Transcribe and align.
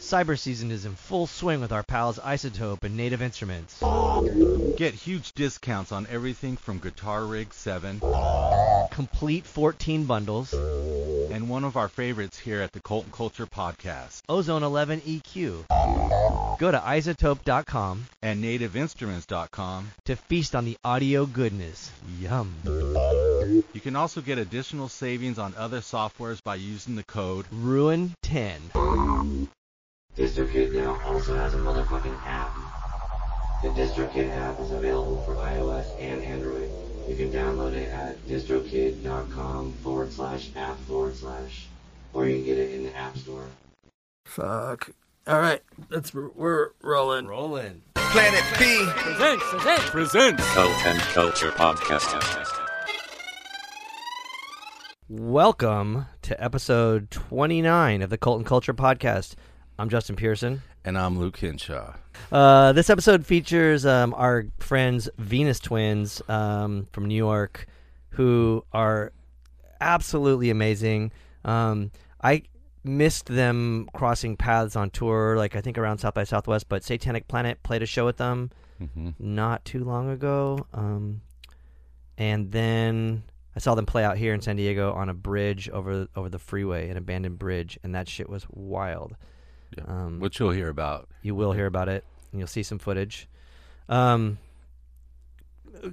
Cyber 0.00 0.38
season 0.38 0.70
is 0.70 0.86
in 0.86 0.94
full 0.94 1.26
swing 1.26 1.60
with 1.60 1.72
our 1.72 1.82
pals 1.82 2.18
iZotope 2.18 2.82
and 2.82 2.96
Native 2.96 3.22
Instruments. 3.22 3.80
Get 4.76 4.94
huge 4.94 5.32
discounts 5.34 5.92
on 5.92 6.06
everything 6.10 6.56
from 6.56 6.78
Guitar 6.78 7.24
Rig 7.26 7.52
7 7.52 8.00
Komplete 8.90 9.44
14 9.46 10.04
bundles. 10.06 10.52
and 10.52 11.48
one 11.48 11.64
of 11.64 11.76
our 11.76 11.88
favorites 11.88 12.38
here 12.38 12.60
at 12.60 12.72
the 12.72 12.80
Cult 12.80 13.04
and 13.04 13.12
Culture 13.12 13.46
Podcast 13.46 14.22
Ozone 14.28 14.62
11 14.64 15.02
EQ. 15.02 15.66
Go 16.58 16.70
to 16.70 16.78
izotope.com 16.78 18.06
and 18.22 18.42
nativeinstruments.com. 18.42 19.90
to 20.06 20.16
feast 20.16 20.56
on 20.56 20.64
the 20.64 20.76
audio 20.82 21.26
goodness. 21.26 21.92
Yum. 22.18 22.54
You 23.72 23.80
can 23.80 23.94
also 23.96 24.20
get 24.22 24.38
additional 24.38 24.88
savings 24.88 25.38
on 25.38 25.54
other 25.56 25.80
softwares 25.80 26.42
by 26.42 26.56
using 26.56 26.96
the 26.96 27.04
code 27.04 27.46
Ruin 27.52 28.14
10. 28.22 28.60
DistroKid 30.16 30.72
now 30.72 31.00
also 31.04 31.36
has 31.36 31.54
a 31.54 31.58
motherfucking 31.58 32.18
app. 32.26 32.52
The 33.62 33.68
DistroKid 33.68 34.28
app 34.30 34.58
is 34.60 34.70
available 34.72 35.22
for 35.22 35.34
iOS 35.36 35.86
and 36.00 36.22
Android. 36.22 36.68
You 37.08 37.14
can 37.16 37.30
download 37.32 37.74
it 37.74 37.88
at 37.88 38.18
distrokid.com 38.26 39.72
forward 39.84 40.12
slash 40.12 40.50
app 40.56 40.78
forward 40.80 41.14
slash, 41.16 41.66
or 42.12 42.26
you 42.26 42.36
can 42.36 42.44
get 42.44 42.58
it 42.58 42.74
in 42.74 42.84
the 42.84 42.96
App 42.96 43.16
Store. 43.16 43.46
Fuck. 44.26 44.90
All 45.26 45.38
right, 45.40 45.62
that's 45.88 46.12
we're 46.12 46.70
rolling. 46.82 47.26
Rolling. 47.26 47.82
Planet 47.94 48.42
B. 48.58 48.84
Presents, 48.96 49.44
presents, 49.48 49.90
presents. 49.90 50.54
Cult 50.54 50.86
and 50.86 50.98
Culture 51.00 51.50
Podcast. 51.52 52.56
Welcome 55.08 56.06
to 56.22 56.42
episode 56.42 57.10
29 57.10 58.02
of 58.02 58.10
the 58.10 58.18
Cult 58.18 58.38
and 58.38 58.46
Culture 58.46 58.74
Podcast. 58.74 59.34
I'm 59.80 59.88
Justin 59.88 60.14
Pearson. 60.14 60.60
and 60.84 60.98
I'm 60.98 61.18
Luke 61.18 61.38
Hinshaw. 61.38 61.94
Uh, 62.30 62.72
this 62.74 62.90
episode 62.90 63.24
features 63.24 63.86
um, 63.86 64.12
our 64.14 64.44
friends 64.58 65.08
Venus 65.16 65.58
Twins 65.58 66.20
um, 66.28 66.86
from 66.92 67.06
New 67.06 67.14
York, 67.14 67.66
who 68.10 68.62
are 68.74 69.10
absolutely 69.80 70.50
amazing. 70.50 71.12
Um, 71.46 71.92
I 72.22 72.42
missed 72.84 73.24
them 73.24 73.88
crossing 73.94 74.36
paths 74.36 74.76
on 74.76 74.90
tour, 74.90 75.36
like 75.38 75.56
I 75.56 75.62
think 75.62 75.78
around 75.78 75.96
South 75.96 76.12
by 76.12 76.24
Southwest, 76.24 76.68
but 76.68 76.84
Satanic 76.84 77.26
Planet 77.26 77.62
played 77.62 77.82
a 77.82 77.86
show 77.86 78.04
with 78.04 78.18
them 78.18 78.50
Mm-hmm. 78.82 79.10
not 79.18 79.64
too 79.64 79.84
long 79.84 80.10
ago. 80.10 80.66
Um, 80.74 81.22
and 82.18 82.50
then 82.52 83.22
I 83.56 83.60
saw 83.60 83.74
them 83.74 83.84
play 83.86 84.04
out 84.04 84.18
here 84.18 84.32
in 84.34 84.42
San 84.42 84.56
Diego 84.56 84.92
on 84.92 85.08
a 85.08 85.14
bridge 85.14 85.70
over 85.70 86.06
over 86.16 86.28
the 86.28 86.38
freeway, 86.38 86.90
an 86.90 86.98
abandoned 86.98 87.38
bridge, 87.38 87.78
and 87.82 87.94
that 87.94 88.08
shit 88.08 88.28
was 88.28 88.46
wild. 88.50 89.16
Yeah. 89.76 89.84
Um, 89.86 90.20
Which 90.20 90.38
you'll 90.40 90.50
hear 90.50 90.68
about. 90.68 91.08
you 91.22 91.34
will 91.34 91.52
hear 91.52 91.66
about 91.66 91.88
it, 91.88 92.04
and 92.32 92.40
you'll 92.40 92.48
see 92.48 92.62
some 92.62 92.78
footage. 92.78 93.28
Um, 93.88 94.38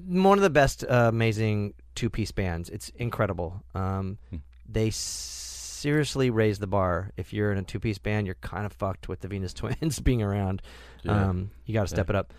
one 0.06 0.38
of 0.38 0.42
the 0.44 0.50
best, 0.50 0.84
uh, 0.84 1.08
amazing 1.10 1.74
two-piece 1.96 2.32
bands. 2.32 2.70
It's 2.70 2.90
incredible. 2.98 3.64
Um, 3.74 4.18
Hmm. 4.30 4.38
they 4.68 4.90
seriously 4.90 6.30
raise 6.30 6.60
the 6.60 6.68
bar. 6.68 7.12
If 7.18 7.32
you're 7.34 7.52
in 7.52 7.58
a 7.58 7.64
two-piece 7.64 7.98
band, 8.00 8.26
you're 8.28 8.36
kind 8.42 8.66
of 8.66 8.74
fucked 8.74 9.08
with 9.08 9.22
the 9.22 9.28
Venus 9.28 9.54
Twins 9.56 10.00
being 10.00 10.22
around. 10.22 10.62
Yeah. 11.04 11.30
Um, 11.30 11.52
you 11.66 11.74
got 11.74 11.84
to 11.84 11.88
step 11.88 12.10
it 12.10 12.16
up. 12.16 12.34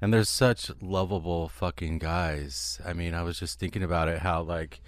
And 0.00 0.12
there's 0.12 0.28
such 0.28 0.70
lovable 0.80 1.48
fucking 1.48 1.98
guys. 2.00 2.80
I 2.84 2.92
mean, 2.92 3.14
I 3.14 3.22
was 3.22 3.38
just 3.38 3.58
thinking 3.60 3.84
about 3.84 4.08
it 4.08 4.18
how 4.18 4.42
like 4.42 4.80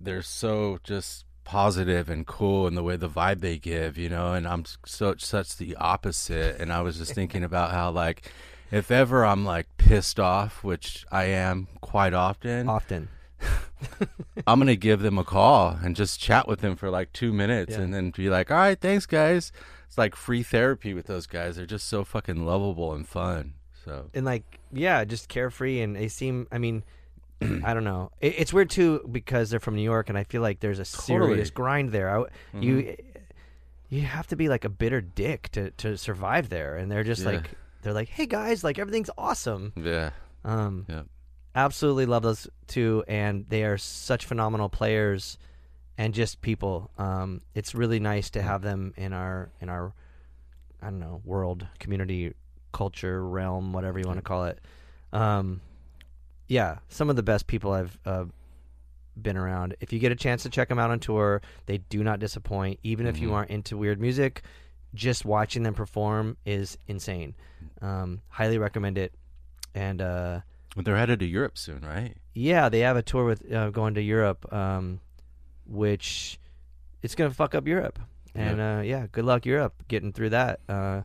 they're 0.00 0.22
so 0.22 0.78
just 0.84 1.24
positive 1.46 2.10
and 2.10 2.26
cool 2.26 2.66
and 2.66 2.76
the 2.76 2.82
way 2.82 2.96
the 2.96 3.08
vibe 3.08 3.40
they 3.40 3.56
give, 3.56 3.96
you 3.96 4.08
know, 4.10 4.34
and 4.34 4.46
I'm 4.46 4.64
so 4.84 5.14
such 5.16 5.56
the 5.56 5.76
opposite 5.76 6.60
and 6.60 6.70
I 6.72 6.82
was 6.82 6.98
just 6.98 7.14
thinking 7.14 7.42
about 7.50 7.70
how 7.70 7.90
like 7.90 8.30
if 8.70 8.90
ever 8.90 9.24
I'm 9.24 9.44
like 9.46 9.66
pissed 9.78 10.18
off, 10.20 10.62
which 10.64 11.06
I 11.10 11.24
am 11.26 11.68
quite 11.80 12.12
often, 12.12 12.68
Often, 12.68 13.08
I'm 14.46 14.58
going 14.58 14.66
to 14.66 14.76
give 14.76 15.00
them 15.00 15.18
a 15.18 15.24
call 15.24 15.78
and 15.82 15.94
just 15.94 16.18
chat 16.20 16.48
with 16.48 16.60
them 16.60 16.74
for 16.76 16.90
like 16.90 17.12
2 17.12 17.32
minutes 17.32 17.72
Yeah. 17.72 17.82
and 17.82 17.94
then 17.94 18.10
be 18.10 18.28
like, 18.28 18.50
"All 18.50 18.56
right, 18.56 18.78
thanks 18.80 19.06
guys." 19.06 19.52
It's 19.86 19.96
like 19.96 20.16
free 20.16 20.42
therapy 20.42 20.94
with 20.94 21.06
those 21.06 21.26
guys. 21.28 21.56
They're 21.56 21.64
just 21.66 21.86
so 21.86 22.02
fucking 22.04 22.44
lovable 22.44 22.92
and 22.92 23.06
fun. 23.06 23.54
So, 23.84 24.10
and 24.14 24.26
like, 24.26 24.58
yeah, 24.72 25.04
just 25.04 25.28
carefree, 25.28 25.80
and 25.80 25.94
they 25.94 26.08
seem. 26.08 26.48
I 26.50 26.58
mean. 26.58 26.82
I 27.42 27.74
don't 27.74 27.84
know. 27.84 28.10
It, 28.20 28.34
it's 28.38 28.52
weird 28.52 28.70
too 28.70 29.06
because 29.10 29.50
they're 29.50 29.60
from 29.60 29.76
New 29.76 29.82
York, 29.82 30.08
and 30.08 30.16
I 30.16 30.24
feel 30.24 30.42
like 30.42 30.60
there's 30.60 30.78
a 30.78 30.84
Totally. 30.84 31.30
serious 31.30 31.50
grind 31.50 31.90
there. 31.92 32.08
I, 32.18 32.24
Mhm. 32.54 32.62
You 32.62 32.96
you 33.88 34.02
have 34.02 34.26
to 34.28 34.36
be 34.36 34.48
like 34.48 34.64
a 34.64 34.68
bitter 34.68 35.00
dick 35.00 35.48
to, 35.52 35.70
to 35.72 35.96
survive 35.96 36.48
there, 36.48 36.76
and 36.76 36.90
they're 36.90 37.04
just 37.04 37.22
Yeah. 37.22 37.30
like 37.32 37.50
they're 37.82 37.92
like, 37.92 38.08
hey 38.08 38.26
guys, 38.26 38.64
like 38.64 38.78
everything's 38.78 39.10
awesome. 39.16 39.72
yeah. 39.76 40.10
Um, 40.44 40.86
Yeah. 40.88 41.02
absolutely 41.54 42.06
love 42.06 42.22
those 42.22 42.48
two, 42.66 43.04
and 43.06 43.46
they 43.48 43.64
are 43.64 43.78
such 43.78 44.24
phenomenal 44.26 44.68
players 44.68 45.38
and 45.98 46.12
just 46.14 46.40
people. 46.40 46.90
Um, 46.98 47.42
it's 47.54 47.74
really 47.74 48.00
nice 48.00 48.30
to 48.30 48.42
have 48.42 48.62
them 48.62 48.92
in 48.96 49.12
our 49.12 49.50
in 49.60 49.68
our 49.68 49.92
I 50.82 50.86
don't 50.86 50.98
know 51.00 51.20
world 51.24 51.66
community 51.78 52.34
culture 52.72 53.24
realm, 53.26 53.72
whatever 53.72 53.98
you 53.98 54.06
want 54.06 54.18
to 54.18 54.22
call 54.22 54.44
it. 54.46 54.58
Um, 55.12 55.60
yeah, 56.48 56.78
some 56.88 57.10
of 57.10 57.16
the 57.16 57.22
best 57.22 57.46
people 57.46 57.72
I've 57.72 57.98
uh, 58.06 58.24
been 59.20 59.36
around. 59.36 59.76
If 59.80 59.92
you 59.92 59.98
get 59.98 60.12
a 60.12 60.16
chance 60.16 60.42
to 60.44 60.50
check 60.50 60.68
them 60.68 60.78
out 60.78 60.90
on 60.90 61.00
tour, 61.00 61.42
they 61.66 61.78
do 61.78 62.02
not 62.04 62.18
disappoint. 62.20 62.78
Even 62.82 63.06
if 63.06 63.18
you 63.18 63.28
Mhm. 63.30 63.32
aren't 63.34 63.50
into 63.50 63.76
weird 63.76 64.00
music, 64.00 64.42
just 64.94 65.24
watching 65.24 65.62
them 65.62 65.74
perform 65.74 66.36
is 66.44 66.78
insane. 66.86 67.34
Um, 67.82 68.20
highly 68.28 68.58
recommend 68.58 68.98
it. 68.98 69.14
And 69.74 70.00
uh, 70.00 70.40
they're 70.76 70.96
headed 70.96 71.18
to 71.20 71.26
Europe 71.26 71.58
soon, 71.58 71.80
right? 71.82 72.14
yeah, 72.34 72.68
they 72.68 72.80
have 72.80 72.96
a 72.98 73.02
tour 73.02 73.24
with 73.24 73.50
uh, 73.50 73.70
going 73.70 73.94
to 73.94 74.02
Europe, 74.02 74.52
um, 74.52 75.00
which 75.66 76.38
it's 77.02 77.14
gonna 77.14 77.30
fuck 77.30 77.54
up 77.54 77.66
Europe. 77.66 77.98
And 78.34 78.60
uh, 78.60 78.82
yeah, 78.84 79.06
good 79.10 79.24
luck 79.24 79.46
Europe 79.46 79.82
getting 79.88 80.12
through 80.12 80.30
that. 80.30 80.60
Uh, 80.68 81.00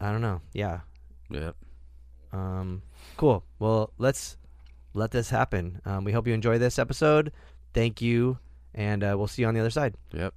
I 0.00 0.10
don't 0.10 0.22
know. 0.22 0.40
Yeah. 0.54 0.80
Yep. 1.28 1.56
Um, 2.32 2.82
cool. 3.16 3.44
Well, 3.58 3.92
let's 3.98 4.36
let 4.94 5.10
this 5.10 5.30
happen. 5.30 5.80
Um, 5.84 6.04
we 6.04 6.12
hope 6.12 6.26
you 6.26 6.34
enjoy 6.34 6.58
this 6.58 6.78
episode. 6.78 7.32
Thank 7.74 8.00
you, 8.00 8.38
and 8.74 9.02
uh, 9.04 9.14
we'll 9.16 9.26
see 9.28 9.42
you 9.42 9.48
on 9.48 9.54
the 9.54 9.60
other 9.60 9.70
side. 9.70 9.94
Yep. 10.12 10.34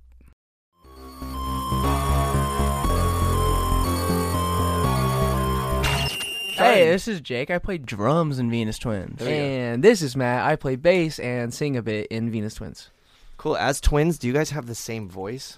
Hey, 6.57 6.85
this 6.91 7.07
is 7.07 7.21
Jake. 7.21 7.49
I 7.49 7.57
play 7.57 7.79
drums 7.79 8.37
in 8.37 8.51
Venus 8.51 8.77
Twins. 8.77 9.19
And 9.21 9.83
this 9.83 10.01
is 10.03 10.15
Matt. 10.15 10.45
I 10.45 10.55
play 10.55 10.75
bass 10.75 11.17
and 11.17 11.51
sing 11.51 11.75
a 11.75 11.81
bit 11.81 12.05
in 12.11 12.29
Venus 12.29 12.53
Twins. 12.53 12.91
Cool. 13.37 13.57
As 13.57 13.81
twins, 13.81 14.19
do 14.19 14.27
you 14.27 14.33
guys 14.33 14.51
have 14.51 14.67
the 14.67 14.75
same 14.75 15.09
voice? 15.09 15.57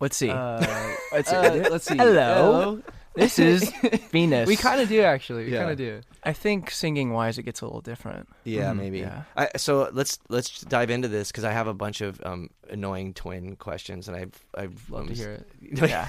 Let's 0.00 0.16
see. 0.16 0.28
Uh, 0.30 0.60
let's, 1.12 1.32
Uh, 1.32 1.68
let's 1.70 1.84
see. 1.86 1.96
Hello. 1.96 2.82
This 3.14 3.38
is 3.40 3.72
Venus. 4.12 4.46
we 4.46 4.56
kind 4.56 4.80
of 4.80 4.88
do 4.88 5.00
actually. 5.02 5.44
We 5.46 5.52
Yeah. 5.52 5.60
kind 5.60 5.70
of 5.72 5.78
do. 5.78 6.00
I 6.22 6.32
think 6.32 6.70
singing 6.70 7.12
wise, 7.12 7.38
it 7.38 7.42
gets 7.42 7.60
a 7.60 7.64
little 7.66 7.80
different. 7.80 8.28
Yeah, 8.44 8.72
Mhm, 8.72 8.76
maybe. 8.76 8.98
yeah. 9.00 9.22
I, 9.36 9.48
so 9.56 9.88
let's 9.92 10.18
let's 10.28 10.60
dive 10.62 10.90
into 10.90 11.08
this 11.08 11.30
because 11.32 11.44
I 11.44 11.52
have 11.52 11.66
a 11.66 11.74
bunch 11.74 12.00
of 12.00 12.20
um, 12.24 12.50
annoying 12.70 13.14
twin 13.14 13.56
questions, 13.56 14.08
and 14.08 14.16
I've 14.16 14.46
I've 14.56 14.88
Love 14.90 15.08
to 15.08 15.14
hear 15.14 15.30
it. 15.32 15.48
Yeah. 15.90 16.06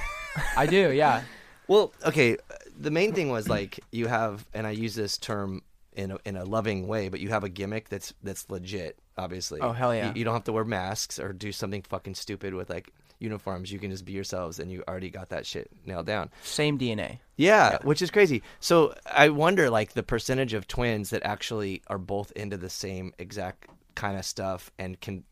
I 0.55 0.65
do. 0.65 0.91
Yeah. 0.91 1.23
Well, 1.67 1.93
okay. 2.05 2.37
The 2.79 2.91
main 2.91 3.13
thing 3.13 3.29
was 3.29 3.49
like 3.49 3.79
you 3.91 4.07
have, 4.07 4.45
and 4.53 4.65
I 4.67 4.71
use 4.71 4.95
this 4.95 5.17
term 5.17 5.61
in 5.93 6.11
a, 6.11 6.17
in 6.25 6.37
a 6.37 6.45
loving 6.45 6.87
way, 6.87 7.09
but 7.09 7.19
you 7.19 7.29
have 7.29 7.43
a 7.43 7.49
gimmick 7.49 7.89
that's 7.89 8.13
that's 8.23 8.49
legit. 8.49 8.97
Obviously. 9.17 9.59
Oh, 9.61 9.71
hell 9.73 9.93
yeah. 9.93 10.09
You, 10.09 10.19
you 10.19 10.23
don't 10.23 10.33
have 10.33 10.45
to 10.45 10.53
wear 10.53 10.63
masks 10.63 11.19
or 11.19 11.33
do 11.33 11.51
something 11.51 11.81
fucking 11.81 12.15
stupid 12.15 12.53
with 12.53 12.69
like 12.69 12.89
uniforms. 13.19 13.71
You 13.71 13.79
can 13.79 13.91
just 13.91 14.05
be 14.05 14.13
yourselves, 14.13 14.59
and 14.59 14.71
you 14.71 14.83
already 14.87 15.09
got 15.09 15.29
that 15.29 15.45
shit 15.45 15.69
nailed 15.85 16.05
down. 16.05 16.29
Same 16.41 16.77
DNA. 16.77 17.19
Yeah, 17.35 17.77
which 17.83 18.01
is 18.01 18.11
crazy. 18.11 18.41
So 18.59 18.93
I 19.05 19.29
wonder, 19.29 19.69
like, 19.69 19.93
the 19.93 20.03
percentage 20.03 20.53
of 20.53 20.67
twins 20.67 21.09
that 21.11 21.23
actually 21.23 21.81
are 21.87 21.97
both 21.97 22.31
into 22.31 22.57
the 22.57 22.69
same 22.69 23.13
exact 23.19 23.67
kind 23.95 24.17
of 24.17 24.25
stuff 24.25 24.71
and 24.79 24.99
can 25.01 25.23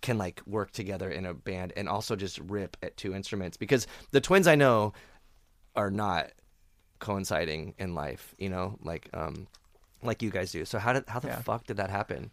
can 0.00 0.18
like 0.18 0.42
work 0.48 0.72
together 0.72 1.08
in 1.08 1.24
a 1.24 1.32
band 1.32 1.72
and 1.76 1.88
also 1.88 2.16
just 2.16 2.38
rip 2.40 2.76
at 2.82 2.96
two 2.96 3.14
instruments 3.14 3.56
because 3.56 3.86
the 4.10 4.20
twins 4.20 4.48
I 4.48 4.56
know 4.56 4.92
are 5.76 5.92
not 5.92 6.32
coinciding 6.98 7.74
in 7.78 7.94
life, 7.94 8.34
you 8.38 8.48
know, 8.48 8.78
like 8.82 9.08
um 9.14 9.46
like 10.02 10.20
you 10.22 10.30
guys 10.30 10.50
do. 10.50 10.64
So 10.64 10.80
how 10.80 10.92
did 10.92 11.04
how 11.08 11.20
the 11.20 11.28
Yeah. 11.28 11.42
fuck 11.42 11.66
did 11.66 11.76
that 11.76 11.90
happen? 11.90 12.32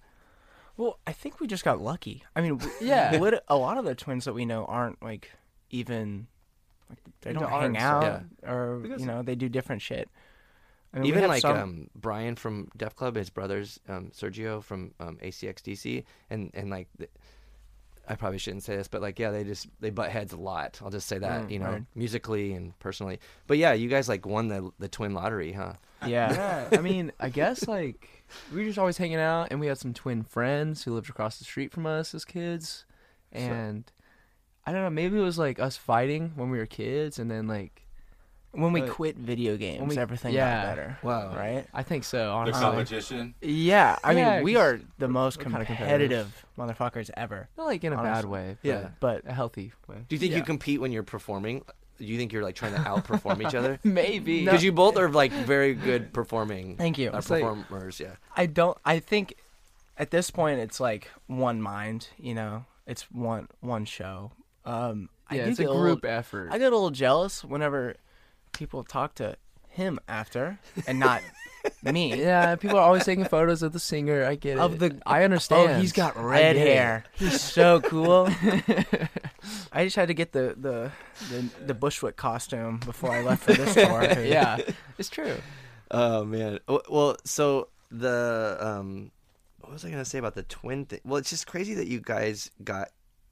Well, 0.80 0.98
I 1.06 1.12
think 1.12 1.42
we 1.42 1.48
just 1.48 1.66
got 1.66 1.82
lucky. 1.82 2.24
I 2.38 2.42
mean, 2.42 2.58
Yeah. 2.80 3.18
lit- 3.20 3.44
a 3.50 3.58
lot 3.58 3.78
of 3.78 3.84
the 3.84 3.96
twins 3.96 4.24
that 4.24 4.34
we 4.34 4.46
know 4.46 4.64
aren't 4.64 5.04
like 5.04 5.30
even 5.70 6.28
like 6.90 7.00
they 7.22 7.34
don't 7.34 7.44
art 7.44 7.52
hang 7.64 7.76
and 7.76 7.78
stuff. 7.78 8.04
out 8.04 8.50
or 8.50 8.80
Because- 8.80 9.02
you 9.02 9.08
know 9.08 9.22
they 9.22 9.36
do 9.36 9.50
different 9.50 9.82
shit. 9.82 10.10
I 10.94 11.00
mean, 11.00 11.08
Even 11.10 11.28
like 11.28 11.42
some- 11.42 11.58
um 11.58 11.90
Brian 11.96 12.36
from 12.38 12.70
Deaf 12.78 12.96
Club, 12.96 13.16
his 13.18 13.30
brothers 13.30 13.80
um 13.90 14.12
Sergio 14.12 14.64
from 14.64 14.94
um 15.02 15.18
ACXDC 15.22 16.06
and 16.30 16.50
and 16.54 16.70
like 16.70 16.88
the, 16.98 17.10
I 18.08 18.16
probably 18.16 18.40
shouldn't 18.40 18.64
say 18.64 18.76
this, 18.78 18.88
but 18.88 19.02
like, 19.02 19.20
yeah, 19.20 19.30
they 19.32 19.44
just 19.44 19.68
they 19.82 19.90
butt 19.90 20.10
heads 20.12 20.32
a 20.32 20.38
lot. 20.38 20.80
I'll 20.82 20.90
just 20.90 21.08
say 21.10 21.20
that, 21.20 21.44
Mm, 21.48 21.52
you 21.52 21.60
know, 21.60 21.72
word. 21.72 21.86
musically 21.94 22.54
and 22.54 22.78
personally. 22.80 23.20
But 23.48 23.58
yeah, 23.58 23.74
you 23.74 23.90
guys 23.90 24.08
like 24.08 24.26
won 24.26 24.48
the 24.48 24.72
the 24.80 24.88
twin 24.88 25.14
lottery, 25.14 25.52
huh? 25.52 25.74
Yeah. 26.08 26.32
yeah, 26.72 26.78
I 26.80 26.82
mean, 26.82 27.12
I 27.20 27.28
guess 27.30 27.68
like 27.68 28.19
we 28.52 28.60
were 28.60 28.66
just 28.66 28.80
always 28.80 28.98
hanging 28.98 29.18
out, 29.20 29.48
and 29.52 29.60
we 29.60 29.68
had 29.68 29.78
some 29.78 29.94
twin 29.94 30.24
friends 30.24 30.84
who 30.84 30.94
lived 30.94 31.10
across 31.10 31.38
the 31.40 31.46
street 31.46 31.72
from 31.72 31.86
us 31.86 32.14
as 32.14 32.26
kids, 32.26 32.86
and 33.32 33.92
I 34.66 34.72
don't 34.72 34.82
know, 34.84 34.90
maybe 34.90 35.18
it 35.18 35.22
was 35.22 35.38
like 35.40 35.60
us 35.60 35.78
fighting 35.78 36.34
when 36.36 36.50
we 36.50 36.58
were 36.58 36.66
kids, 36.66 37.18
and 37.20 37.30
then 37.30 37.48
like 37.48 37.86
When 38.52 38.74
we 38.74 38.82
But- 38.82 38.90
quit 38.90 39.16
video 39.16 39.58
games, 39.58 39.88
we- 39.96 40.02
everything 40.02 40.34
yeah. 40.34 40.64
got 40.66 40.76
better. 40.76 40.98
Wow. 41.04 41.36
Right? 41.36 41.68
I 41.72 41.84
think 41.84 42.04
so. 42.04 42.18
The 42.18 42.30
Honestly, 42.32 42.62
competition. 42.64 43.36
Yeah. 43.42 43.96
I 44.04 44.14
Yeah, 44.14 44.36
mean, 44.38 44.44
we 44.44 44.56
are 44.56 44.80
the 44.98 45.08
most 45.08 45.38
we're 45.38 45.44
kinda 45.52 45.66
competitive 45.66 46.48
motherfuckers 46.58 47.12
ever. 47.16 47.48
not 47.60 47.68
like 47.68 47.84
in 47.84 47.94
a 47.94 47.98
bad 48.02 48.26
way, 48.26 48.58
but 48.64 48.68
Yeah. 48.68 48.90
But 49.00 49.22
a 49.28 49.34
healthy 49.34 49.74
way. 49.88 49.98
Do 50.10 50.16
you 50.16 50.20
think 50.20 50.34
you 50.34 50.42
compete 50.42 50.82
when 50.82 50.92
you're 50.92 51.04
performing? 51.04 51.64
Do 52.00 52.06
you 52.06 52.18
think 52.18 52.32
you're 52.34 52.44
like 52.44 52.56
trying 52.56 52.74
to 52.74 52.80
outperform 52.80 53.46
each 53.46 53.54
other? 53.56 53.78
Maybe 53.84 54.46
Because 54.46 54.64
you 54.64 54.72
both 54.72 54.98
are 54.98 55.10
like 55.10 55.32
very 55.32 55.74
good 55.74 56.14
performing. 56.14 56.76
Thank 56.78 56.98
you. 56.98 57.12
Uh, 57.12 57.18
It's 57.18 57.30
like- 57.30 57.44
performers, 57.44 58.00
yeah. 58.00 58.16
I 58.36 58.46
don't. 58.46 58.78
I 58.86 59.00
think 59.00 59.36
at 59.98 60.10
this 60.12 60.32
point 60.32 60.60
it's 60.62 60.80
like 60.80 61.10
one 61.28 61.62
mind. 61.62 62.08
You 62.18 62.34
know, 62.36 62.66
it's 62.88 63.04
one 63.12 63.48
one 63.60 63.86
show. 63.86 64.32
Um, 64.66 65.10
I 65.30 65.36
yeah, 65.36 65.44
do 65.46 65.50
it's 65.52 65.60
a 65.60 65.64
get 65.64 65.72
group 65.72 66.04
little- 66.04 66.18
effort. 66.18 66.50
I 66.52 66.58
get 66.58 66.72
a 66.72 66.76
little 66.76 66.90
jealous 66.92 67.44
whenever 67.44 67.96
people 68.54 68.84
talk 68.84 69.16
to 69.16 69.36
him 69.68 70.00
after 70.08 70.58
and 70.88 71.00
not 71.00 71.22
me. 71.84 72.16
yeah, 72.20 72.56
people 72.56 72.78
are 72.78 72.82
always 72.84 73.06
taking 73.06 73.26
photos 73.26 73.62
of 73.64 73.74
the 73.74 73.80
singer. 73.80 74.24
I 74.26 74.36
get 74.36 74.58
Of 74.60 74.76
it. 74.76 74.80
the- 74.80 75.02
I 75.06 75.24
understand. 75.24 75.72
Oh, 75.72 75.80
he's 75.80 75.94
got 75.94 76.16
red 76.18 76.56
get 76.56 76.68
it. 76.68 76.76
hair. 76.76 77.04
He's 77.14 77.42
so 77.42 77.82
cool. 77.82 78.30
I 79.72 79.84
just 79.86 79.96
had 79.96 80.08
to 80.10 80.14
get 80.14 80.32
the 80.32 80.56
the 80.58 80.92
the, 81.30 81.66
the 81.68 81.74
Bushwick 81.74 82.16
costume 82.18 82.78
before 82.86 83.12
I 83.12 83.22
left 83.22 83.44
for 83.44 83.54
this 83.54 83.74
tour. 83.74 84.04
yeah, 84.24 84.58
it's 84.98 85.10
true. 85.10 85.36
Oh 85.92 86.24
man. 86.26 86.60
Well, 86.68 87.16
so 87.26 87.70
the 87.92 88.58
um, 88.60 89.12
what 89.60 89.72
was 89.72 89.86
I 89.86 89.90
gonna 89.90 90.06
say 90.06 90.18
about 90.20 90.36
the 90.36 90.44
twin 90.44 90.86
thing? 90.86 91.00
Well, 91.04 91.18
it's 91.18 91.30
just 91.30 91.48
crazy 91.48 91.74
that 91.76 91.88
you 91.88 92.00
guys 92.02 92.52
got 92.64 92.90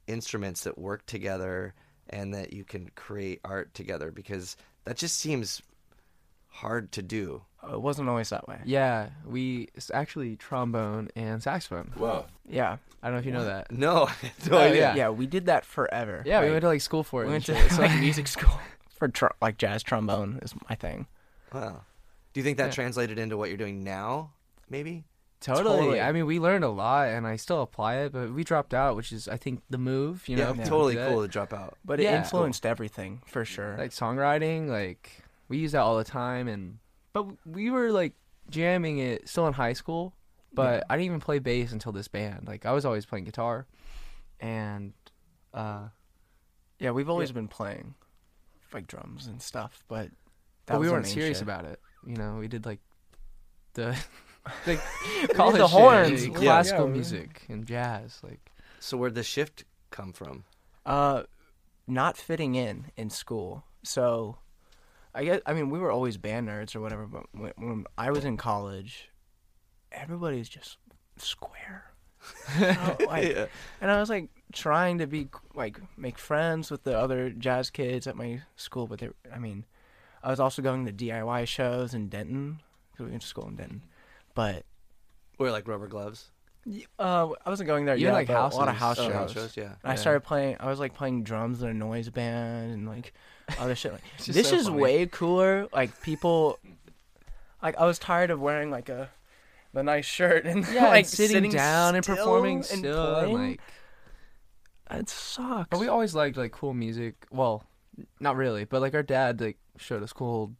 instruments 0.07 0.63
that 0.63 0.77
work 0.77 1.05
together 1.05 1.73
and 2.09 2.33
that 2.33 2.53
you 2.53 2.63
can 2.63 2.89
create 2.95 3.41
art 3.43 3.73
together 3.73 4.11
because 4.11 4.55
that 4.85 4.95
just 4.97 5.17
seems 5.19 5.61
hard 6.47 6.91
to 6.93 7.01
do. 7.01 7.43
Oh, 7.63 7.73
it 7.73 7.81
wasn't 7.81 8.07
always 8.09 8.29
that 8.29 8.47
way. 8.47 8.59
Yeah, 8.65 9.09
we 9.25 9.69
it's 9.73 9.89
actually 9.91 10.35
trombone 10.35 11.09
and 11.15 11.41
saxophone. 11.41 11.91
Whoa. 11.95 12.25
Yeah, 12.47 12.77
I 13.01 13.07
don't 13.07 13.15
know 13.15 13.19
if 13.19 13.25
you 13.25 13.31
know 13.31 13.45
that. 13.45 13.71
No, 13.71 14.07
no 14.49 14.57
Oh, 14.57 14.61
idea. 14.61 14.79
yeah. 14.81 14.95
yeah, 14.95 15.09
we 15.09 15.25
did 15.27 15.47
that 15.47 15.65
forever. 15.65 16.21
Yeah, 16.25 16.39
we 16.41 16.45
Like, 16.47 16.53
went 16.53 16.61
to 16.61 16.67
like 16.67 16.81
school 16.81 17.03
for 17.03 17.23
it. 17.23 17.27
we 17.27 17.33
and 17.33 17.33
went 17.33 17.45
to 17.47 17.55
shit, 17.55 17.71
so- 17.71 17.81
like 17.83 17.99
music 17.99 18.27
school 18.27 18.59
for 18.89 19.07
tr- 19.07 19.27
like 19.41 19.57
jazz 19.57 19.83
trombone 19.83 20.39
is 20.43 20.53
my 20.69 20.75
thing. 20.75 21.07
Wow. 21.53 21.81
Do 22.33 22.39
you 22.39 22.43
think 22.43 22.57
that 22.57 22.65
Yeah. 22.67 22.71
translated 22.71 23.17
into 23.17 23.37
what 23.37 23.49
you're 23.49 23.57
doing 23.57 23.83
now? 23.83 24.31
Maybe. 24.69 25.05
Totally. 25.39 25.77
Totally. 25.77 26.01
I 26.01 26.11
mean, 26.11 26.25
we 26.25 26.39
learned 26.39 26.63
a 26.63 26.69
lot, 26.69 27.09
and 27.09 27.25
I 27.27 27.35
still 27.35 27.61
apply 27.61 27.97
it, 27.97 28.11
but 28.11 28.33
we 28.33 28.43
dropped 28.43 28.73
out, 28.73 28.95
which 28.95 29.11
is, 29.11 29.27
I 29.27 29.37
think, 29.37 29.61
the 29.69 29.77
move. 29.77 30.27
You 30.27 30.35
know, 30.35 30.43
yeah, 30.47 30.51
people 30.53 30.65
totally 30.69 30.93
do 30.95 30.99
that. 30.99 31.09
cool 31.09 31.21
to 31.21 31.27
drop 31.27 31.53
out. 31.53 31.77
But 31.85 31.99
it 31.99 32.03
Yeah. 32.03 32.17
influenced 32.17 32.65
everything 32.65 33.21
for 33.27 33.45
sure. 33.45 33.75
Like 33.77 33.91
songwriting, 33.91 34.67
like 34.67 35.23
we 35.47 35.57
use 35.57 35.71
that 35.73 35.81
all 35.81 35.97
the 35.97 36.03
time, 36.03 36.47
and 36.47 36.79
but 37.23 37.35
we 37.45 37.69
were 37.69 37.91
like 37.91 38.13
jamming 38.49 38.99
it 38.99 39.27
still 39.27 39.47
in 39.47 39.53
high 39.53 39.73
school, 39.73 40.13
but 40.53 40.85
I 40.89 40.95
didn't 40.95 41.05
even 41.07 41.19
play 41.19 41.39
bass 41.39 41.71
until 41.71 41.91
this 41.91 42.07
band. 42.07 42.47
Like 42.47 42.65
I 42.65 42.71
was 42.71 42.85
always 42.85 43.05
playing 43.05 43.25
guitar, 43.25 43.65
and 44.39 44.93
uh, 45.53 45.87
yeah, 46.79 46.91
we've 46.91 47.09
always 47.09 47.31
been 47.31 47.47
playing 47.47 47.95
like 48.73 48.87
drums 48.87 49.27
and 49.27 49.41
stuff, 49.41 49.83
but 49.87 50.09
that 50.65 50.73
but 50.73 50.79
we 50.79 50.85
was 50.87 50.91
weren't 50.91 51.07
serious 51.07 51.37
shit. 51.37 51.43
about 51.43 51.65
it. 51.65 51.79
You 52.05 52.15
know, 52.15 52.35
we 52.39 52.47
did 52.47 52.65
like 52.65 52.79
the 53.73 53.97
like 54.67 54.79
did 55.21 55.31
college 55.31 55.57
the 55.57 55.67
horns. 55.67 56.23
like, 56.27 56.33
Yeah. 56.33 56.39
classical 56.39 56.85
Yeah, 56.87 56.93
music 56.93 57.45
and 57.49 57.65
jazz. 57.65 58.19
Like 58.23 58.51
So 58.79 58.97
where'd 58.97 59.15
the 59.15 59.23
shift 59.23 59.63
come 59.91 60.13
from? 60.13 60.43
Uh, 60.85 61.23
not 61.87 62.17
fitting 62.17 62.55
in 62.55 62.91
in 62.95 63.09
school. 63.09 63.63
So, 63.83 64.37
I 65.15 65.23
guess 65.23 65.41
I 65.45 65.53
mean 65.53 65.69
we 65.69 65.79
were 65.79 65.91
always 65.91 66.17
band 66.17 66.47
nerds 66.47 66.75
or 66.75 66.81
whatever. 66.81 67.05
But 67.07 67.23
when, 67.31 67.53
when 67.57 67.85
I 67.97 68.11
was 68.11 68.25
in 68.25 68.37
college, 68.37 69.09
everybody's 69.91 70.49
just 70.49 70.77
square. 71.17 71.85
So, 72.57 72.97
like, 73.07 73.29
Yeah. 73.35 73.45
And 73.79 73.89
I 73.91 73.99
was 73.99 74.09
like 74.09 74.29
trying 74.53 74.97
to 74.97 75.07
be 75.07 75.27
like 75.55 75.79
make 75.97 76.17
friends 76.17 76.69
with 76.71 76.83
the 76.83 76.97
other 76.97 77.29
jazz 77.29 77.69
kids 77.69 78.05
at 78.07 78.15
my 78.15 78.41
school, 78.55 78.85
but 78.87 78.99
they, 78.99 79.09
I 79.33 79.39
mean, 79.39 79.65
I 80.23 80.29
was 80.29 80.39
also 80.39 80.61
going 80.61 80.85
to 80.87 80.91
DIY 80.91 81.47
shows 81.47 81.93
in 81.93 82.09
Denton 82.09 82.61
because 82.91 83.05
we 83.05 83.11
went 83.11 83.21
to 83.21 83.27
school 83.27 83.47
in 83.47 83.55
Denton. 83.55 83.83
But 84.35 84.65
We're 85.37 85.51
like 85.51 85.67
rubber 85.67 85.87
gloves. 85.87 86.31
uh, 86.99 87.29
I 87.45 87.49
wasn't 87.49 87.67
going 87.67 87.85
there 87.85 87.95
You 87.95 88.07
yet. 88.07 88.13
like, 88.13 88.27
but 88.27 88.53
a 88.53 88.55
lot 88.57 88.67
of 88.67 88.75
house 88.75 88.99
Oh, 88.99 89.03
shows. 89.05 89.13
house 89.13 89.31
shows, 89.33 89.57
yeah. 89.57 89.75
And 89.83 89.91
I 89.91 89.95
started 89.95 90.21
playing. 90.21 90.57
I 90.59 90.65
was 90.67 90.79
like 90.79 90.93
playing 90.95 91.23
drums 91.23 91.61
in 91.61 91.69
a 91.69 91.73
noise 91.73 92.09
band 92.09 92.73
and 92.73 92.87
like 92.89 93.13
other 93.59 93.75
shit. 93.75 93.93
Like 93.93 94.01
this 94.25 94.49
so 94.49 94.55
is 94.55 94.67
funny. 94.67 94.81
way 94.81 95.05
cooler. 95.05 95.67
Like 95.73 96.01
people, 96.01 96.59
like 97.63 97.77
I 97.77 97.85
was 97.85 97.99
tired 97.99 98.29
of 98.31 98.39
wearing 98.39 98.71
like 98.71 98.89
a 98.89 99.09
the 99.73 99.83
nice 99.83 100.05
shirt 100.05 100.45
and 100.45 100.65
yeah, 100.73 100.87
like 100.87 100.99
and 100.99 101.07
sitting, 101.07 101.51
down 101.51 101.95
and 101.95 102.05
performing 102.05 102.57
and 102.57 102.65
still, 102.65 103.15
and, 103.15 103.31
playing. 103.31 103.49
like 103.51 103.61
it 104.91 105.09
sucks. 105.09 105.67
But 105.69 105.79
we 105.79 105.87
always 105.87 106.15
liked 106.15 106.37
like 106.37 106.51
cool 106.51 106.73
music. 106.73 107.27
Well, 107.31 107.63
not 108.19 108.35
really, 108.35 108.65
but 108.65 108.81
like 108.81 108.93
our 108.93 109.03
dad 109.03 109.41
like 109.41 109.57
showed 109.77 110.03
us 110.03 110.13
cool 110.13 110.53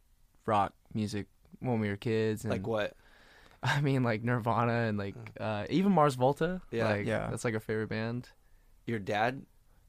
rock 0.46 0.72
music 0.94 1.26
when 1.60 1.80
we 1.80 1.88
were 1.88 1.96
kids. 1.96 2.44
And, 2.44 2.52
Like 2.52 2.66
what? 2.66 2.94
I 3.62 3.80
mean, 3.80 4.02
like 4.02 4.22
Nirvana 4.22 4.86
and 4.88 4.98
like 4.98 5.14
uh, 5.40 5.64
even 5.70 5.92
Mars 5.92 6.14
Volta. 6.14 6.60
Yeah. 6.70 6.88
like, 6.90 7.06
Yeah. 7.06 7.28
That's 7.30 7.44
like 7.44 7.54
our 7.54 7.60
favorite 7.60 7.88
band. 7.88 8.28
Your 8.86 8.98
dad? 8.98 9.42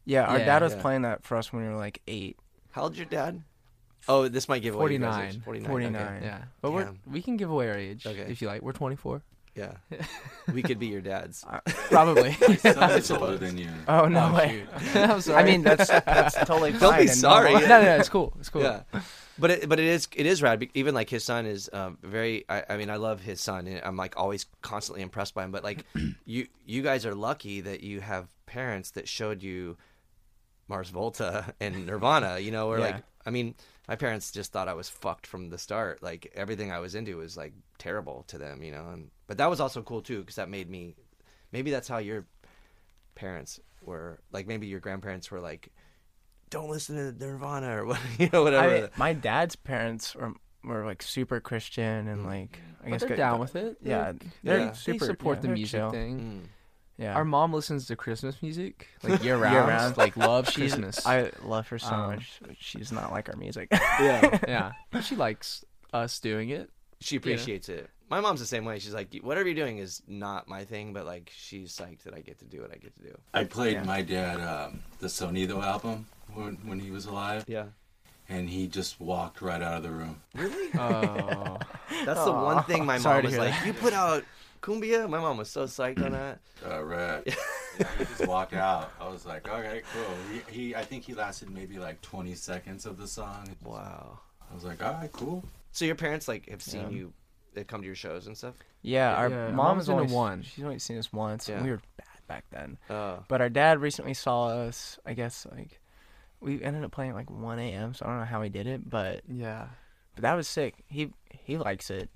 yeah, 0.06 0.24
our 0.26 0.40
Yeah, 0.40 0.46
dad 0.46 0.62
was 0.64 0.74
yeah. 0.74 0.82
playing 0.82 1.02
that 1.04 1.24
for 1.24 1.38
us 1.38 1.54
when 1.54 1.64
we 1.64 1.70
were 1.70 1.78
like 1.78 2.02
eight. 2.08 2.38
How 2.72 2.84
old's 2.84 2.98
your 2.98 3.06
dad? 3.08 3.42
Oh, 4.08 4.28
this 4.28 4.48
might 4.50 4.62
give 4.62 4.76
away 4.76 4.92
your 4.94 5.02
49. 5.02 5.28
age. 5.30 5.40
49. 5.44 5.70
49. 5.70 6.02
okay. 6.02 6.26
Yeah, 6.26 6.38
but 6.62 6.72
we're 6.72 6.84
Damn. 6.86 7.00
we 7.12 7.22
can 7.22 7.38
give 7.38 7.50
away 7.50 7.70
our 7.70 7.76
age 7.78 8.08
Okay. 8.08 8.26
if 8.30 8.42
you 8.42 8.48
like. 8.48 8.62
We're 8.62 8.72
24. 8.72 9.22
Yeah. 9.56 9.74
we 10.54 10.62
could 10.62 10.80
be 10.80 10.88
your 10.88 11.02
dads. 11.02 11.44
Probably. 11.90 12.32
Son 12.58 12.92
is 12.92 13.12
older 13.12 13.38
than 13.38 13.58
you. 13.58 13.70
Oh 13.88 14.06
no 14.08 14.30
Oh, 14.32 14.36
way! 14.36 14.64
I'm 14.96 15.20
sorry. 15.22 15.44
I 15.44 15.46
mean 15.46 15.64
that's 15.64 15.88
that's 15.90 16.36
totally 16.46 16.72
fine. 16.72 16.80
Don't 16.80 16.96
be 16.96 17.02
and 17.02 17.10
sorry. 17.10 17.52
normal. 17.52 17.68
no, 17.70 17.80
no, 17.80 17.86
no, 17.86 17.96
it's 17.98 18.10
cool. 18.10 18.34
It's 18.40 18.50
cool. 18.50 18.62
Yeah. 18.62 18.82
But 19.38 19.52
it, 19.52 19.70
but 19.70 19.80
it 19.80 19.86
is 19.86 20.08
it 20.16 20.26
is 20.26 20.42
rad. 20.42 20.60
be- 20.60 20.72
Even 20.76 20.94
like 20.94 21.10
his 21.10 21.24
son 21.24 21.46
is 21.46 21.70
um, 21.74 21.98
very. 22.04 22.46
I, 22.50 22.64
I 22.70 22.78
mean, 22.78 22.90
I 22.90 22.98
love 22.98 23.22
his 23.22 23.42
son, 23.42 23.68
and 23.68 23.82
I'm 23.84 23.98
like 23.98 24.16
always 24.18 24.46
constantly 24.62 25.02
impressed 25.02 25.34
by 25.34 25.44
him. 25.44 25.52
But 25.52 25.64
like, 25.64 25.86
you 26.26 26.48
you 26.66 26.82
guys 26.82 27.06
are 27.06 27.16
lucky 27.16 27.62
that 27.62 27.82
you 27.82 28.00
have 28.02 28.28
parents 28.46 28.92
that 28.92 29.08
showed 29.08 29.42
you 29.44 29.78
Mars 30.70 30.90
Volta 30.90 31.54
and 31.60 31.86
Nirvana. 31.86 32.40
You 32.40 32.52
know, 32.52 32.70
or 32.70 32.78
Yeah. 32.80 32.86
like, 32.86 33.04
I 33.26 33.32
mean, 33.32 33.56
my 33.88 33.96
parents 33.98 34.32
just 34.32 34.52
thought 34.54 34.68
I 34.70 34.74
was 34.74 34.88
fucked 34.88 35.28
from 35.28 35.50
the 35.50 35.58
start. 35.58 36.02
Like 36.02 36.32
everything 36.36 36.72
I 36.72 36.80
was 36.80 36.96
into 36.96 37.18
was 37.18 37.36
like 37.36 37.54
terrible 37.78 38.24
to 38.28 38.38
them. 38.38 38.64
You 38.64 38.72
know, 38.72 38.90
and 38.94 39.10
but 39.28 39.38
that 39.40 39.50
was 39.50 39.60
also 39.60 39.82
cool 39.82 40.02
too 40.02 40.20
because 40.22 40.36
that 40.36 40.50
made 40.50 40.70
me. 40.70 40.96
Maybe 41.52 41.72
that's 41.72 41.88
how 41.88 41.98
your 41.98 42.26
parents 43.16 43.60
were. 43.84 44.20
Like 44.32 44.48
maybe 44.48 44.68
your 44.68 44.80
grandparents 44.80 45.30
were 45.32 45.40
like. 45.40 45.70
Don't 46.52 46.68
listen 46.72 46.96
to 46.96 47.12
Nirvana 47.24 47.78
or 47.78 47.86
what, 47.86 48.00
you 48.18 48.28
know, 48.34 48.42
whatever. 48.42 48.86
I, 48.96 48.98
my 48.98 49.14
dad's 49.14 49.56
parents 49.56 50.16
were 50.16 50.34
were 50.64 50.84
like 50.84 51.04
super 51.04 51.40
Christian 51.40 52.08
and 52.08 52.26
like 52.26 52.60
I 52.82 52.86
But 52.86 52.90
guess 52.90 53.00
they're 53.02 53.10
good- 53.10 53.18
down 53.18 53.40
with 53.40 53.56
it. 53.56 53.78
Yeah, 53.84 54.08
Like, 54.08 54.24
they're 54.44 54.60
Yeah. 54.60 54.74
they 54.86 54.98
support 54.98 55.38
yeah, 55.38 55.42
the 55.42 55.48
music 55.50 55.80
chill. 55.80 55.92
thing. 55.92 56.20
Mm. 56.20 56.48
Yeah, 57.00 57.14
Our 57.16 57.24
mom 57.24 57.54
listens 57.54 57.88
to 57.88 57.96
Christmas 57.96 58.36
music 58.42 58.88
like 59.04 59.24
year 59.24 59.38
round. 59.38 59.54
Year 59.56 59.64
round. 59.64 59.96
Like 59.98 60.18
loves 60.18 60.50
she's 60.52 60.74
Christmas. 60.74 61.06
I 61.06 61.32
love 61.44 61.66
her 61.70 61.80
so 61.80 61.94
Um, 61.94 62.16
much. 62.16 62.42
She's 62.60 62.92
not 62.92 63.12
like 63.12 63.30
our 63.30 63.38
music. 63.38 63.70
Yeah. 64.02 64.40
yeah, 64.48 64.72
but 64.92 65.04
she 65.06 65.16
likes 65.16 65.64
us 65.94 66.20
doing 66.20 66.50
it. 66.50 66.70
she 67.00 67.16
appreciates 67.16 67.70
it. 67.70 67.90
My 68.10 68.20
mom's 68.22 68.40
the 68.42 68.46
same 68.46 68.66
way. 68.66 68.80
She's 68.80 68.94
like, 68.94 69.16
whatever 69.22 69.48
you're 69.48 69.56
doing 69.66 69.78
is 69.78 70.02
not 70.08 70.48
my 70.50 70.66
thing, 70.66 70.92
but 70.94 71.06
like 71.06 71.32
she's 71.34 71.74
psyched 71.76 72.04
that 72.04 72.14
I 72.14 72.20
get 72.20 72.40
to 72.40 72.46
do 72.46 72.60
what 72.62 72.72
I 72.72 72.76
get 72.78 72.94
to 72.98 73.02
do. 73.04 73.18
I 73.34 73.44
played 73.46 73.74
Yeah. 73.76 73.84
my 73.84 74.02
dad 74.02 74.42
um, 74.42 74.82
the 75.00 75.08
Sonido 75.08 75.64
album 75.64 76.06
when, 76.34 76.56
when 76.66 76.80
he 76.80 76.92
was 76.92 77.06
alive, 77.06 77.46
Yeah. 77.48 77.66
and 78.28 78.50
he 78.50 78.68
just 78.68 79.00
walked 79.00 79.42
right 79.42 79.62
out 79.62 79.76
of 79.78 79.84
the 79.84 79.92
room. 79.92 80.22
Really? 80.36 80.70
Oh, 80.78 81.60
That's 82.04 82.24
the 82.26 82.32
one 82.34 82.64
thing 82.64 82.86
my 82.86 82.98
mom 82.98 83.22
to 83.22 83.28
was 83.28 83.38
like, 83.38 83.52
that. 83.52 83.66
you 83.66 83.74
put 83.74 83.94
out 83.94 84.24
Cumbia? 84.62 85.10
My 85.10 85.20
mom 85.20 85.38
was 85.38 85.50
so 85.50 85.66
psyched 85.66 86.04
on 86.04 86.12
that. 86.14 86.40
Uh, 86.70 86.84
right. 86.84 87.24
yeah, 87.80 87.88
he 87.98 88.04
just 88.04 88.28
walked 88.28 88.54
out. 88.54 88.92
I 89.00 89.08
was 89.08 89.26
like, 89.26 89.48
okay, 89.48 89.82
cool. 89.94 90.16
He, 90.52 90.60
he, 90.68 90.76
I 90.76 90.84
think 90.84 91.06
he 91.06 91.14
lasted 91.14 91.50
maybe 91.50 91.80
like 91.80 92.02
20 92.02 92.36
seconds 92.36 92.86
of 92.86 92.98
the 92.98 93.08
song. 93.08 93.56
Wow. 93.64 94.20
I 94.52 94.54
was 94.54 94.66
like, 94.66 94.84
all 94.84 94.92
right, 94.92 95.10
cool. 95.14 95.46
So 95.72 95.86
your 95.86 95.96
parents 95.96 96.28
like 96.28 96.50
have 96.50 96.62
seen 96.62 96.82
Yeah. 96.82 96.90
you 96.90 97.14
they 97.54 97.64
come 97.64 97.80
to 97.82 97.86
your 97.86 97.96
shows 97.96 98.28
and 98.28 98.38
stuff? 98.38 98.56
yeah, 98.82 99.16
our 99.16 99.30
Yeah, 99.30 99.48
mom 99.48 99.56
mom's 99.56 99.80
has 99.84 99.88
been 99.88 99.96
to 99.96 100.02
only 100.04 100.14
one. 100.14 100.42
She's 100.44 100.64
only 100.66 100.80
seen 100.80 100.98
us 100.98 101.14
once. 101.14 101.48
Yeah. 101.48 101.64
we 101.64 101.70
were 101.72 101.80
bad. 101.98 102.08
back 102.28 102.44
then. 102.52 102.78
Oh. 102.90 103.24
But 103.30 103.40
our 103.40 103.50
dad 103.50 103.80
recently 103.80 104.14
saw 104.14 104.48
us. 104.50 105.00
I 105.06 105.14
guess 105.14 105.48
like 105.50 105.80
we 106.42 106.62
ended 106.62 106.84
up 106.84 106.92
playing 106.92 107.12
at 107.12 107.16
like 107.16 107.30
1 107.32 107.58
a.m. 107.60 107.94
So 107.94 108.06
I 108.06 108.10
don't 108.10 108.20
know 108.20 108.26
how 108.26 108.42
he 108.42 108.50
did 108.50 108.68
it, 108.68 108.90
but 108.90 109.22
Yeah. 109.30 109.68
but 110.16 110.24
that 110.24 110.34
was 110.34 110.50
sick. 110.50 110.76
He 110.88 111.14
he 111.32 111.58
likes 111.58 111.90
it. 111.90 112.10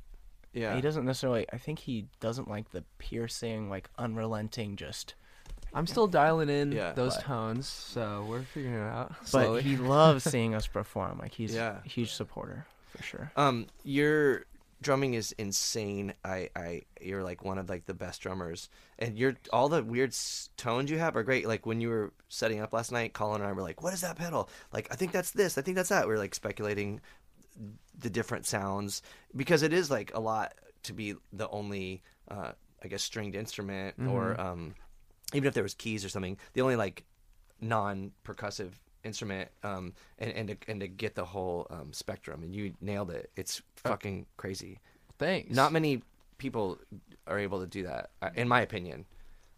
Yeah. 0.53 0.75
He 0.75 0.81
doesn't 0.81 1.05
necessarily. 1.05 1.45
I 1.51 1.57
think 1.57 1.79
he 1.79 2.05
doesn't 2.19 2.47
like 2.47 2.71
the 2.71 2.83
piercing, 2.99 3.69
like 3.69 3.89
unrelenting, 3.97 4.75
just. 4.75 5.15
I'm 5.75 5.87
still 5.87 6.05
dialing 6.05 6.49
in 6.49 6.71
Yeah, 6.71 6.93
those 6.93 7.15
but- 7.15 7.23
tones, 7.25 7.67
so 7.67 8.25
we're 8.29 8.43
figuring 8.43 8.75
it 8.75 8.81
out 8.83 9.15
But 9.31 9.61
he 9.61 9.75
loves 9.75 10.23
seeing 10.29 10.53
us 10.53 10.67
perform. 10.67 11.17
Like 11.17 11.33
he's 11.33 11.55
Yeah. 11.55 11.79
a 11.83 11.87
huge 11.89 12.11
supporter 12.11 12.67
for 12.95 13.01
sure. 13.01 13.31
Um, 13.35 13.65
your 13.83 14.45
drumming 14.83 15.15
is 15.15 15.31
insane. 15.39 16.13
I, 16.23 16.49
I, 16.55 16.81
you're 17.01 17.23
like 17.23 17.43
one 17.43 17.57
of 17.57 17.69
like 17.69 17.85
the 17.87 17.93
best 17.95 18.21
drummers, 18.21 18.69
and 18.99 19.17
you're 19.17 19.35
all 19.51 19.67
the 19.67 19.81
weird 19.83 20.09
s- 20.11 20.49
tones 20.57 20.91
you 20.91 20.99
have 20.99 21.15
are 21.15 21.23
great. 21.23 21.47
Like 21.47 21.65
when 21.65 21.81
you 21.81 21.89
were 21.89 22.11
setting 22.29 22.59
up 22.59 22.71
last 22.71 22.91
night, 22.91 23.13
Colin 23.13 23.41
and 23.41 23.49
I 23.49 23.53
were 23.53 23.61
like, 23.63 23.81
"What 23.81 23.93
is 23.95 24.01
that 24.01 24.15
pedal?" 24.15 24.49
Like, 24.71 24.89
I 24.91 24.95
think 24.95 25.11
that's 25.11 25.31
this. 25.31 25.57
I 25.57 25.61
think 25.63 25.75
that's 25.75 25.89
that. 25.89 26.05
We 26.07 26.13
were 26.13 26.19
like 26.19 26.35
speculating 26.35 27.01
the 27.97 28.09
different 28.09 28.45
sounds 28.45 29.01
because 29.35 29.63
it 29.63 29.73
is 29.73 29.91
like 29.91 30.11
a 30.13 30.19
lot 30.19 30.53
to 30.83 30.93
be 30.93 31.15
the 31.31 31.49
only, 31.49 32.01
uh, 32.29 32.51
I 32.83 32.87
guess, 32.87 33.03
stringed 33.03 33.35
instrument, 33.35 33.95
or 34.07 34.39
um, 34.39 34.75
even 35.33 35.47
if 35.47 35.53
there 35.53 35.63
was 35.63 35.73
keys 35.73 36.03
or 36.03 36.09
something, 36.09 36.37
the 36.53 36.61
only 36.61 36.75
like 36.75 37.05
non-percussive 37.61 38.71
instrument 39.03 39.49
um 39.63 39.93
and 40.17 40.31
and 40.31 40.47
to, 40.47 40.57
and 40.69 40.79
to 40.79 40.87
get 40.87 41.13
the 41.13 41.25
whole 41.25 41.67
um 41.69 41.91
spectrum 41.91 42.41
and 42.43 42.55
you 42.55 42.73
nailed 42.81 43.11
it. 43.11 43.29
It's 43.35 43.61
fucking 43.75 44.25
crazy. 44.37 44.79
Thanks. 45.19 45.53
not 45.53 45.71
many 45.71 46.01
people 46.37 46.79
are 47.27 47.37
able 47.37 47.59
to 47.59 47.67
do 47.67 47.83
that 47.83 48.09
uh, 48.21 48.29
in 48.35 48.47
my 48.47 48.61
opinion 48.61 49.05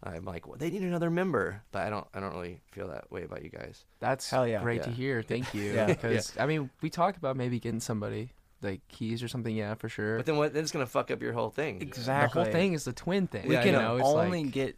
i'm 0.02 0.24
like 0.24 0.46
well, 0.46 0.56
they 0.58 0.70
need 0.70 0.82
another 0.82 1.10
member 1.10 1.62
but 1.72 1.82
i 1.86 1.90
don't 1.90 2.06
i 2.14 2.20
don't 2.20 2.32
really 2.34 2.60
feel 2.70 2.88
that 2.88 3.10
way 3.10 3.22
about 3.24 3.42
you 3.42 3.48
guys 3.50 3.84
That's 4.00 4.28
Hell 4.30 4.46
yeah. 4.46 4.62
great 4.62 4.82
to 4.84 4.90
Yeah. 4.90 4.94
hear. 4.96 5.22
Thank 5.22 5.54
you. 5.54 5.72
Yeah. 5.72 5.86
Because 5.94 6.32
I 6.38 6.46
mean, 6.46 6.68
we 6.82 6.90
talked 6.90 7.16
about 7.16 7.36
maybe 7.36 7.58
getting 7.58 7.80
somebody 7.80 8.30
like 8.62 8.80
keys 8.88 9.22
or 9.22 9.28
something. 9.28 9.54
Yeah, 9.54 9.74
for 9.74 9.88
sure. 9.88 10.16
but 10.18 10.26
then 10.26 10.36
what 10.36 10.52
then 10.54 10.62
it's 10.62 10.72
gonna 10.72 10.86
fuck 10.86 11.10
up 11.10 11.22
your 11.22 11.32
whole 11.32 11.50
thing 11.50 11.80
Exactly. 11.80 12.40
The 12.40 12.44
whole 12.44 12.52
thing 12.52 12.72
is 12.74 12.84
the 12.84 12.92
twin 12.92 13.26
thing. 13.26 13.48
We 13.48 13.54
Yeah, 13.54 13.60
I 13.60 13.64
can 13.64 13.72
know. 13.72 13.96
it's 13.96 14.06
only 14.06 14.44
like, 14.44 14.52
get 14.52 14.76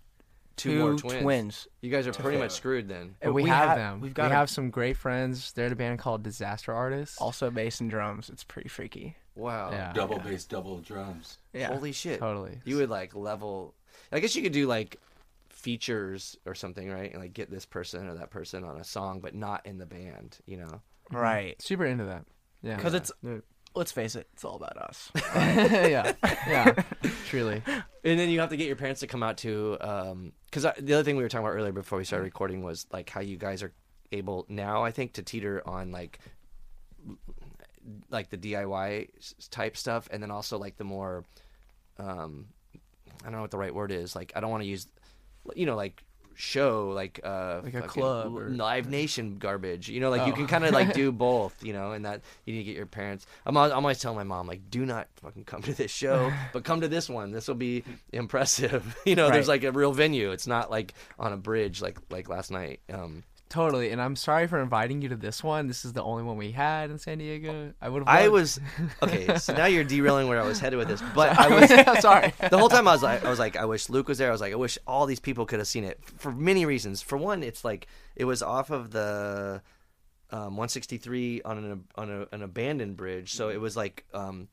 two, 0.56 0.70
two, 0.70 0.78
more 0.78 0.94
twins. 0.94 1.22
twins. 1.22 1.68
you 1.82 1.90
guys 1.90 2.06
are 2.06 2.12
pretty 2.12 2.38
much 2.38 2.52
screwed 2.52 2.88
then 2.88 3.14
but 3.22 3.32
we 3.32 3.42
we, 3.44 3.48
have 3.50 3.76
them. 3.76 4.00
we've 4.00 4.10
we 4.10 4.14
got 4.14 4.30
a- 4.30 4.34
have 4.34 4.48
some 4.50 4.70
great 4.70 4.96
friends. 4.96 5.52
They're 5.52 5.66
in 5.66 5.72
a 5.72 5.76
band 5.76 5.98
called 5.98 6.22
Disaster 6.22 6.72
Artists. 6.72 7.18
Also 7.20 7.50
bass 7.50 7.80
and 7.80 7.90
drums. 7.90 8.28
It's 8.30 8.44
pretty 8.44 8.68
freaky. 8.68 9.16
wow 9.34 9.70
Yeah. 9.72 9.92
Double 9.92 10.18
bass, 10.18 10.44
double 10.44 10.78
drums. 10.78 11.38
Yeah. 11.52 11.68
holy 11.68 11.92
shit 11.92 12.20
Totally. 12.20 12.60
you 12.64 12.76
would 12.76 12.90
like 12.90 13.14
level 13.14 13.75
i 14.12 14.20
guess 14.20 14.34
you 14.37 14.42
could 14.42 14.52
do 14.52 14.66
like 14.66 14.96
features 15.58 16.36
or 16.46 16.54
something 16.54 16.88
right 16.90 17.12
and 17.12 17.20
like 17.20 17.32
get 17.32 17.50
this 17.50 17.66
person 17.66 18.08
or 18.08 18.14
that 18.14 18.30
person 18.30 18.64
on 18.64 18.78
a 18.78 18.84
song 18.84 19.20
but 19.20 19.34
not 19.34 19.66
in 19.66 19.76
the 19.78 19.86
band 19.86 20.38
you 20.46 20.56
know 20.56 20.66
mm-hmm. 21.10 21.16
Right. 21.16 21.60
super 21.60 21.86
into 21.86 22.04
that. 22.04 22.24
Yeah. 22.62 22.76
Because 22.76 22.94
it's 22.94 23.12
Yeah. 23.22 23.38
let's 23.74 23.92
face 23.92 24.14
it, 24.14 24.28
it's 24.32 24.44
all 24.44 24.56
about 24.56 24.76
us. 24.76 25.10
yeah. 25.34 26.12
Yeah. 26.46 26.82
Truly. 27.28 27.62
And 28.04 28.18
then 28.18 28.28
you 28.28 28.40
have 28.40 28.50
to 28.50 28.56
get 28.56 28.66
your 28.66 28.76
parents 28.76 29.00
to 29.00 29.06
come 29.06 29.22
out 29.22 29.38
to, 29.38 29.76
um, 29.80 30.32
because 30.50 30.64
the 30.78 30.94
other 30.94 31.04
thing 31.04 31.16
we 31.16 31.22
were 31.22 31.28
talking 31.28 31.46
about 31.46 31.56
earlier 31.56 31.72
before 31.72 31.98
we 31.98 32.04
started 32.04 32.24
mm-hmm. 32.24 32.34
recording 32.34 32.62
was 32.62 32.86
like 32.92 33.10
how 33.10 33.20
you 33.20 33.36
guys 33.36 33.62
are 33.62 33.72
able 34.12 34.46
now, 34.48 34.82
I 34.82 34.90
think, 34.90 35.14
to 35.14 35.22
teeter 35.22 35.62
on 35.66 35.92
like 35.92 36.18
like 38.10 38.28
the 38.28 38.36
DIY 38.36 39.48
type 39.50 39.76
stuff, 39.76 40.08
and 40.10 40.22
then 40.22 40.30
also 40.30 40.58
like 40.58 40.76
the 40.76 40.84
more, 40.84 41.24
um, 41.98 42.46
I 42.74 43.24
don't 43.24 43.32
know 43.32 43.40
what 43.40 43.50
the 43.50 43.58
right 43.58 43.74
word 43.74 43.92
is. 43.92 44.14
Like 44.14 44.32
I 44.34 44.40
don't 44.40 44.50
want 44.50 44.62
to 44.62 44.68
use, 44.68 44.86
you 45.56 45.66
know, 45.66 45.76
like 45.76 46.02
show 46.40 46.90
like 46.94 47.18
uh 47.24 47.60
Like 47.64 47.74
a 47.74 47.82
club 47.82 48.32
or- 48.38 48.48
live 48.48 48.88
nation 48.88 49.38
garbage 49.38 49.88
you 49.88 49.98
know 49.98 50.08
like 50.08 50.24
you 50.24 50.32
Oh. 50.32 50.36
can 50.36 50.46
kind 50.46 50.64
of 50.64 50.70
like 50.72 50.92
do 50.94 51.10
both 51.26 51.64
you 51.64 51.72
know 51.72 51.90
and 51.90 52.04
that 52.06 52.20
you 52.44 52.52
need 52.52 52.60
to 52.60 52.64
get 52.64 52.76
your 52.76 52.86
parents. 52.86 53.26
I'm, 53.44 53.56
I'm 53.56 53.72
always 53.72 53.98
telling 53.98 54.16
my 54.18 54.22
mom 54.22 54.46
like 54.46 54.70
do 54.70 54.86
not 54.86 55.08
fucking 55.20 55.46
come 55.46 55.62
to 55.62 55.74
this 55.74 55.90
show 55.90 56.32
but 56.52 56.62
come 56.62 56.80
to 56.82 56.86
this 56.88 57.08
one. 57.08 57.32
This 57.32 57.48
will 57.48 57.56
be 57.56 57.82
impressive. 58.12 58.96
You 59.04 59.16
know 59.16 59.30
there's 59.30 59.48
like 59.48 59.64
a 59.64 59.72
real 59.72 59.90
venue. 59.92 60.30
It's 60.30 60.46
not 60.46 60.70
like 60.70 60.94
on 61.18 61.32
a 61.32 61.36
bridge 61.36 61.82
like 61.82 61.98
like 62.08 62.28
last 62.28 62.52
night 62.52 62.78
um 62.92 63.24
Totally. 63.48 63.90
And 63.90 64.00
I'm 64.00 64.14
sorry 64.14 64.46
for 64.46 64.60
inviting 64.60 65.00
you 65.00 65.08
to 65.08 65.16
this 65.16 65.42
one. 65.42 65.68
This 65.68 65.84
is 65.84 65.92
the 65.94 66.02
only 66.02 66.22
one 66.22 66.36
we 66.36 66.52
had 66.52 66.90
in 66.90 66.98
San 66.98 67.18
Diego. 67.18 67.72
I 67.80 67.88
would 67.88 68.00
have. 68.00 68.08
I 68.08 68.28
was 68.28 68.60
okay 69.02 69.38
so 69.38 69.54
now 69.54 69.66
you're 69.66 69.84
derailing 69.84 70.28
where 70.28 70.40
I 70.40 70.46
was 70.46 70.60
headed 70.60 70.78
with 70.78 70.88
this 70.88 71.02
but 71.14 71.38
I 71.38 71.48
was 71.48 72.00
sorry. 72.02 72.32
the 72.50 72.58
whole 72.58 72.68
time 72.68 72.86
I 72.86 72.92
was 72.92 73.02
like, 73.02 73.24
I 73.24 73.30
was 73.30 73.38
like, 73.38 73.56
I 73.56 73.64
wish 73.64 73.88
Luke 73.88 74.08
was 74.08 74.18
there. 74.18 74.28
I 74.28 74.32
was 74.32 74.40
like, 74.40 74.52
I 74.52 74.56
wish 74.56 74.78
all 74.86 75.06
these 75.06 75.20
people 75.20 75.46
could 75.46 75.58
have 75.58 75.68
seen 75.68 75.84
it 75.84 75.98
for 76.18 76.32
many 76.32 76.66
reasons. 76.66 77.02
For 77.02 77.16
one, 77.16 77.42
it's 77.42 77.64
like 77.64 77.86
it 78.16 78.24
was 78.24 78.42
off 78.42 78.70
of 78.70 78.90
the 78.90 79.62
um, 80.30 80.56
163 80.56 81.42
on 81.42 81.58
an 81.58 81.84
on 81.94 82.10
a, 82.10 82.26
an 82.34 82.42
abandoned 82.42 82.96
bridge, 82.96 83.32
so 83.32 83.48
it 83.48 83.60
was 83.60 83.76
like 83.76 84.04
um, 84.12 84.48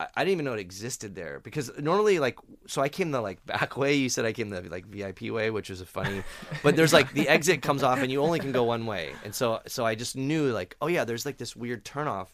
I, 0.00 0.06
I 0.16 0.24
didn't 0.24 0.32
even 0.32 0.44
know 0.44 0.54
it 0.54 0.60
existed 0.60 1.14
there 1.14 1.40
because 1.40 1.70
normally 1.78 2.18
like 2.18 2.38
so 2.66 2.82
I 2.82 2.88
came 2.88 3.10
the 3.12 3.20
like 3.20 3.44
back 3.46 3.76
way. 3.76 3.94
You 3.94 4.08
said 4.08 4.24
I 4.24 4.32
came 4.32 4.50
the 4.50 4.62
like 4.62 4.86
VIP 4.86 5.30
way, 5.30 5.50
which 5.50 5.70
was 5.70 5.80
a 5.80 5.86
funny, 5.86 6.22
but 6.62 6.74
there's 6.76 6.92
like 6.92 7.12
the 7.12 7.28
exit 7.36 7.62
comes 7.62 7.82
off 7.82 7.98
and 8.00 8.10
you 8.10 8.20
only 8.22 8.38
can 8.40 8.52
go 8.52 8.64
one 8.64 8.86
way, 8.86 9.12
and 9.24 9.34
so 9.34 9.60
so 9.66 9.84
I 9.86 9.94
just 9.94 10.16
knew 10.16 10.50
like 10.52 10.76
oh 10.80 10.86
yeah, 10.88 11.04
there's 11.04 11.24
like 11.26 11.38
this 11.38 11.54
weird 11.54 11.84
turnoff. 11.84 12.28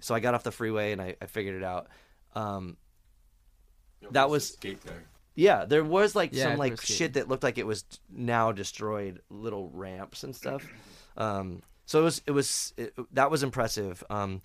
So 0.00 0.14
I 0.14 0.20
got 0.20 0.34
off 0.34 0.42
the 0.42 0.50
freeway 0.52 0.92
and 0.92 1.00
I, 1.00 1.16
I 1.22 1.26
figured 1.26 1.54
it 1.54 1.64
out. 1.64 1.86
Um, 2.34 2.76
That 4.10 4.28
was- 4.28 4.48
skate 4.52 4.82
there. 4.82 5.04
yeah, 5.34 5.64
there 5.64 5.82
was 5.84 6.14
like 6.14 6.30
Yeah, 6.34 6.50
some 6.50 6.58
like 6.58 6.80
shit 6.80 7.14
that 7.14 7.28
looked 7.28 7.42
like 7.42 7.58
it 7.58 7.66
was 7.66 7.84
now 8.10 8.52
destroyed, 8.52 9.20
little 9.30 9.70
ramps 9.72 10.24
and 10.24 10.34
stuff. 10.34 10.66
Um, 11.16 11.62
so 11.86 12.00
it 12.00 12.02
was 12.02 12.22
it 12.26 12.30
was 12.32 12.74
it, 12.76 12.92
that 13.14 13.30
was 13.30 13.44
impressive. 13.44 14.02
Um, 14.10 14.42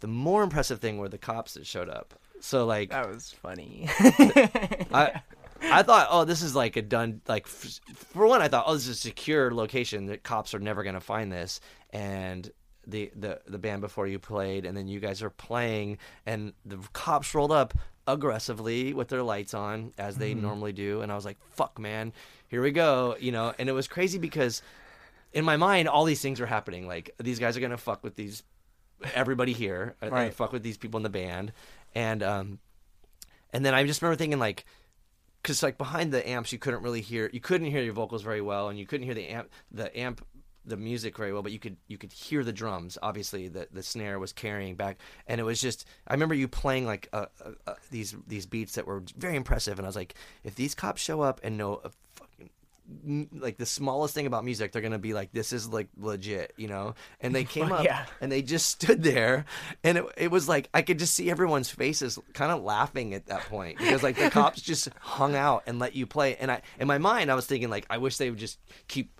the 0.00 0.06
more 0.06 0.42
impressive 0.42 0.80
thing 0.80 0.98
were 0.98 1.08
the 1.08 1.18
cops 1.18 1.54
that 1.54 1.66
showed 1.66 1.88
up. 1.88 2.14
So 2.40 2.66
like 2.66 2.90
that 2.90 3.08
was 3.08 3.32
funny. 3.32 3.88
I 3.98 5.20
I 5.62 5.82
thought, 5.82 6.08
oh, 6.10 6.24
this 6.24 6.42
is 6.42 6.54
like 6.54 6.76
a 6.76 6.82
done 6.82 7.20
like 7.26 7.46
f- 7.46 7.80
for 7.94 8.26
one, 8.26 8.42
I 8.42 8.48
thought, 8.48 8.64
oh, 8.66 8.74
this 8.74 8.86
is 8.86 8.98
a 8.98 9.00
secure 9.00 9.52
location 9.52 10.06
that 10.06 10.22
cops 10.22 10.54
are 10.54 10.58
never 10.58 10.84
gonna 10.84 11.00
find 11.00 11.32
this, 11.32 11.60
and 11.90 12.50
the 12.86 13.10
the 13.16 13.40
the 13.46 13.58
band 13.58 13.80
before 13.80 14.06
you 14.06 14.18
played, 14.18 14.64
and 14.66 14.76
then 14.76 14.88
you 14.88 15.00
guys 15.00 15.22
are 15.22 15.30
playing, 15.30 15.98
and 16.24 16.52
the 16.64 16.78
cops 16.92 17.34
rolled 17.34 17.52
up 17.52 17.74
aggressively 18.06 18.94
with 18.94 19.08
their 19.08 19.22
lights 19.22 19.54
on 19.54 19.92
as 19.98 20.16
they 20.16 20.32
mm-hmm. 20.32 20.42
normally 20.42 20.72
do, 20.72 21.00
and 21.00 21.10
I 21.10 21.14
was 21.14 21.24
like, 21.24 21.38
fuck, 21.54 21.78
man, 21.78 22.12
here 22.48 22.62
we 22.62 22.70
go, 22.70 23.16
you 23.18 23.32
know, 23.32 23.52
and 23.58 23.68
it 23.68 23.72
was 23.72 23.88
crazy 23.88 24.18
because 24.18 24.62
in 25.32 25.44
my 25.44 25.56
mind, 25.56 25.88
all 25.88 26.04
these 26.04 26.22
things 26.22 26.40
are 26.40 26.46
happening. 26.46 26.86
Like 26.86 27.10
these 27.18 27.38
guys 27.38 27.56
are 27.56 27.60
gonna 27.60 27.76
fuck 27.76 28.04
with 28.04 28.14
these 28.14 28.42
everybody 29.14 29.52
here, 29.52 29.94
uh, 30.02 30.06
and 30.06 30.12
Right. 30.12 30.34
fuck 30.34 30.52
with 30.52 30.62
these 30.62 30.76
people 30.78 30.98
in 30.98 31.02
the 31.02 31.10
band, 31.10 31.52
and 31.94 32.22
um, 32.22 32.58
and 33.52 33.64
then 33.64 33.74
I 33.74 33.84
just 33.84 34.02
remember 34.02 34.16
thinking 34.16 34.38
like, 34.38 34.64
because 35.42 35.62
like 35.62 35.78
behind 35.78 36.12
the 36.12 36.26
amps, 36.28 36.52
you 36.52 36.58
couldn't 36.58 36.82
really 36.82 37.00
hear, 37.00 37.30
you 37.32 37.40
couldn't 37.40 37.70
hear 37.70 37.82
your 37.82 37.92
vocals 37.94 38.22
very 38.22 38.40
well, 38.40 38.68
and 38.68 38.78
you 38.78 38.86
couldn't 38.86 39.04
hear 39.06 39.14
the 39.14 39.28
amp, 39.28 39.50
the 39.70 39.96
amp, 39.98 40.24
the 40.64 40.76
music 40.76 41.16
very 41.16 41.32
well, 41.32 41.42
but 41.42 41.52
you 41.52 41.58
could 41.60 41.76
you 41.86 41.96
could 41.96 42.12
hear 42.12 42.42
the 42.42 42.52
drums. 42.52 42.98
Obviously, 43.02 43.46
the 43.48 43.68
the 43.70 43.82
snare 43.82 44.18
was 44.18 44.32
carrying 44.32 44.74
back, 44.74 44.98
and 45.26 45.40
it 45.40 45.44
was 45.44 45.60
just. 45.60 45.86
I 46.08 46.14
remember 46.14 46.34
you 46.34 46.48
playing 46.48 46.86
like 46.86 47.08
uh, 47.12 47.26
uh, 47.44 47.50
uh, 47.66 47.74
these 47.90 48.16
these 48.26 48.46
beats 48.46 48.74
that 48.74 48.86
were 48.86 49.02
very 49.16 49.36
impressive, 49.36 49.78
and 49.78 49.86
I 49.86 49.88
was 49.88 49.96
like, 49.96 50.14
if 50.42 50.54
these 50.56 50.74
cops 50.74 51.00
show 51.00 51.20
up 51.20 51.40
and 51.44 51.56
know 51.56 51.80
a 51.84 51.90
fucking 52.14 52.50
like 53.32 53.56
the 53.56 53.66
smallest 53.66 54.14
thing 54.14 54.26
about 54.26 54.44
music, 54.44 54.72
they're 54.72 54.82
gonna 54.82 54.98
be 54.98 55.14
like, 55.14 55.32
"This 55.32 55.52
is 55.52 55.68
like 55.68 55.88
legit," 55.96 56.52
you 56.56 56.68
know. 56.68 56.94
And 57.20 57.34
they 57.34 57.44
came 57.44 57.72
up 57.72 57.84
Yeah. 57.84 58.06
and 58.20 58.30
they 58.30 58.42
just 58.42 58.68
stood 58.80 59.02
there, 59.02 59.44
and 59.84 59.98
it, 59.98 60.04
it 60.16 60.30
was 60.30 60.48
like 60.48 60.68
I 60.74 60.82
could 60.82 60.98
just 60.98 61.14
see 61.14 61.30
everyone's 61.30 61.70
faces 61.70 62.18
kind 62.34 62.52
of 62.52 62.62
laughing 62.62 63.14
at 63.14 63.26
that 63.26 63.42
point 63.42 63.78
because 63.78 64.02
like 64.02 64.16
the 64.16 64.30
cops 64.30 64.60
just 64.62 64.88
hung 65.00 65.34
out 65.34 65.64
and 65.66 65.78
let 65.78 65.94
you 65.96 66.06
play. 66.06 66.36
And 66.36 66.50
I, 66.50 66.62
in 66.78 66.86
my 66.86 66.98
mind, 66.98 67.30
I 67.30 67.34
was 67.34 67.46
thinking 67.46 67.70
like, 67.70 67.86
I 67.90 67.98
wish 67.98 68.16
they 68.18 68.30
would 68.30 68.38
just 68.38 68.58
keep. 68.88 69.15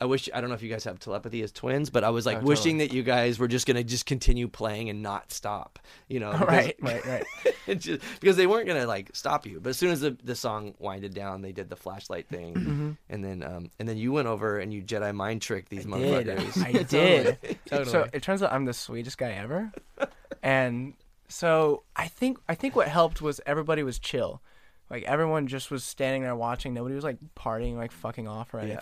I 0.00 0.06
wish 0.06 0.28
I 0.34 0.40
don't 0.40 0.50
know 0.50 0.54
if 0.56 0.62
you 0.62 0.68
guys 0.68 0.84
have 0.84 0.98
telepathy 0.98 1.42
as 1.42 1.52
twins, 1.52 1.88
but 1.90 2.02
I 2.04 2.10
was 2.10 2.26
like 2.26 2.38
Oh, 2.38 2.40
wishing 2.46 2.78
that 2.78 2.92
you 2.92 3.02
guys 3.02 3.38
were 3.38 3.46
just 3.48 3.66
gonna 3.66 3.84
just 3.84 4.06
continue 4.06 4.48
playing 4.48 4.90
and 4.90 5.02
not 5.02 5.30
stop, 5.32 5.78
you 6.08 6.18
know? 6.20 6.32
because- 6.38 6.48
right, 6.48 6.76
right, 6.80 7.06
right. 7.06 7.24
just, 7.78 8.02
because 8.20 8.36
they 8.36 8.46
weren't 8.46 8.66
gonna 8.66 8.86
like 8.86 9.10
stop 9.14 9.46
you. 9.46 9.60
But 9.60 9.70
as 9.70 9.76
soon 9.78 9.90
as 9.90 10.00
the, 10.00 10.16
the 10.22 10.34
song 10.34 10.74
winded 10.78 11.14
down, 11.14 11.42
they 11.42 11.52
did 11.52 11.70
the 11.70 11.76
flashlight 11.76 12.28
thing, 12.28 12.54
Mm-hmm. 12.54 12.90
and 13.08 13.24
then 13.24 13.42
um 13.42 13.70
and 13.78 13.88
then 13.88 13.96
you 13.96 14.12
went 14.12 14.26
over 14.28 14.58
and 14.58 14.72
you 14.74 14.82
Jedi 14.82 15.14
mind 15.14 15.42
tricked 15.42 15.68
these 15.70 15.84
did. 15.84 15.92
motherfuckers. 16.26 16.64
I 16.64 16.72
did. 16.82 17.58
Totally. 17.66 17.90
So 17.90 18.08
it 18.12 18.22
turns 18.22 18.42
out 18.42 18.52
I'm 18.52 18.64
the 18.64 18.74
sweetest 18.74 19.16
guy 19.18 19.30
ever, 19.32 19.70
and 20.42 20.94
so 21.28 21.82
I 21.96 22.08
think 22.08 22.38
I 22.48 22.54
think 22.54 22.76
what 22.76 22.88
helped 22.88 23.22
was 23.22 23.40
everybody 23.46 23.82
was 23.82 23.98
chill, 23.98 24.42
like 24.90 25.04
everyone 25.04 25.46
just 25.46 25.70
was 25.70 25.84
standing 25.84 26.22
there 26.22 26.36
watching. 26.36 26.74
Nobody 26.74 26.94
was 26.94 27.04
like 27.04 27.16
partying, 27.36 27.76
like 27.76 27.92
fucking 27.92 28.28
off 28.28 28.52
or 28.54 28.60
Yeah. 28.64 28.74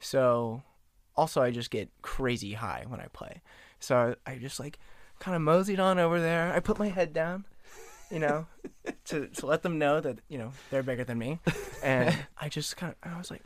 So, 0.00 0.62
also 1.16 1.42
I 1.42 1.50
just 1.50 1.70
get 1.70 1.88
crazy 2.02 2.52
high 2.54 2.84
when 2.88 3.00
I 3.00 3.06
play. 3.12 3.40
So 3.80 4.14
I 4.26 4.36
just 4.36 4.58
like 4.60 4.78
kind 5.18 5.34
of 5.34 5.42
moseyed 5.42 5.80
on 5.80 5.98
over 5.98 6.20
there. 6.20 6.52
I 6.52 6.60
put 6.60 6.78
my 6.78 6.88
head 6.88 7.12
down, 7.12 7.44
you 8.10 8.18
know, 8.18 8.46
to 9.06 9.26
to 9.28 9.46
let 9.46 9.62
them 9.62 9.78
know 9.78 10.00
that 10.00 10.18
you 10.28 10.38
know 10.38 10.52
they're 10.70 10.82
bigger 10.82 11.04
than 11.04 11.18
me, 11.18 11.40
and 11.82 12.16
I 12.38 12.48
just 12.48 12.76
kind 12.76 12.94
of 13.02 13.12
I 13.12 13.18
was 13.18 13.30
like, 13.30 13.42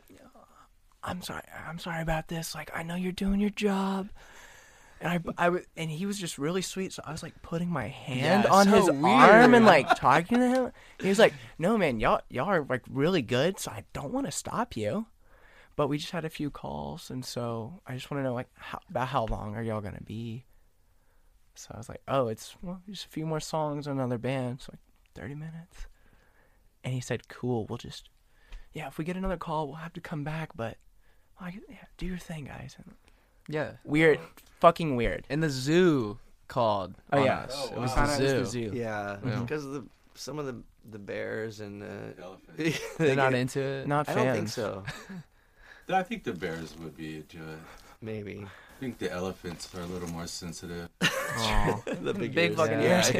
I'm 1.03 1.21
sorry, 1.21 1.43
I'm 1.67 1.79
sorry 1.79 2.01
about 2.01 2.27
this. 2.27 2.53
Like 2.53 2.71
I 2.75 2.83
know 2.83 2.95
you're 2.95 3.11
doing 3.11 3.39
your 3.39 3.49
job. 3.49 4.09
And 5.03 5.09
I, 5.09 5.15
I, 5.35 5.45
w- 5.45 5.65
and 5.75 5.89
he 5.89 6.05
was 6.05 6.19
just 6.19 6.37
really 6.37 6.61
sweet. 6.61 6.93
So 6.93 7.01
I 7.03 7.11
was 7.11 7.23
like 7.23 7.41
putting 7.41 7.69
my 7.69 7.87
hand 7.87 8.45
Yeah, 8.45 8.51
on 8.53 8.67
so 8.67 8.75
his 8.75 8.87
weird. 8.87 9.03
arm 9.03 9.55
and 9.55 9.65
like 9.65 9.95
talking 9.95 10.37
to 10.37 10.47
him. 10.47 10.71
He 10.99 11.09
was 11.09 11.17
like, 11.17 11.33
"No, 11.57 11.75
man, 11.75 11.99
y'all, 11.99 12.21
y'all 12.29 12.47
are 12.49 12.63
like 12.69 12.83
really 12.87 13.23
good. 13.23 13.57
So 13.59 13.71
I 13.71 13.83
don't 13.93 14.13
want 14.13 14.27
to 14.27 14.31
stop 14.31 14.77
you." 14.77 15.07
But 15.75 15.87
we 15.87 15.97
just 15.97 16.11
had 16.11 16.25
a 16.25 16.29
few 16.29 16.49
calls, 16.51 17.09
and 17.09 17.23
so 17.25 17.81
I 17.87 17.93
just 17.93 18.11
want 18.11 18.19
to 18.19 18.23
know 18.23 18.33
like 18.33 18.49
how, 18.55 18.79
about 18.89 19.07
how 19.07 19.25
long 19.25 19.55
are 19.55 19.63
y'all 19.63 19.81
gonna 19.81 20.01
be? 20.03 20.45
So 21.55 21.69
I 21.73 21.77
was 21.77 21.89
like, 21.89 22.01
"Oh, 22.07 22.27
it's 22.27 22.55
well, 22.61 22.81
just 22.89 23.05
a 23.05 23.09
few 23.09 23.25
more 23.25 23.39
songs 23.39 23.87
on 23.87 23.97
another 23.97 24.17
band. 24.17 24.61
So 24.61 24.71
like 24.73 24.79
thirty 25.15 25.35
minutes." 25.35 25.87
And 26.83 26.93
he 26.93 26.99
said, 27.01 27.27
"Cool. 27.27 27.65
We'll 27.67 27.77
just, 27.77 28.09
yeah. 28.73 28.87
If 28.87 28.97
we 28.97 29.05
get 29.05 29.15
another 29.17 29.37
call, 29.37 29.67
we'll 29.67 29.75
have 29.77 29.93
to 29.93 30.01
come 30.01 30.23
back. 30.23 30.49
But, 30.55 30.77
like, 31.39 31.55
yeah, 31.69 31.75
do 31.97 32.05
your 32.05 32.17
thing, 32.17 32.45
guys." 32.45 32.75
And 32.77 32.95
Yeah. 33.47 33.73
weird, 33.83 34.19
fucking 34.59 34.95
weird. 34.95 35.25
And 35.29 35.41
the 35.43 35.49
zoo 35.49 36.19
called. 36.47 36.95
Oh 37.13 37.19
on 37.19 37.25
yeah, 37.25 37.39
us. 37.41 37.65
it 37.69 37.73
It 37.73 37.79
was 37.79 37.95
was 37.95 37.95
the 37.95 38.15
zoo. 38.29 38.39
was 38.39 38.53
the 38.53 38.69
zoo. 38.69 38.71
Yeah, 38.77 39.17
Yeah. 39.25 39.39
because 39.41 39.65
of 39.65 39.71
the 39.73 39.85
some 40.15 40.37
of 40.39 40.45
the 40.45 40.61
the 40.89 40.99
bears 40.99 41.59
and 41.59 41.81
the 41.81 42.15
elephants 42.21 42.79
They're 42.97 43.15
not 43.15 43.31
get- 43.31 43.39
into 43.41 43.61
it. 43.61 43.87
Not 43.87 44.09
I 44.09 44.13
fans. 44.13 44.25
don't 44.25 44.35
think 44.35 44.49
so. 44.49 44.83
I 45.93 46.03
think 46.03 46.23
the 46.23 46.33
bears 46.33 46.75
would 46.79 46.95
be 46.95 47.17
into 47.17 47.37
it. 47.37 47.59
Maybe 48.01 48.45
I 48.45 48.79
think 48.79 48.97
the 48.97 49.11
elephants 49.11 49.69
are 49.75 49.81
a 49.81 49.85
little 49.85 50.09
more 50.09 50.25
sensitive. 50.27 50.89
Aw. 51.01 51.81
the 52.01 52.13
big, 52.13 52.33
Big 52.33 52.51
ears. 52.51 52.55
fucking 52.57 52.81
yeah, 52.81 52.95
ears. 52.97 53.13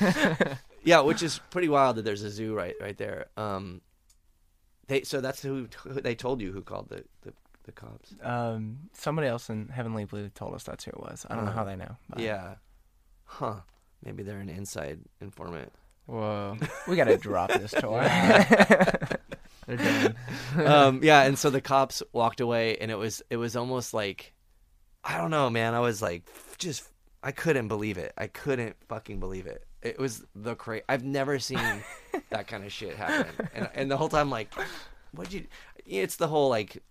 Yeah. 0.00 0.54
yeah, 0.82 1.00
which 1.00 1.22
is 1.22 1.40
pretty 1.50 1.68
wild 1.68 1.96
that 1.96 2.04
there's 2.04 2.22
a 2.22 2.30
zoo 2.30 2.54
right 2.54 2.74
right 2.80 2.98
there. 2.98 3.26
Um, 3.36 3.80
they 4.88 5.02
so 5.02 5.20
that's 5.20 5.40
who, 5.42 5.68
who 5.84 6.00
they 6.00 6.14
told 6.14 6.40
you 6.40 6.52
who 6.52 6.62
called 6.62 6.88
the 6.88 7.04
the, 7.22 7.32
the 7.64 7.72
cops. 7.72 8.14
Um, 8.22 8.88
somebody 8.92 9.28
else 9.28 9.48
in 9.50 9.68
Heavenly 9.68 10.04
Blue 10.04 10.28
told 10.30 10.54
us 10.54 10.64
that's 10.64 10.84
who 10.84 10.90
it 10.90 11.00
was. 11.00 11.24
I 11.30 11.36
don't 11.36 11.44
know 11.44 11.52
how 11.52 11.64
they 11.64 11.76
know. 11.76 11.96
but 12.08 12.18
Yeah, 12.18 12.56
huh? 13.24 13.60
Maybe 14.04 14.24
they're 14.24 14.40
an 14.40 14.48
inside 14.48 14.98
informant. 15.20 15.72
Whoa. 16.06 16.58
we 16.88 16.96
gotta 16.96 17.16
drop 17.16 17.52
this 17.52 17.70
toy. 17.70 18.02
They're 19.66 19.76
done. 19.76 20.14
um, 20.66 21.00
yeah, 21.02 21.22
and 21.22 21.38
so 21.38 21.50
the 21.50 21.60
cops 21.60 22.02
walked 22.12 22.40
away, 22.40 22.76
and 22.78 22.90
it 22.90 22.96
was 22.98 23.22
it 23.30 23.36
was 23.36 23.56
almost 23.56 23.94
like 23.94 24.32
I 25.04 25.18
don't 25.18 25.30
know, 25.30 25.50
man. 25.50 25.74
I 25.74 25.80
was 25.80 26.00
like, 26.02 26.22
just 26.58 26.88
I 27.22 27.32
couldn't 27.32 27.68
believe 27.68 27.98
it. 27.98 28.12
I 28.16 28.26
couldn't 28.26 28.76
fucking 28.88 29.20
believe 29.20 29.46
it. 29.46 29.64
It 29.82 29.98
was 29.98 30.24
the 30.34 30.54
cra 30.54 30.80
I've 30.88 31.04
never 31.04 31.38
seen 31.38 31.58
that 32.30 32.46
kind 32.46 32.64
of 32.64 32.72
shit 32.72 32.96
happen, 32.96 33.48
and 33.54 33.68
and 33.74 33.90
the 33.90 33.96
whole 33.96 34.08
time 34.08 34.30
like, 34.30 34.52
what'd 35.12 35.32
you? 35.32 35.46
It's 35.86 36.16
the 36.16 36.28
whole 36.28 36.48
like 36.48 36.82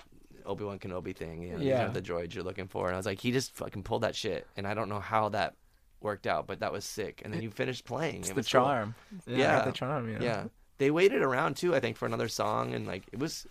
Obi 0.45 0.63
Wan 0.65 0.79
Kenobi 0.79 1.15
thing. 1.15 1.43
You 1.43 1.53
know, 1.57 1.63
Yeah. 1.63 1.87
the 1.87 2.01
droids 2.01 2.33
you're 2.35 2.43
looking 2.43 2.67
for, 2.67 2.87
and 2.87 2.95
I 2.95 2.97
was 2.97 3.05
like, 3.05 3.19
he 3.21 3.31
just 3.31 3.55
fucking 3.55 3.83
pulled 3.83 4.03
that 4.03 4.15
shit, 4.15 4.45
and 4.57 4.67
I 4.67 4.73
don't 4.73 4.89
know 4.89 4.99
how 4.99 5.29
that 5.29 5.55
worked 6.01 6.25
out, 6.27 6.47
but 6.47 6.59
that 6.61 6.73
was 6.73 6.83
sick. 6.83 7.21
And 7.23 7.31
then 7.33 7.41
you 7.43 7.51
finished 7.51 7.85
playing. 7.85 8.21
it's 8.21 8.29
it 8.29 8.33
the 8.33 8.39
was 8.39 8.47
cool. 8.51 8.61
charm. 8.63 8.95
Yeah. 9.27 9.61
the 9.63 9.71
charm. 9.71 10.11
Know? 10.11 10.19
Yeah, 10.19 10.45
they 10.81 10.91
waited 10.91 11.21
around 11.21 11.55
too. 11.57 11.75
I 11.75 11.79
think 11.79 11.95
for 11.97 12.05
another 12.07 12.27
song, 12.27 12.73
and 12.73 12.85
like 12.88 13.03
it 13.13 13.19
was, 13.19 13.45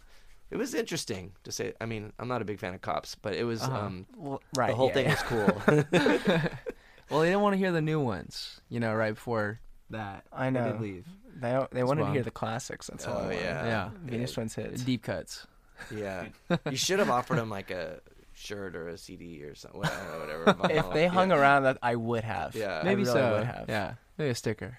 it 0.51 0.57
was 0.57 0.75
interesting 0.75 1.33
to 1.45 1.53
say. 1.53 1.73
I 1.81 1.87
mean, 1.87 2.13
I'm 2.19 2.29
not 2.29 2.43
a 2.43 2.45
big 2.45 2.59
fan 2.59 2.75
of 2.75 2.81
cops, 2.83 3.15
but 3.15 3.35
it 3.35 3.45
was 3.45 3.63
Uh-huh. 3.63 3.79
um, 3.87 4.07
Well, 4.17 4.43
right. 4.57 4.69
the 4.71 4.75
whole 4.75 4.89
yeah, 4.89 4.95
thing 4.95 5.07
yeah. 5.07 5.15
was 5.15 5.23
cool. 5.23 6.51
Well, 7.11 7.21
they 7.21 7.27
didn't 7.27 7.41
want 7.41 7.55
to 7.55 7.59
hear 7.59 7.73
the 7.73 7.81
new 7.83 7.99
ones, 7.99 8.61
you 8.69 8.79
know, 8.79 8.95
right 8.95 9.13
before 9.15 9.59
that. 9.91 10.23
I 10.33 10.45
They 10.45 10.51
know. 10.61 10.73
did 10.73 10.81
leave. 10.81 11.07
They 11.41 11.51
don't- 11.51 11.71
they 11.73 11.83
wanted 11.83 12.05
to 12.05 12.13
hear 12.13 12.23
the 12.23 12.31
classics. 12.31 12.87
That's 12.87 13.05
all. 13.07 13.17
Oh, 13.17 13.29
they 13.29 13.35
wanted. 13.35 13.41
yeah. 13.43 13.67
Yeah. 13.67 13.91
Venus 14.05 14.33
Twins 14.33 14.55
hits. 14.55 14.85
Deep 14.85 15.03
cuts. 15.03 15.45
yeah, 15.91 16.27
you 16.71 16.77
should 16.77 17.01
have 17.01 17.11
offered 17.11 17.39
them 17.39 17.51
like 17.51 17.73
a 17.73 17.99
shirt 18.35 18.77
or 18.77 18.87
a 18.89 18.97
CD 18.97 19.43
or 19.43 19.55
something. 19.57 19.81
Whatever. 19.81 20.45
whatever 20.55 20.73
If 20.89 20.93
they 20.95 21.09
hung 21.09 21.31
yeah. 21.31 21.37
around, 21.39 21.63
that 21.65 21.79
I 21.83 21.97
would 21.97 22.23
have. 22.23 22.55
Yeah. 22.55 22.79
I 22.81 22.85
Maybe 22.85 23.03
really 23.03 23.13
so. 23.15 23.33
Would 23.39 23.47
have. 23.47 23.65
Yeah. 23.69 23.95
Maybe 24.17 24.31
a 24.31 24.35
sticker. 24.37 24.79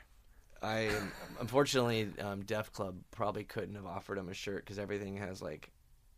I 0.62 0.90
unfortunately, 1.40 2.10
um, 2.20 2.42
Deaf 2.44 2.72
Club 2.72 2.96
probably 3.12 3.44
couldn't 3.44 3.76
have 3.76 3.86
offered 3.86 4.18
him 4.18 4.30
a 4.30 4.34
shirt 4.34 4.64
because 4.64 4.78
everything 4.78 5.18
has 5.18 5.42
like 5.42 5.72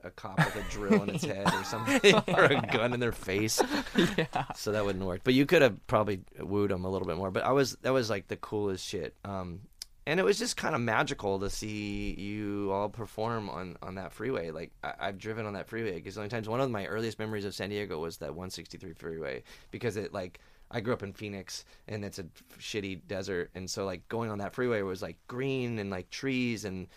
a 0.03 0.11
cop 0.11 0.37
with 0.37 0.55
a 0.55 0.71
drill 0.71 1.03
in 1.03 1.11
its 1.11 1.23
head 1.23 1.47
or 1.53 1.63
something, 1.63 2.15
or 2.27 2.43
a 2.43 2.61
gun 2.61 2.93
in 2.93 2.99
their 2.99 3.11
face. 3.11 3.61
yeah. 4.17 4.25
so 4.55 4.71
that 4.73 4.85
wouldn't 4.85 5.05
work. 5.05 5.21
But 5.23 5.33
you 5.33 5.45
could 5.45 5.61
have 5.61 5.85
probably 5.87 6.21
wooed 6.39 6.71
him 6.71 6.85
a 6.85 6.89
little 6.89 7.07
bit 7.07 7.17
more. 7.17 7.31
But 7.31 7.43
I 7.45 7.51
was 7.51 7.77
that 7.81 7.93
was 7.93 8.09
like 8.09 8.27
the 8.27 8.37
coolest 8.37 8.85
shit. 8.85 9.15
Um, 9.23 9.61
and 10.05 10.19
it 10.19 10.23
was 10.23 10.37
just 10.37 10.57
kind 10.57 10.75
of 10.75 10.81
magical 10.81 11.39
to 11.39 11.49
see 11.49 12.13
you 12.17 12.69
all 12.73 12.89
perform 12.89 13.49
on 13.49 13.77
on 13.81 13.95
that 13.95 14.11
freeway. 14.11 14.51
Like 14.51 14.71
I, 14.83 14.93
I've 14.99 15.17
driven 15.17 15.45
on 15.45 15.53
that 15.53 15.67
freeway 15.67 15.95
because 15.95 16.17
only 16.17 16.29
times 16.29 16.49
one 16.49 16.59
of 16.59 16.69
my 16.69 16.85
earliest 16.85 17.19
memories 17.19 17.45
of 17.45 17.55
San 17.55 17.69
Diego 17.69 17.99
was 17.99 18.17
that 18.17 18.29
163 18.29 18.93
freeway 18.93 19.43
because 19.71 19.97
it 19.97 20.13
like. 20.13 20.39
I 20.73 20.81
grew 20.81 20.93
up 20.93 21.03
in 21.03 21.13
Phoenix, 21.13 21.63
and 21.87 22.03
it's 22.03 22.19
a 22.19 22.25
shitty 22.59 23.01
desert, 23.07 23.51
and 23.55 23.69
so 23.69 23.85
like 23.85 24.07
going 24.09 24.29
on 24.31 24.39
that 24.39 24.53
freeway 24.53 24.81
was 24.81 25.01
like 25.01 25.17
green 25.27 25.79
and 25.79 25.89
like 25.89 26.09
trees, 26.09 26.65
and 26.65 26.87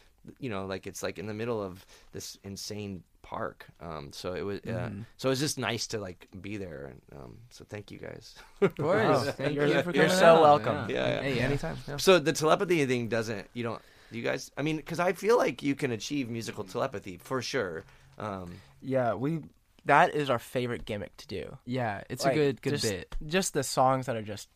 you 0.41 0.51
know, 0.51 0.67
like 0.67 0.87
it's 0.87 1.03
like 1.03 1.19
in 1.19 1.27
the 1.27 1.35
middle 1.35 1.62
of 1.62 1.85
this 2.12 2.37
insane 2.43 3.03
park. 3.23 3.67
Um, 3.81 4.11
so 4.12 4.35
it 4.35 4.43
was, 4.43 4.61
uh, 4.61 4.91
so 5.17 5.29
it 5.29 5.31
was 5.31 5.41
just 5.41 5.59
nice 5.59 5.87
to 5.89 5.99
like 5.99 6.29
be 6.41 6.57
there. 6.57 6.93
And 6.93 7.21
um, 7.21 7.39
so 7.51 7.65
thank 7.69 7.91
you 7.91 7.99
guys. 7.99 8.35
Of 8.61 8.75
course. 8.77 9.31
Thank 9.37 9.55
you're- 9.55 9.73
you 9.73 9.83
for 9.83 9.91
you're 9.93 10.09
so 10.09 10.37
out. 10.37 10.43
welcome. 10.43 10.89
Yeah, 10.91 11.09
yeah. 11.09 11.23
Hey, 11.23 11.41
anytime. 11.41 11.77
Yeah. 11.89 11.97
So 11.99 12.19
the 12.19 12.33
telepathy 12.33 12.85
thing 12.87 13.09
doesn't. 13.09 13.47
You 13.53 13.62
don't. 13.65 13.83
You 14.12 14.23
guys. 14.23 14.51
I 14.57 14.62
mean, 14.62 14.77
because 14.77 15.01
I 15.01 15.12
feel 15.12 15.37
like 15.37 15.62
you 15.62 15.75
can 15.75 15.91
achieve 15.91 16.29
musical 16.31 16.62
telepathy 16.65 17.19
for 17.19 17.43
sure. 17.43 17.85
Um, 18.19 18.53
Yeah, 18.81 19.15
we. 19.15 19.41
That 19.87 20.14
is 20.14 20.31
our 20.31 20.38
favorite 20.38 20.85
gimmick 20.85 21.16
to 21.18 21.27
do. 21.27 21.59
Yeah, 21.64 22.03
it's 22.11 22.25
Like, 22.25 22.35
a 22.35 22.37
good 22.37 22.62
good 22.62 22.70
just, 22.72 22.85
bit. 22.85 23.16
Just 23.27 23.55
the 23.55 23.62
songs 23.62 24.07
that 24.07 24.16
are 24.16 24.22
just. 24.22 24.49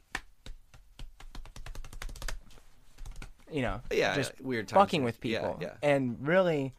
You 3.50 3.62
know, 3.62 3.80
yeah, 3.92 4.14
just 4.14 4.40
weird 4.40 4.68
times. 4.68 4.78
fucking 4.78 5.02
with 5.02 5.20
people. 5.20 5.58
Yeah. 5.60 5.72
And 5.82 6.16
really, 6.26 6.72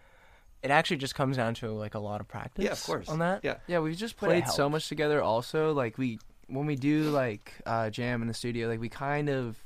it 0.63 0.71
actually 0.71 0.97
just 0.97 1.15
comes 1.15 1.35
down 1.35 1.53
to 1.55 1.71
like 1.71 1.95
a 1.95 1.99
lot 1.99 2.21
of 2.21 2.27
practice. 2.29 2.63
Yeah, 2.63 2.71
of 2.71 2.83
course. 2.83 3.09
On 3.09 3.19
that. 3.19 3.41
Yeah. 3.43 3.55
Yeah, 3.67 3.79
we've 3.79 3.97
just 3.97 4.15
played 4.15 4.47
so 4.47 4.69
much 4.69 4.87
together. 4.87 5.21
Also, 5.21 5.73
like 5.73 5.97
we 5.97 6.19
when 6.47 6.65
we 6.65 6.75
do 6.75 7.03
like 7.09 7.53
uh, 7.65 7.89
jam 7.89 8.21
in 8.21 8.27
the 8.27 8.33
studio, 8.33 8.67
like 8.69 8.79
we 8.79 8.89
kind 8.89 9.29
of 9.29 9.57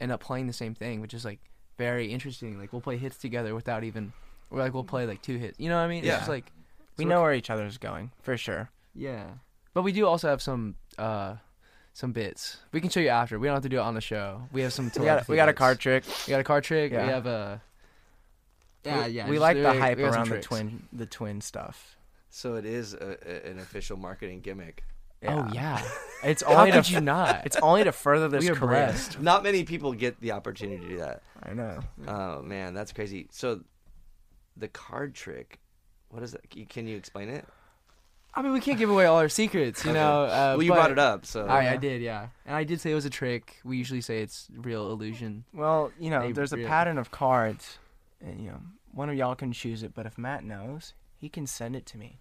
end 0.00 0.10
up 0.10 0.20
playing 0.20 0.46
the 0.46 0.52
same 0.52 0.74
thing, 0.74 1.00
which 1.00 1.14
is 1.14 1.24
like 1.24 1.38
very 1.76 2.12
interesting. 2.12 2.58
Like 2.58 2.72
we'll 2.72 2.82
play 2.82 2.96
hits 2.96 3.18
together 3.18 3.54
without 3.54 3.84
even, 3.84 4.12
or 4.50 4.58
like 4.58 4.74
we'll 4.74 4.84
play 4.84 5.06
like 5.06 5.22
two 5.22 5.38
hits. 5.38 5.60
You 5.60 5.68
know 5.68 5.76
what 5.76 5.82
I 5.82 5.88
mean? 5.88 6.02
Yeah. 6.04 6.12
It's 6.12 6.20
just 6.20 6.28
like 6.28 6.50
We 6.98 7.04
know 7.04 7.22
where 7.22 7.32
each 7.34 7.50
other's 7.50 7.78
going 7.78 8.10
for 8.22 8.36
sure. 8.36 8.70
yeah, 8.94 9.24
but 9.74 9.82
we 9.82 9.92
do 9.92 10.06
also 10.06 10.28
have 10.28 10.42
some 10.42 10.74
uh 10.98 11.36
some 11.94 12.12
bits. 12.12 12.58
We 12.72 12.80
can 12.80 12.90
show 12.90 13.00
you 13.00 13.08
after. 13.08 13.38
We 13.38 13.46
don't 13.48 13.54
have 13.56 13.62
to 13.62 13.68
do 13.68 13.78
it 13.78 13.82
on 13.82 13.94
the 13.94 14.00
show. 14.00 14.42
We 14.52 14.62
have 14.62 14.72
some. 14.72 14.90
We 14.98 15.04
got 15.04 15.28
we 15.28 15.36
got 15.36 15.48
a 15.48 15.52
bits. 15.52 15.58
card 15.58 15.78
trick. 15.80 16.04
We 16.26 16.30
got 16.32 16.40
a 16.40 16.44
card 16.44 16.64
trick. 16.64 16.92
Yeah. 16.92 17.06
We 17.06 17.12
have 17.12 17.26
a. 17.26 17.62
Yeah, 18.84 19.06
we, 19.06 19.12
yeah. 19.12 19.24
We 19.28 19.32
just- 19.36 19.40
like 19.42 19.56
the 19.56 19.72
hype 19.72 19.98
we 19.98 20.04
got 20.04 20.12
some 20.14 20.22
around 20.22 20.30
the 20.30 20.40
twin 20.40 20.82
the 20.92 21.06
twin 21.06 21.40
stuff. 21.40 21.96
So 22.30 22.54
it 22.56 22.64
is 22.66 22.94
a, 22.94 23.16
a, 23.26 23.50
an 23.50 23.58
official 23.58 23.96
marketing 23.96 24.40
gimmick. 24.40 24.84
Oh 25.26 25.48
yeah. 25.52 25.82
It's 26.24 26.42
How 26.42 26.56
only 26.56 26.72
to 26.72 26.78
could 26.78 26.90
you 26.90 27.00
not? 27.00 27.42
it's 27.46 27.56
only 27.56 27.84
to 27.84 27.92
further 27.92 28.26
this 28.28 28.42
we 28.42 28.50
are 28.50 28.54
career. 28.56 28.86
blessed. 28.86 29.20
Not 29.20 29.44
many 29.44 29.62
people 29.62 29.92
get 29.92 30.20
the 30.20 30.32
opportunity 30.32 30.82
to 30.82 30.88
do 30.88 30.98
that. 30.98 31.22
I 31.42 31.52
know. 31.54 31.78
Oh 32.08 32.42
man, 32.42 32.74
that's 32.74 32.92
crazy. 32.92 33.28
So 33.30 33.60
the 34.56 34.66
card 34.68 35.14
trick. 35.14 35.58
What 36.10 36.22
is 36.22 36.34
it? 36.34 36.68
Can 36.68 36.86
you 36.86 36.96
explain 36.96 37.28
it? 37.28 37.44
I 38.34 38.42
mean, 38.42 38.52
we 38.52 38.60
can't 38.60 38.78
give 38.78 38.90
away 38.90 39.06
all 39.06 39.16
our 39.18 39.28
secrets, 39.28 39.84
you 39.84 39.90
Okay. 39.90 39.98
know. 39.98 40.22
Uh, 40.24 40.54
well, 40.56 40.62
you 40.62 40.70
but- 40.70 40.74
brought 40.76 40.90
it 40.92 40.98
up, 40.98 41.26
so 41.26 41.46
I, 41.46 41.72
I 41.72 41.76
did, 41.76 42.02
yeah, 42.02 42.28
and 42.46 42.54
I 42.54 42.62
did 42.64 42.80
say 42.80 42.92
it 42.92 42.94
was 42.94 43.04
a 43.06 43.10
trick. 43.10 43.56
We 43.64 43.76
usually 43.78 44.00
say 44.00 44.20
it's 44.22 44.48
real 44.54 44.90
illusion. 44.90 45.44
Well, 45.52 45.90
you 45.98 46.10
know, 46.10 46.22
They 46.22 46.32
there's 46.32 46.52
a 46.52 46.56
really- 46.56 46.68
pattern 46.68 46.98
of 46.98 47.10
cards, 47.10 47.78
and 48.20 48.40
you 48.40 48.50
know, 48.50 48.60
one 48.92 49.08
of 49.08 49.16
y'all 49.16 49.34
can 49.34 49.52
choose 49.52 49.82
it. 49.82 49.92
But 49.94 50.06
if 50.06 50.18
Matt 50.18 50.44
knows, 50.44 50.92
he 51.16 51.28
can 51.28 51.46
send 51.46 51.74
it 51.74 51.84
to 51.86 51.98
me, 51.98 52.20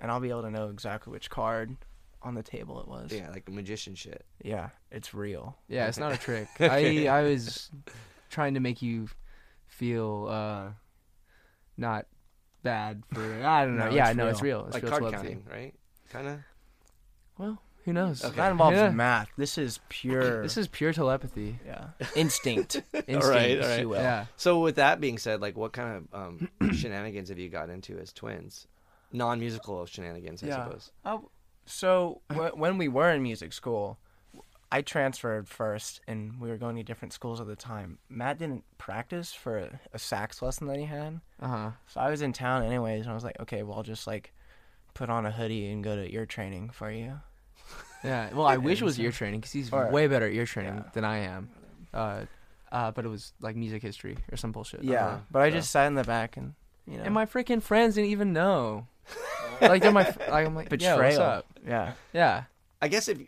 and 0.00 0.10
I'll 0.10 0.20
be 0.20 0.30
able 0.30 0.42
to 0.42 0.50
know 0.50 0.68
exactly 0.68 1.10
which 1.12 1.30
card 1.30 1.76
on 2.22 2.34
the 2.34 2.42
table 2.42 2.78
it 2.80 2.86
was. 2.88 3.10
yeah, 3.12 3.30
like 3.30 3.46
the 3.46 3.50
magician 3.52 3.94
shit. 3.94 4.26
Yeah, 4.42 4.70
it's 4.90 5.14
real. 5.14 5.56
Yeah, 5.68 5.86
it's 5.88 5.96
not 5.98 6.12
a 6.12 6.18
trick. 6.18 6.48
I 6.60 7.06
I 7.06 7.22
was 7.22 7.70
trying 8.28 8.54
to 8.54 8.60
make 8.60 8.82
you 8.82 9.08
feel 9.68 10.26
uh 10.28 10.68
not 11.78 12.06
bad 12.62 13.02
for 13.12 13.20
I 13.44 13.64
don't 13.64 13.76
know. 13.76 13.88
No, 13.88 13.94
yeah, 13.94 14.08
it's 14.08 14.16
no, 14.16 14.28
it's 14.28 14.42
real. 14.42 14.58
real. 14.58 14.66
It's 14.66 14.74
like 14.74 14.82
real 14.84 14.90
card 14.90 15.02
telepathy. 15.04 15.34
counting, 15.34 15.44
right? 15.50 15.74
Kind 16.10 16.28
of. 16.28 16.38
Well, 17.38 17.62
who 17.84 17.92
knows? 17.92 18.24
Okay. 18.24 18.36
That 18.36 18.50
involves 18.52 18.76
Yeah. 18.76 18.90
math. 18.90 19.28
This 19.36 19.56
is 19.58 19.80
pure. 19.88 20.42
This 20.42 20.56
is 20.56 20.68
pure 20.68 20.92
telepathy. 20.92 21.58
yeah, 21.66 21.88
instinct. 22.16 22.76
Instinct, 22.94 23.24
right, 23.26 23.50
if 23.52 23.62
all 23.64 23.68
right. 23.70 23.88
will. 23.88 23.96
Yeah. 23.98 24.26
So 24.36 24.60
with 24.60 24.76
that 24.76 25.00
being 25.00 25.18
said, 25.18 25.40
like, 25.40 25.56
what 25.56 25.72
kind 25.72 26.06
of 26.12 26.20
um, 26.20 26.48
shenanigans 26.74 27.28
have 27.30 27.38
you 27.38 27.48
got 27.48 27.70
into 27.70 27.98
as 27.98 28.12
twins? 28.12 28.66
Non-musical 29.12 29.86
shenanigans, 29.86 30.42
I 30.42 30.46
Yeah. 30.48 30.64
suppose. 30.64 30.92
Oh, 31.04 31.30
so 31.66 32.20
wh- 32.32 32.56
when 32.56 32.78
we 32.78 32.88
were 32.88 33.10
in 33.10 33.22
music 33.22 33.52
school, 33.52 33.98
I 34.72 34.82
transferred 34.82 35.48
first, 35.48 36.00
and 36.06 36.40
we 36.40 36.48
were 36.48 36.56
going 36.56 36.76
to 36.76 36.82
different 36.82 37.12
schools 37.12 37.40
at 37.40 37.46
the 37.48 37.56
time. 37.56 37.98
Matt 38.08 38.38
didn't 38.38 38.64
practice 38.78 39.32
for 39.32 39.58
a, 39.58 39.80
a 39.92 39.98
sax 39.98 40.40
lesson 40.42 40.66
that 40.68 40.78
he 40.78 40.84
had, 40.84 41.20
Uh 41.40 41.48
huh. 41.48 41.70
so 41.88 42.00
I 42.00 42.08
was 42.10 42.22
in 42.22 42.32
town 42.32 42.62
anyways, 42.64 43.02
and 43.02 43.10
I 43.10 43.14
was 43.14 43.24
like, 43.24 43.40
okay, 43.40 43.62
well, 43.64 43.78
I'll 43.78 43.82
just 43.82 44.06
like 44.06 44.32
put 44.94 45.10
on 45.10 45.26
a 45.26 45.30
hoodie 45.32 45.70
and 45.70 45.82
go 45.82 45.96
to 45.96 46.12
ear 46.14 46.26
training 46.26 46.70
for 46.70 46.90
you. 46.90 47.20
Yeah. 48.02 48.32
Well, 48.32 48.46
I 48.46 48.56
wish 48.56 48.80
it 48.80 48.84
was 48.84 48.98
ear 49.04 49.10
training 49.12 49.40
because 49.40 49.52
he's 49.52 49.70
Or- 49.70 49.90
way 49.90 50.06
better 50.06 50.26
at 50.26 50.32
ear 50.32 50.46
training 50.46 50.82
than 50.94 51.04
I 51.04 51.18
am. 51.18 51.50
Uh, 51.92 52.24
uh, 52.72 52.90
but 52.92 53.04
it 53.04 53.08
was 53.08 53.34
like 53.42 53.56
music 53.56 53.82
history 53.82 54.16
or 54.32 54.38
some 54.38 54.52
bullshit. 54.52 54.82
Yeah, 54.82 55.04
Uh-huh. 55.06 55.18
but 55.30 55.42
I 55.42 55.50
So- 55.50 55.56
just 55.56 55.70
sat 55.70 55.86
in 55.86 55.94
the 55.96 56.04
back 56.04 56.38
and 56.38 56.54
you 56.86 56.96
know, 56.96 57.04
And 57.04 57.12
my 57.12 57.26
freaking 57.26 57.62
friends 57.62 57.96
didn't 57.96 58.08
even 58.10 58.32
know. 58.32 58.86
like 59.60 59.82
they're 59.82 59.92
my. 59.92 60.04
Like, 60.30 60.46
I'm 60.46 60.54
like, 60.54 60.70
betrayal. 60.70 60.96
Yo, 60.98 61.02
what's 61.04 61.18
up? 61.18 61.46
Yeah, 61.66 61.92
Yeah. 62.14 62.44
I 62.80 62.88
guess 62.88 63.06
if 63.08 63.18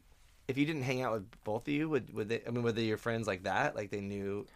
if 0.48 0.58
you 0.58 0.66
didn't 0.66 0.82
hang 0.82 1.02
out 1.02 1.12
with 1.12 1.44
both 1.44 1.62
of 1.68 1.74
you, 1.74 1.88
would 1.88 2.12
would 2.14 2.28
they? 2.28 2.42
I 2.46 2.50
mean, 2.50 2.62
were 2.62 2.72
they 2.72 2.84
your 2.84 2.98
friends 2.98 3.26
like 3.26 3.44
that? 3.44 3.74
Like 3.76 3.90
they 3.90 4.00
knew? 4.00 4.46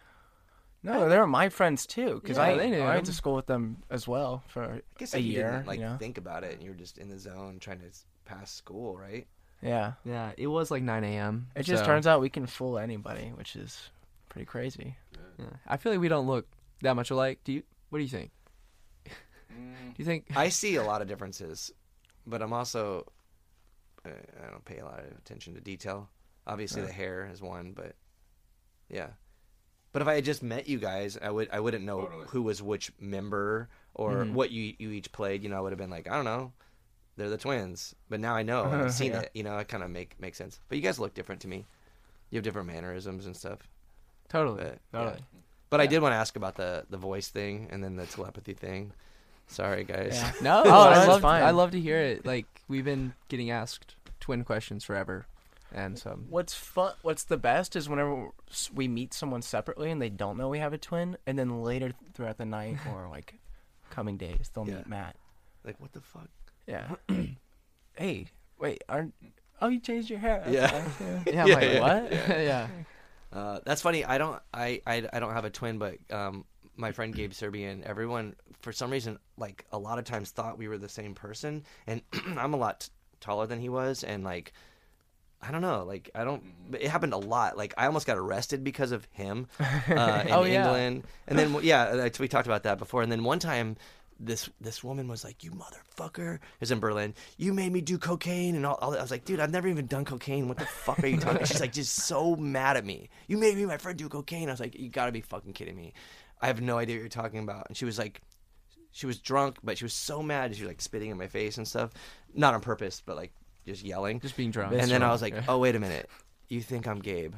no, 0.83 1.09
they 1.09 1.17
were 1.17 1.27
my 1.27 1.49
friends 1.49 1.85
too, 1.85 2.19
because 2.21 2.37
Yeah, 2.37 2.43
I 2.43 2.57
they 2.57 2.69
knew 2.69 2.81
I 2.81 2.93
went 2.95 3.05
to 3.07 3.13
school 3.13 3.35
with 3.35 3.47
them 3.47 3.77
as 3.89 4.07
well 4.07 4.43
for 4.47 4.63
I 4.63 4.81
guess 4.97 5.13
a 5.13 5.17
if 5.19 5.25
you 5.25 5.31
year. 5.33 5.51
didn't 5.51 5.67
like 5.67 5.79
you 5.79 5.85
know? 5.85 5.97
think 5.97 6.17
about 6.17 6.43
it, 6.43 6.53
and 6.53 6.63
you 6.63 6.69
were 6.69 6.75
just 6.77 6.97
in 6.97 7.09
the 7.09 7.17
zone 7.19 7.57
trying 7.59 7.79
to 7.79 7.87
s- 7.87 8.05
pass 8.25 8.51
school, 8.51 8.95
right? 8.97 9.25
yeah, 9.61 9.93
Yeah. 10.05 10.31
It 10.37 10.47
was 10.47 10.69
like 10.69 10.83
9 10.83 11.03
a.m. 11.03 11.47
it 11.55 11.63
just 11.63 11.81
so- 11.83 11.85
turns 11.87 12.05
out 12.05 12.21
we 12.21 12.29
can 12.29 12.45
fool 12.45 12.77
anybody, 12.77 13.31
which 13.35 13.55
is 13.55 13.89
pretty 14.29 14.45
crazy. 14.45 14.95
Yeah. 15.39 15.45
I 15.67 15.77
feel 15.77 15.91
like 15.91 15.99
we 16.01 16.09
don't 16.09 16.27
look 16.27 16.45
that 16.83 16.95
much 16.95 17.09
alike. 17.09 17.39
Do 17.43 17.51
you? 17.53 17.63
What 17.89 17.97
do 17.99 18.03
you 18.03 18.09
think? 18.09 18.31
Mm, 19.51 19.93
Do 19.95 19.95
you 19.97 20.05
think? 20.05 20.25
I 20.35 20.49
see 20.49 20.75
a 20.75 20.83
lot 20.83 21.01
of 21.01 21.07
differences, 21.07 21.71
but 22.27 22.41
I'm 22.41 22.53
also 22.53 23.05
uh, 24.07 24.47
I 24.47 24.51
don't 24.51 24.65
pay 24.65 24.77
a 24.79 24.85
lot 24.85 24.99
of 24.99 25.17
attention 25.17 25.53
to 25.55 25.61
detail. 25.61 26.09
Obviously, 26.45 26.81
the 26.81 26.91
hair 26.91 27.29
is 27.31 27.41
one, 27.41 27.73
but 27.73 27.95
yeah. 28.89 29.07
But 29.93 30.01
if 30.01 30.07
I 30.07 30.15
had 30.15 30.25
just 30.25 30.43
met 30.43 30.67
you 30.67 30.77
guys, 30.79 31.17
I 31.21 31.29
would 31.29 31.49
I 31.51 31.59
wouldn't 31.59 31.83
know 31.83 32.01
Totally. 32.01 32.25
who 32.29 32.41
was 32.43 32.61
which 32.61 32.91
member 32.99 33.69
or 33.93 34.25
what 34.25 34.51
you 34.51 34.73
you 34.79 34.91
each 34.91 35.11
played. 35.11 35.43
You 35.43 35.49
know, 35.49 35.57
I 35.57 35.59
would 35.61 35.71
have 35.71 35.79
been 35.79 35.89
like, 35.89 36.09
I 36.09 36.15
don't 36.15 36.25
know, 36.25 36.51
they're 37.15 37.29
the 37.29 37.37
twins. 37.37 37.95
But 38.09 38.19
now 38.19 38.35
I 38.35 38.43
know, 38.43 38.63
I've 38.71 38.93
seen 38.93 39.11
Yeah. 39.11 39.21
it. 39.21 39.31
You 39.33 39.43
know, 39.43 39.57
it 39.57 39.67
kind 39.67 39.83
of 39.83 39.89
make 39.89 40.19
makes 40.19 40.37
sense. 40.37 40.59
But 40.69 40.77
you 40.77 40.83
guys 40.83 40.99
look 40.99 41.13
different 41.13 41.41
to 41.41 41.47
me. 41.47 41.65
You 42.29 42.37
have 42.37 42.43
different 42.43 42.67
mannerisms 42.67 43.25
and 43.25 43.35
stuff. 43.35 43.59
Totally. 44.29 44.63
But, 44.91 44.97
Totally. 44.97 45.17
yeah. 45.33 45.39
But 45.69 45.81
I 45.81 45.87
did 45.87 46.01
want 46.01 46.13
to 46.13 46.17
ask 46.17 46.35
about 46.35 46.55
the 46.55 46.85
the 46.89 46.97
voice 46.97 47.29
thing 47.29 47.67
and 47.71 47.83
then 47.83 47.95
the 47.95 48.05
telepathy 48.05 48.53
thing. 48.53 48.93
Sorry, 49.47 49.83
guys. 49.83 50.11
Yeah. 50.21 50.31
No, 50.41 50.61
Oh, 50.65 50.89
I 50.89 51.05
love 51.07 51.21
fine. 51.21 51.43
I 51.43 51.51
love 51.51 51.71
to 51.71 51.79
hear 51.79 51.97
it. 51.97 52.25
Like 52.25 52.45
we've 52.67 52.85
been 52.85 53.13
getting 53.29 53.49
asked 53.51 53.95
twin 54.19 54.43
questions 54.43 54.83
forever, 54.83 55.25
and 55.73 55.97
so 55.97 56.19
What's 56.29 56.53
fun? 56.53 56.93
What's 57.01 57.23
the 57.23 57.37
best 57.37 57.75
is 57.75 57.87
whenever 57.89 58.29
we 58.73 58.87
meet 58.87 59.13
someone 59.13 59.41
separately 59.41 59.89
and 59.91 60.01
they 60.01 60.09
don't 60.09 60.37
know 60.37 60.49
we 60.49 60.59
have 60.59 60.73
a 60.73 60.77
twin, 60.77 61.17
and 61.25 61.37
then 61.39 61.63
later 61.63 61.93
throughout 62.13 62.37
the 62.37 62.45
night 62.45 62.77
or 62.93 63.07
like 63.09 63.35
coming 63.89 64.17
days 64.17 64.51
they'll 64.53 64.67
Yeah. 64.67 64.75
meet 64.77 64.87
Matt. 64.87 65.15
Like 65.63 65.79
what 65.79 65.93
the 65.93 66.01
fuck? 66.01 66.27
Yeah. 66.67 66.95
hey, 67.95 68.25
wait, 68.59 68.83
aren't? 68.89 69.13
Oh, 69.61 69.69
you 69.69 69.79
changed 69.79 70.09
your 70.09 70.19
hair. 70.19 70.43
Yeah. 70.49 70.85
Okay, 71.01 71.21
yeah, 71.33 71.41
I'm 71.43 71.47
Yeah, 71.47 71.55
like 71.55 71.63
yeah, 71.63 71.79
what? 71.81 72.11
yeah. 72.39 72.67
Uh, 73.33 73.59
that's 73.65 73.81
funny. 73.81 74.05
I 74.05 74.17
don't. 74.17 74.41
I, 74.53 74.81
I. 74.87 75.07
I 75.11 75.19
don't 75.19 75.33
have 75.33 75.43
a 75.45 75.49
twin, 75.49 75.77
but 75.79 75.95
um, 76.11 76.45
my 76.77 76.91
friend 76.91 77.13
Gabe 77.13 77.33
Serbian. 77.33 77.83
Everyone, 77.83 78.35
for 78.61 78.71
some 78.71 78.91
reason, 78.91 79.19
like 79.37 79.65
a 79.71 79.77
lot 79.77 79.99
of 79.99 80.05
times, 80.05 80.31
thought 80.31 80.57
we 80.57 80.67
were 80.67 80.77
the 80.77 80.89
same 80.89 81.13
person. 81.15 81.63
And 81.85 82.01
I'm 82.37 82.53
a 82.53 82.57
lot 82.57 82.81
t- 82.81 82.89
taller 83.19 83.47
than 83.47 83.59
he 83.59 83.69
was, 83.69 84.03
and 84.03 84.23
like, 84.23 84.53
I 85.41 85.51
don't 85.51 85.61
know. 85.61 85.83
Like, 85.83 86.09
I 86.15 86.23
don't. 86.23 86.43
It 86.73 86.87
happened 86.87 87.13
a 87.13 87.17
lot. 87.17 87.57
Like, 87.57 87.73
I 87.77 87.85
almost 87.85 88.07
got 88.07 88.17
arrested 88.17 88.63
because 88.63 88.91
of 88.91 89.07
him 89.11 89.47
uh, 89.59 89.63
in 89.89 89.97
Oh, 90.31 90.43
yeah. 90.43 90.63
England. 90.65 91.03
And 91.27 91.37
then, 91.37 91.59
yeah, 91.63 92.09
we 92.19 92.27
talked 92.27 92.47
about 92.47 92.63
that 92.63 92.77
before. 92.79 93.01
And 93.01 93.11
then 93.11 93.23
one 93.23 93.39
time. 93.39 93.75
This 94.19 94.49
this 94.59 94.83
woman 94.83 95.07
was 95.07 95.23
like, 95.23 95.43
"You 95.43 95.51
motherfucker!" 95.51 96.39
Was 96.59 96.71
in 96.71 96.79
Berlin. 96.79 97.13
You 97.37 97.53
made 97.53 97.71
me 97.71 97.81
do 97.81 97.99
cocaine 97.99 98.55
and 98.55 98.65
all, 98.65 98.73
all 98.81 98.89
that. 98.89 98.97
I 98.97 99.03
was 99.03 99.11
like, 99.11 99.25
"Dude, 99.25 99.39
I've 99.39 99.51
never 99.51 99.67
even 99.67 99.85
done 99.85 100.05
cocaine. 100.05 100.47
What 100.47 100.57
the 100.57 100.65
fuck 100.65 101.03
are 101.03 101.05
you 101.05 101.19
talking?" 101.19 101.45
She's 101.45 101.59
like, 101.61 101.71
just 101.71 101.93
so 101.93 102.35
mad 102.35 102.77
at 102.77 102.83
me. 102.83 103.09
You 103.27 103.37
made 103.37 103.55
me 103.55 103.67
my 103.67 103.77
friend 103.77 103.95
do 103.95 104.09
cocaine. 104.09 104.49
I 104.49 104.53
was 104.53 104.59
like, 104.59 104.73
"You 104.73 104.89
gotta 104.89 105.11
be 105.11 105.21
fucking 105.21 105.53
kidding 105.53 105.75
me." 105.75 105.93
I 106.41 106.47
have 106.47 106.61
no 106.61 106.77
idea 106.77 106.95
what 106.97 107.01
you're 107.01 107.09
talking 107.09 107.39
about. 107.39 107.67
And 107.67 107.75
she 107.77 107.85
was 107.85 107.97
like, 107.97 108.21
she 108.91 109.05
was 109.05 109.19
drunk, 109.19 109.57
but 109.63 109.77
she 109.77 109.85
was 109.85 109.93
so 109.93 110.21
mad. 110.23 110.55
She 110.55 110.63
was 110.63 110.69
like 110.69 110.81
spitting 110.81 111.09
in 111.11 111.17
my 111.17 111.27
face 111.27 111.57
and 111.57 111.67
stuff, 111.67 111.91
not 112.33 112.53
on 112.53 112.61
purpose, 112.61 113.01
but 113.05 113.15
like 113.15 113.31
just 113.65 113.83
yelling. 113.83 114.19
Just 114.19 114.37
being 114.37 114.51
drunk. 114.51 114.73
and 114.73 114.89
then 114.89 115.03
I 115.03 115.11
was 115.11 115.21
like, 115.21 115.35
"Oh 115.47 115.59
wait 115.59 115.75
a 115.75 115.79
minute, 115.79 116.09
you 116.49 116.61
think 116.61 116.87
I'm 116.87 116.99
Gabe?" 116.99 117.33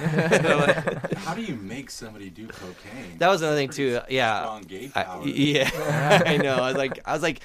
And 0.00 0.46
I'm 0.46 0.60
like- 0.60 1.14
How 1.14 1.34
do 1.34 1.42
you 1.42 1.54
make 1.56 1.90
somebody 1.90 2.30
do 2.30 2.46
cocaine? 2.48 3.18
that 3.18 3.28
was 3.28 3.42
another 3.42 3.56
thing 3.56 3.68
too. 3.70 4.00
Yeah, 4.08 4.40
strong 4.42 4.62
gay 4.62 4.90
I, 4.94 5.22
yeah, 5.24 6.22
I 6.26 6.36
know. 6.38 6.54
I 6.56 6.68
was 6.68 6.76
like, 6.76 7.00
I 7.04 7.12
was 7.12 7.22
like, 7.22 7.40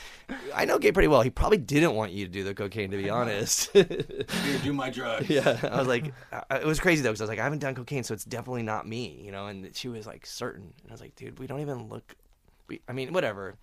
I 0.55 0.65
know 0.65 0.79
Gabe 0.79 0.93
pretty 0.93 1.07
well. 1.07 1.21
He 1.21 1.29
probably 1.29 1.57
didn't 1.57 1.93
want 1.95 2.11
you 2.11 2.25
to 2.25 2.31
do 2.31 2.43
the 2.43 2.53
cocaine, 2.53 2.91
to 2.91 2.97
be 2.97 3.09
honest. 3.09 3.71
Here, 3.73 3.83
do 4.63 4.73
my 4.73 4.89
drugs. 4.89 5.29
yeah, 5.29 5.59
I 5.69 5.77
was 5.77 5.87
like, 5.87 6.13
I- 6.49 6.57
it 6.57 6.65
was 6.65 6.79
crazy 6.79 7.01
though, 7.01 7.09
because 7.09 7.21
I 7.21 7.23
was 7.25 7.29
like, 7.29 7.39
I 7.39 7.43
haven't 7.43 7.59
done 7.59 7.75
cocaine, 7.75 8.03
so 8.03 8.13
it's 8.13 8.25
definitely 8.25 8.63
not 8.63 8.87
me, 8.87 9.21
you 9.23 9.31
know. 9.31 9.47
And 9.47 9.75
she 9.75 9.87
was 9.89 10.07
like, 10.07 10.25
certain. 10.25 10.73
And 10.83 10.91
I 10.91 10.93
was 10.93 11.01
like, 11.01 11.15
dude, 11.15 11.39
we 11.39 11.47
don't 11.47 11.59
even 11.61 11.89
look. 11.89 12.15
We, 12.67 12.81
I 12.87 12.93
mean, 12.93 13.11
whatever. 13.13 13.55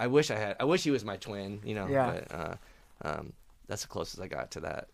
I 0.00 0.06
wish 0.08 0.30
I 0.30 0.36
had. 0.36 0.56
I 0.58 0.64
wish 0.64 0.82
he 0.82 0.90
was 0.90 1.04
my 1.04 1.16
twin, 1.18 1.60
you 1.64 1.74
know. 1.74 1.86
Yeah. 1.86 2.20
But, 2.28 2.34
uh, 2.34 2.54
um, 3.02 3.32
that's 3.68 3.82
the 3.82 3.88
closest 3.88 4.20
I 4.20 4.26
got 4.28 4.50
to 4.52 4.60
that. 4.60 4.88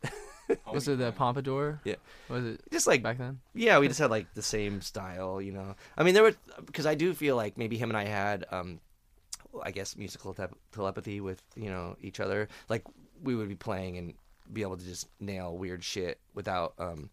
Was 0.72 0.88
it 0.88 0.98
the 0.98 1.12
pompadour? 1.12 1.80
Yeah. 1.84 1.96
Was 2.28 2.44
it 2.44 2.60
Just 2.72 2.86
like 2.86 3.02
back 3.02 3.18
then? 3.18 3.40
yeah, 3.54 3.78
we 3.78 3.88
just 3.88 4.00
had 4.00 4.10
like 4.10 4.32
the 4.34 4.42
same 4.42 4.80
style, 4.80 5.40
you 5.40 5.52
know. 5.52 5.74
I 5.96 6.02
mean, 6.02 6.14
there 6.14 6.22
were 6.22 6.34
because 6.66 6.86
I 6.86 6.94
do 6.94 7.12
feel 7.14 7.36
like 7.36 7.56
maybe 7.58 7.76
him 7.76 7.90
and 7.90 7.96
I 7.96 8.04
had, 8.04 8.46
um, 8.50 8.80
I 9.62 9.70
guess, 9.70 9.96
musical 9.96 10.34
tep- 10.34 10.54
telepathy 10.72 11.20
with 11.20 11.42
you 11.56 11.70
know 11.70 11.96
each 12.00 12.20
other. 12.20 12.48
Like 12.68 12.84
we 13.22 13.34
would 13.34 13.48
be 13.48 13.56
playing 13.56 13.98
and 13.98 14.14
be 14.52 14.62
able 14.62 14.76
to 14.76 14.84
just 14.84 15.06
nail 15.20 15.56
weird 15.56 15.84
shit 15.84 16.18
without 16.34 16.74
um, 16.78 17.10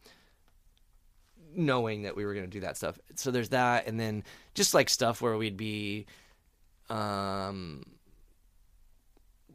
knowing 1.55 2.03
that 2.03 2.15
we 2.15 2.25
were 2.25 2.33
gonna 2.33 2.47
do 2.47 2.61
that 2.61 2.77
stuff. 2.77 2.97
So 3.15 3.31
there's 3.31 3.49
that, 3.49 3.87
and 3.87 3.99
then 3.99 4.23
just 4.53 4.73
like 4.73 4.89
stuff 4.89 5.21
where 5.21 5.37
we'd 5.37 5.57
be, 5.57 6.05
um, 6.89 7.83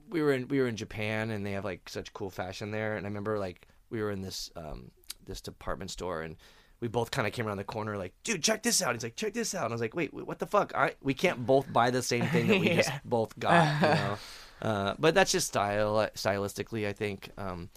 we 0.09 0.23
were 0.23 0.33
in 0.33 0.49
we 0.49 0.61
were 0.61 0.68
in 0.68 0.77
Japan 0.77 1.31
and 1.31 1.45
they 1.47 1.53
have 1.53 1.64
like 1.64 1.88
such 1.88 2.12
cool 2.12 2.31
fashion 2.31 2.71
there. 2.71 2.97
And 2.97 3.07
I 3.07 3.09
remember 3.09 3.38
like 3.38 3.66
we 3.92 4.02
were 4.02 4.11
in 4.11 4.22
this 4.22 4.50
um 4.57 4.90
this 5.26 5.40
department 5.40 5.90
store 5.90 6.22
and 6.22 6.37
we 6.81 6.88
both 6.88 7.12
kind 7.12 7.28
of 7.28 7.33
came 7.33 7.46
around 7.46 7.59
the 7.59 7.64
corner 7.64 7.96
like, 7.96 8.12
dude, 8.24 8.42
check 8.42 8.64
this 8.64 8.83
out. 8.83 8.92
He's 8.92 9.05
like, 9.05 9.14
check 9.14 9.35
this 9.35 9.55
out. 9.55 9.66
And 9.66 9.72
I 9.72 9.74
was 9.74 9.81
like, 9.81 9.94
wait, 9.94 10.12
wait, 10.12 10.26
what 10.26 10.40
the 10.40 10.48
fuck? 10.48 10.74
I 10.74 10.94
we 11.00 11.14
can't 11.14 11.46
both 11.46 11.72
buy 11.72 11.92
the 11.92 12.02
same 12.02 12.26
thing 12.26 12.48
that 12.48 12.59
we 12.59 12.68
just 12.74 12.90
both 13.05 13.38
got. 13.38 13.81
You 13.81 13.88
know? 13.88 14.18
uh, 14.62 14.94
but 14.98 15.14
that's 15.14 15.31
just 15.31 15.46
style 15.46 16.09
stylistically. 16.16 16.88
I 16.88 16.92
think. 16.92 17.31
Um, 17.38 17.70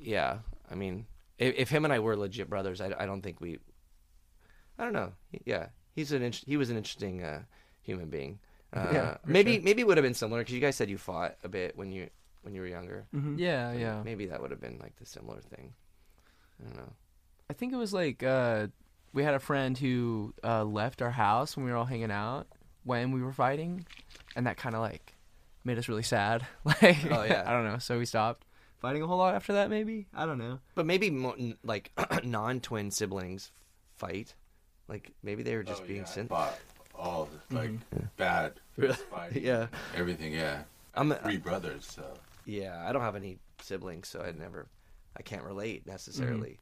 yeah, 0.00 0.38
I 0.70 0.74
mean, 0.74 1.06
if, 1.38 1.54
if 1.56 1.68
him 1.70 1.84
and 1.84 1.92
I 1.94 2.00
were 2.00 2.16
legit 2.16 2.50
brothers, 2.50 2.80
I, 2.80 2.92
I 2.98 3.06
don't 3.06 3.22
think 3.22 3.40
we. 3.40 3.58
I 4.78 4.84
don't 4.84 4.92
know. 4.92 5.12
Yeah, 5.44 5.68
he's 5.94 6.10
an 6.12 6.32
he 6.44 6.56
was 6.56 6.70
an 6.70 6.76
interesting 6.76 7.22
uh, 7.22 7.42
human 7.82 8.08
being. 8.10 8.40
Uh, 8.74 8.88
Yeah, 8.92 9.16
maybe 9.24 9.54
sure. 9.54 9.62
maybe 9.62 9.82
it 9.82 9.86
would 9.86 9.96
have 9.96 10.04
been 10.04 10.14
similar 10.14 10.40
because 10.40 10.54
you 10.54 10.60
guys 10.60 10.74
said 10.74 10.90
you 10.90 10.98
fought 10.98 11.36
a 11.44 11.48
bit 11.48 11.76
when 11.76 11.92
you 11.92 12.10
when 12.46 12.54
you 12.54 12.60
were 12.62 12.66
younger. 12.68 13.04
Mhm. 13.14 13.38
Yeah, 13.38 13.72
So 13.72 13.78
yeah. 13.78 14.02
Maybe 14.04 14.26
that 14.26 14.40
would 14.40 14.50
have 14.52 14.60
been 14.60 14.78
like 14.78 14.96
the 14.96 15.04
similar 15.04 15.40
thing. 15.40 15.74
I 16.60 16.64
don't 16.68 16.76
know. 16.76 16.92
I 17.50 17.52
think 17.52 17.72
it 17.72 17.76
was 17.76 17.92
like 17.92 18.22
uh, 18.22 18.68
we 19.12 19.22
had 19.24 19.34
a 19.34 19.38
friend 19.40 19.76
who 19.76 20.32
uh, 20.42 20.64
left 20.64 21.02
our 21.02 21.10
house 21.10 21.56
when 21.56 21.66
we 21.66 21.72
were 21.72 21.76
all 21.76 21.84
hanging 21.84 22.10
out 22.12 22.46
when 22.84 23.10
we 23.10 23.20
were 23.20 23.32
fighting, 23.32 23.84
and 24.36 24.46
that 24.46 24.56
kind 24.56 24.74
of 24.76 24.80
like 24.80 25.12
made 25.64 25.76
us 25.76 25.88
really 25.88 26.04
sad. 26.04 26.46
like, 26.64 27.04
Oh, 27.10 27.24
yeah. 27.24 27.42
I 27.46 27.50
don't 27.50 27.64
know. 27.64 27.78
So 27.78 27.98
we 27.98 28.06
stopped 28.06 28.44
fighting 28.78 29.02
a 29.02 29.06
whole 29.08 29.18
lot 29.18 29.34
after 29.34 29.54
that. 29.54 29.68
Maybe 29.70 30.06
I 30.14 30.24
don't 30.24 30.38
know. 30.38 30.60
But 30.76 30.86
maybe 30.86 31.10
mo- 31.10 31.34
n- 31.38 31.58
like 31.64 31.90
non-twin 32.24 32.92
siblings 32.92 33.50
fight. 33.96 34.34
Like 34.88 35.10
maybe 35.24 35.42
they 35.42 35.56
were 35.56 35.64
just 35.64 35.82
Oh, 35.82 35.86
being 35.86 36.02
yeah, 36.02 36.06
I 36.06 36.14
sent. 36.14 36.28
fought 36.28 36.56
all 36.94 37.28
the, 37.50 37.54
like 37.56 37.70
bad 38.16 38.52
Really? 38.76 38.96
Yeah. 39.34 39.66
everything. 39.96 40.32
Yeah, 40.32 40.62
I'm 40.94 41.10
three 41.12 41.36
brothers. 41.38 41.84
So 41.86 42.04
yeah. 42.46 42.82
I 42.88 42.92
don't 42.92 43.02
have 43.02 43.16
any 43.16 43.38
siblings, 43.60 44.08
so 44.08 44.20
I 44.22 44.32
never. 44.32 44.68
I 45.16 45.22
can't 45.22 45.42
relate 45.44 45.86
necessarily. 45.86 46.58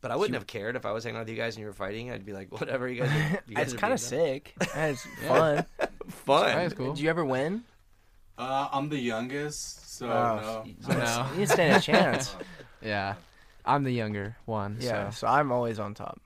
But 0.00 0.10
I 0.10 0.16
wouldn't 0.16 0.34
have 0.34 0.46
cared 0.46 0.76
if 0.76 0.86
I 0.86 0.92
was 0.92 1.04
hanging 1.04 1.16
out 1.18 1.20
with 1.26 1.28
you 1.30 1.36
guys 1.36 1.56
and 1.56 1.60
you 1.60 1.66
were 1.66 1.72
fighting. 1.74 2.10
I'd 2.10 2.24
be 2.24 2.32
like, 2.32 2.50
whatever, 2.58 2.88
you 2.88 3.02
guys. 3.02 3.10
Are, 3.10 3.40
you 3.48 3.56
guys 3.56 3.72
It's 3.72 3.80
kind 3.80 3.92
of 3.92 4.00
sick. 4.00 4.54
It's 4.74 5.06
fun. 5.26 5.64
Fun. 6.08 6.46
That's 6.56 6.74
cool. 6.74 6.94
Did 6.94 7.00
you 7.02 7.10
ever 7.10 7.24
win? 7.24 7.62
uh, 8.38 8.68
I'm 8.72 8.88
the 8.88 8.98
youngest, 8.98 9.96
so 9.98 10.06
Oh, 10.08 10.64
no. 10.88 10.94
No. 10.96 11.26
You 11.32 11.38
didn't 11.40 11.50
stand 11.50 11.76
a 11.76 11.80
chance. 11.80 12.34
Yeah, 12.82 13.16
I'm 13.66 13.84
the 13.84 13.92
younger 13.92 14.36
one. 14.46 14.78
Yeah, 14.80 15.10
So. 15.10 15.26
so 15.26 15.32
I'm 15.32 15.52
always 15.52 15.78
on 15.78 15.92
top. 15.94 16.18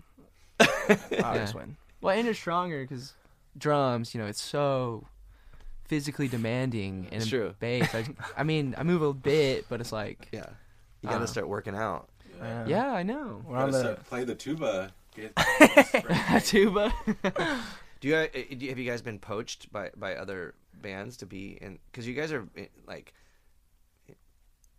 I 0.60 0.66
always 1.24 1.50
Yeah. 1.50 1.52
win. 1.54 1.76
Well, 2.00 2.14
and 2.16 2.24
you're 2.24 2.34
stronger 2.34 2.82
because 2.84 3.14
drums. 3.58 4.14
You 4.14 4.20
know, 4.20 4.26
it's 4.28 4.42
so 4.42 5.06
physically 5.86 6.28
demanding 6.28 7.06
and 7.12 7.20
It's 7.22 7.26
true. 7.28 7.54
bass. 7.60 7.94
I, 7.94 8.06
I 8.36 8.42
mean, 8.42 8.74
I 8.78 8.82
move 8.82 9.02
a 9.02 9.12
bit, 9.12 9.66
but 9.68 9.80
it's 9.80 9.92
like 9.92 10.28
Yeah. 10.32 10.46
You 11.02 11.08
got 11.10 11.18
to 11.18 11.24
Uh. 11.24 11.26
start 11.26 11.48
working 11.48 11.74
out. 11.76 12.08
Uh, 12.40 12.64
Yeah, 12.66 12.92
I 12.92 13.02
know. 13.02 13.42
We're 13.46 13.58
on 13.58 13.70
the. 13.70 13.98
play 14.08 14.24
the 14.24 14.34
tuba. 14.34 14.92
Tuba. 16.44 16.92
Do 18.00 18.08
you, 18.08 18.16
uh, 18.16 18.26
do 18.32 18.56
you 18.58 18.68
have 18.68 18.78
you 18.78 18.90
guys 18.90 19.00
been 19.00 19.18
poached 19.18 19.72
by 19.72 19.90
by 19.96 20.16
other 20.16 20.54
bands 20.82 21.16
to 21.18 21.26
be 21.26 21.56
in? 21.62 21.78
Because 21.90 22.06
you 22.06 22.12
guys 22.14 22.32
are 22.32 22.46
eh, 22.56 22.66
like, 22.86 23.14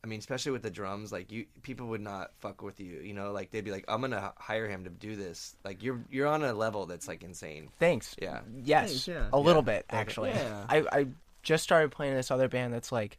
I 0.06 0.08
mean, 0.08 0.20
especially 0.20 0.52
with 0.52 0.62
the 0.62 0.70
drums, 0.70 1.12
like 1.12 1.32
you 1.32 1.48
people 1.64 1.88
would 1.88 2.02
not 2.02 2.30
fuck 2.38 2.62
with 2.62 2.80
you. 2.80 3.00
You 3.00 3.16
know, 3.16 3.32
like 3.32 3.50
they'd 3.50 3.64
be 3.66 3.72
like, 3.72 3.86
I'm 3.88 4.02
gonna 4.02 4.34
hire 4.38 4.68
him 4.70 4.84
to 4.84 4.92
do 4.92 5.16
this. 5.16 5.56
Like 5.64 5.82
you're 5.82 6.00
you're 6.12 6.28
on 6.28 6.44
a 6.44 6.54
level 6.54 6.86
that's 6.86 7.08
like 7.08 7.24
insane. 7.24 7.70
Thanks. 7.80 8.16
Yeah. 8.22 8.42
Yes. 8.64 8.90
Thanks, 8.90 9.08
yeah. 9.08 9.28
A 9.34 9.40
little 9.40 9.64
Yeah. 9.64 9.78
bit 9.78 9.86
actually. 9.90 10.30
Yeah. 10.30 10.66
I 10.70 10.86
I 10.92 11.08
just 11.42 11.64
started 11.64 11.90
playing 11.92 12.12
in 12.12 12.18
this 12.18 12.30
other 12.30 12.48
band 12.48 12.72
that's 12.72 12.92
like 12.92 13.18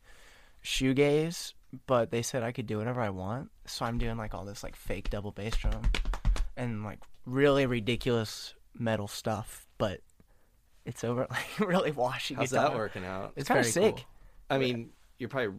shoegaze, 0.64 1.55
but 1.88 2.11
they 2.12 2.22
said 2.22 2.42
I 2.44 2.53
could 2.53 2.66
do 2.68 2.79
whatever 2.79 3.01
I 3.01 3.11
want, 3.11 3.51
so 3.66 3.85
I'm 3.85 3.99
doing 3.99 4.16
like 4.16 4.33
all 4.33 4.44
this 4.44 4.62
like 4.62 4.77
fake 4.77 5.11
double 5.11 5.33
bass 5.33 5.57
drum 5.57 5.83
and 6.57 6.85
like 6.85 7.01
really 7.25 7.66
ridiculous 7.66 8.55
metal 8.79 9.09
stuff, 9.09 9.66
but 9.79 10.01
it's 10.85 11.03
over 11.03 11.27
like 11.31 11.68
really 11.68 11.90
washing 11.90 12.37
How's 12.37 12.53
it 12.53 12.57
down. 12.57 12.70
that 12.70 12.77
working 12.77 13.05
out? 13.05 13.33
It's, 13.37 13.40
It's 13.42 13.49
kind 13.49 13.61
of 13.61 13.66
sick. 13.66 13.96
cool. 13.96 14.05
I 14.51 14.59
mean, 14.59 14.90
you're 15.18 15.29
probably 15.29 15.59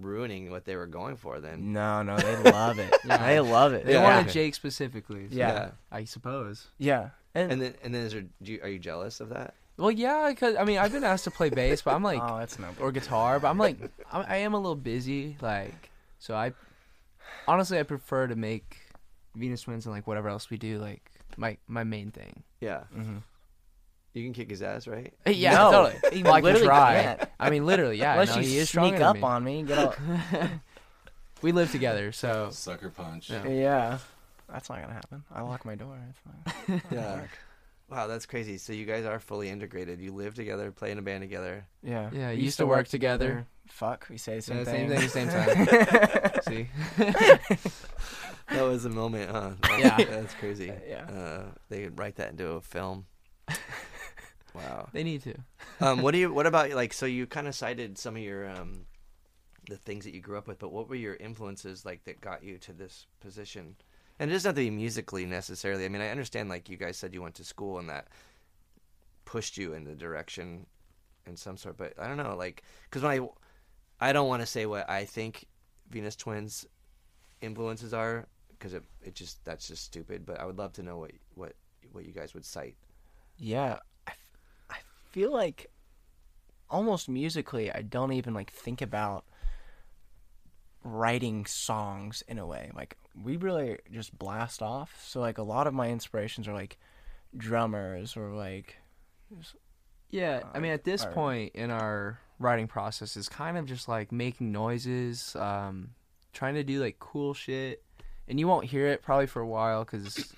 ruining 0.00 0.50
what 0.50 0.64
they 0.64 0.76
were 0.76 0.86
going 0.86 1.16
for 1.16 1.40
then. 1.40 1.72
No, 1.72 2.02
no, 2.02 2.16
they 2.16 2.50
love 2.50 2.78
it. 2.78 2.92
Yeah. 3.04 3.18
They 3.26 3.40
love 3.40 3.72
it. 3.72 3.84
They 3.86 3.92
Yeah. 3.94 4.02
wanted 4.02 4.32
Jake 4.32 4.54
specifically. 4.54 5.28
so 5.30 5.36
Yeah. 5.36 5.70
I 5.92 6.04
suppose. 6.04 6.66
Yeah. 6.78 7.10
And, 7.34 7.52
And 7.52 7.62
then 7.62 7.74
and 7.82 7.94
then 7.94 8.02
is 8.06 8.12
there, 8.12 8.24
do 8.42 8.52
you, 8.52 8.60
are 8.62 8.68
you 8.68 8.78
jealous 8.78 9.20
of 9.20 9.28
that? 9.30 9.54
Well, 9.76 9.90
yeah, 9.90 10.28
because 10.30 10.54
I 10.56 10.64
mean, 10.64 10.78
I've 10.78 10.92
been 10.92 11.02
asked 11.04 11.24
to 11.24 11.30
play 11.32 11.50
bass, 11.50 11.82
but 11.82 11.94
I'm 11.94 12.02
like, 12.12 12.20
oh, 12.22 12.38
that's 12.38 12.58
no. 12.58 12.68
or 12.80 12.92
guitar, 12.92 13.40
but 13.40 13.48
I'm 13.48 13.58
like, 13.58 13.76
I'm, 14.12 14.24
I 14.28 14.36
am 14.38 14.54
a 14.54 14.58
little 14.58 14.76
busy, 14.76 15.36
like, 15.40 15.90
so 16.20 16.34
I, 16.34 16.52
honestly, 17.48 17.78
I 17.78 17.82
prefer 17.82 18.28
to 18.28 18.36
make 18.36 18.78
Venus 19.34 19.62
Twins 19.62 19.84
and 19.86 19.94
like 19.94 20.06
whatever 20.06 20.28
else 20.28 20.48
we 20.48 20.56
do, 20.58 20.78
like 20.78 21.10
my 21.36 21.56
my 21.66 21.82
main 21.82 22.10
thing. 22.12 22.44
Yeah. 22.60 22.84
Mhm. 22.96 23.22
You 24.14 24.22
can 24.24 24.32
kick 24.32 24.48
his 24.48 24.62
ass, 24.62 24.86
right? 24.86 25.12
Yeah, 25.26 25.52
No, 25.54 25.70
totally. 25.70 26.00
he 26.16 26.22
Well, 26.22 26.34
I 26.34 26.40
can 26.40 26.44
literally 26.44 26.66
try. 26.66 27.02
can't. 27.02 27.30
I 27.40 27.50
mean, 27.50 27.66
literally, 27.66 27.98
yeah. 27.98 28.12
Unless 28.12 28.36
no, 28.36 28.40
you 28.42 28.48
he 28.48 28.56
is 28.58 28.70
sneak 28.70 28.96
stronger 28.96 28.98
than 28.98 29.06
up 29.06 29.16
me. 29.16 29.22
on 29.22 29.44
me, 29.44 29.62
get 29.64 29.78
out. 29.78 29.98
We 31.42 31.52
live 31.52 31.70
together, 31.70 32.10
so 32.12 32.48
Sucker 32.52 32.88
punch. 32.88 33.28
Yeah. 33.28 33.46
yeah. 33.46 33.98
That's 34.50 34.70
not 34.70 34.80
gonna 34.80 34.94
happen. 34.94 35.24
I 35.30 35.42
lock 35.42 35.66
my 35.66 35.74
door. 35.74 35.98
It's 36.08 36.18
fine. 36.68 36.82
Yeah. 36.90 37.20
Wow, 37.90 38.06
that's 38.06 38.24
crazy. 38.24 38.56
So 38.56 38.72
you 38.72 38.86
guys 38.86 39.04
are 39.04 39.18
fully 39.20 39.50
integrated. 39.50 40.00
You 40.00 40.12
live 40.14 40.34
together, 40.34 40.70
play 40.70 40.90
in 40.90 40.98
a 40.98 41.02
band 41.02 41.20
together. 41.22 41.66
Yeah. 41.82 42.08
Yeah, 42.14 42.30
We 42.30 42.36
used 42.36 42.56
to 42.58 42.66
work 42.66 42.88
together. 42.88 43.46
Fuck, 43.68 44.06
we 44.08 44.16
say 44.16 44.36
the 44.36 44.42
same 44.42 44.58
Yeah, 44.58 44.64
thing. 44.64 44.88
same 44.88 45.00
thing, 45.00 45.08
same 45.08 45.28
time. 45.28 46.30
see, 46.48 46.68
That 48.48 48.62
was 48.62 48.84
a 48.84 48.90
moment, 48.90 49.30
huh? 49.30 49.50
That's, 49.62 49.82
Yeah. 49.82 49.96
that's 50.04 50.34
crazy. 50.34 50.72
Yeah. 50.88 51.04
Uh, 51.10 51.44
they 51.68 51.84
could 51.84 51.98
write 51.98 52.16
that 52.16 52.30
into 52.30 52.48
a 52.52 52.60
film. 52.62 53.06
Wow. 54.54 54.88
they 54.92 55.02
need 55.02 55.22
to. 55.24 55.34
Um, 55.80 56.02
what 56.02 56.12
do 56.12 56.18
you? 56.18 56.32
What 56.34 56.46
about 56.46 56.70
like? 56.70 56.92
So 56.92 57.06
you 57.06 57.26
kind 57.26 57.48
of 57.48 57.54
cited 57.54 57.98
some 57.98 58.16
of 58.16 58.22
your 58.22 58.48
um, 58.48 58.86
the 59.68 59.76
things 59.76 60.04
that 60.04 60.14
you 60.14 60.20
grew 60.20 60.38
up 60.38 60.46
with, 60.46 60.58
but 60.58 60.72
what 60.72 60.88
were 60.88 60.94
your 60.94 61.16
influences 61.16 61.84
like 61.84 62.04
that 62.04 62.20
got 62.20 62.44
you 62.44 62.58
to 62.58 62.72
this 62.72 63.06
position? 63.20 63.76
And 64.18 64.30
it 64.30 64.34
doesn't 64.34 64.48
have 64.50 64.54
to 64.54 64.60
be 64.60 64.70
musically 64.70 65.26
necessarily. 65.26 65.84
I 65.84 65.88
mean, 65.88 66.02
I 66.02 66.10
understand 66.10 66.48
like 66.48 66.68
you 66.68 66.76
guys 66.76 66.96
said 66.96 67.12
you 67.12 67.22
went 67.22 67.34
to 67.36 67.44
school 67.44 67.78
and 67.78 67.88
that 67.88 68.06
pushed 69.24 69.56
you 69.56 69.72
in 69.72 69.84
the 69.84 69.94
direction 69.94 70.66
in 71.26 71.36
some 71.36 71.56
sort, 71.56 71.76
but 71.76 71.94
I 71.98 72.06
don't 72.06 72.16
know, 72.18 72.36
like 72.36 72.62
because 72.84 73.02
when 73.02 73.12
I 74.00 74.08
I 74.08 74.12
don't 74.12 74.28
want 74.28 74.42
to 74.42 74.46
say 74.46 74.66
what 74.66 74.88
I 74.88 75.04
think 75.04 75.46
Venus 75.90 76.14
Twins 76.16 76.66
influences 77.40 77.92
are 77.92 78.26
because 78.50 78.74
it 78.74 78.84
it 79.02 79.14
just 79.14 79.44
that's 79.44 79.66
just 79.66 79.82
stupid. 79.84 80.24
But 80.26 80.38
I 80.40 80.44
would 80.44 80.58
love 80.58 80.72
to 80.74 80.82
know 80.82 80.98
what 80.98 81.12
what 81.34 81.54
what 81.92 82.04
you 82.04 82.12
guys 82.12 82.34
would 82.34 82.44
cite. 82.44 82.76
Yeah, 83.36 83.64
I, 83.64 83.72
f- 83.72 83.80
I 83.80 83.93
feel 85.14 85.32
like 85.32 85.70
almost 86.68 87.08
musically, 87.08 87.70
I 87.70 87.82
don't 87.82 88.12
even 88.12 88.34
like 88.34 88.50
think 88.50 88.82
about 88.82 89.24
writing 90.82 91.46
songs 91.46 92.24
in 92.26 92.36
a 92.36 92.44
way. 92.44 92.72
Like 92.74 92.96
we 93.22 93.36
really 93.36 93.78
just 93.92 94.18
blast 94.18 94.60
off. 94.60 95.00
So 95.06 95.20
like 95.20 95.38
a 95.38 95.44
lot 95.44 95.68
of 95.68 95.72
my 95.72 95.88
inspirations 95.88 96.48
are 96.48 96.52
like 96.52 96.78
drummers 97.36 98.16
or 98.16 98.30
like 98.30 98.76
Yeah, 100.10 100.42
I 100.52 100.58
mean, 100.58 100.72
at 100.72 100.82
this 100.82 101.02
Alright. 101.02 101.14
point 101.14 101.54
in 101.54 101.70
our 101.70 102.18
writing 102.40 102.66
process, 102.66 103.16
is 103.16 103.28
kind 103.28 103.56
of 103.56 103.66
just 103.66 103.86
like 103.86 104.10
making 104.10 104.50
noises, 104.50 105.36
um, 105.36 105.90
trying 106.32 106.54
to 106.54 106.64
do 106.64 106.80
like 106.80 106.98
cool 106.98 107.34
shit, 107.34 107.84
and 108.26 108.40
you 108.40 108.48
won't 108.48 108.66
hear 108.66 108.88
it 108.88 109.00
probably 109.00 109.26
for 109.26 109.40
a 109.40 109.46
while 109.46 109.84
because 109.84 110.34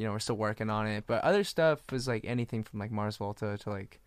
you 0.00 0.06
know 0.06 0.12
we're 0.12 0.18
still 0.18 0.36
working 0.38 0.70
on 0.70 0.86
it. 0.86 1.04
But 1.06 1.22
other 1.22 1.44
stuff 1.44 1.80
is 1.92 2.08
like 2.08 2.24
anything 2.24 2.62
from 2.64 2.78
like 2.80 2.90
Mars 2.90 3.18
Volta 3.18 3.58
to 3.58 3.70
like, 3.70 4.00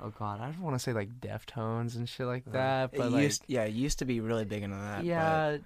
oh 0.00 0.08
god, 0.18 0.40
I 0.40 0.46
don't 0.46 0.62
want 0.62 0.74
to 0.74 0.78
say 0.78 0.94
like 0.94 1.20
Deftones 1.20 1.96
and 1.96 2.08
shit 2.08 2.26
like 2.26 2.44
that, 2.52 2.90
it 2.94 2.96
but 2.98 3.12
like 3.12 3.22
used 3.24 3.42
yeah, 3.46 3.64
it 3.64 3.74
used 3.74 3.98
to 3.98 4.06
be 4.06 4.20
really 4.20 4.46
big 4.46 4.62
into 4.62 4.76
that. 4.76 5.00
but 5.00 5.04
yeah, 5.04 5.58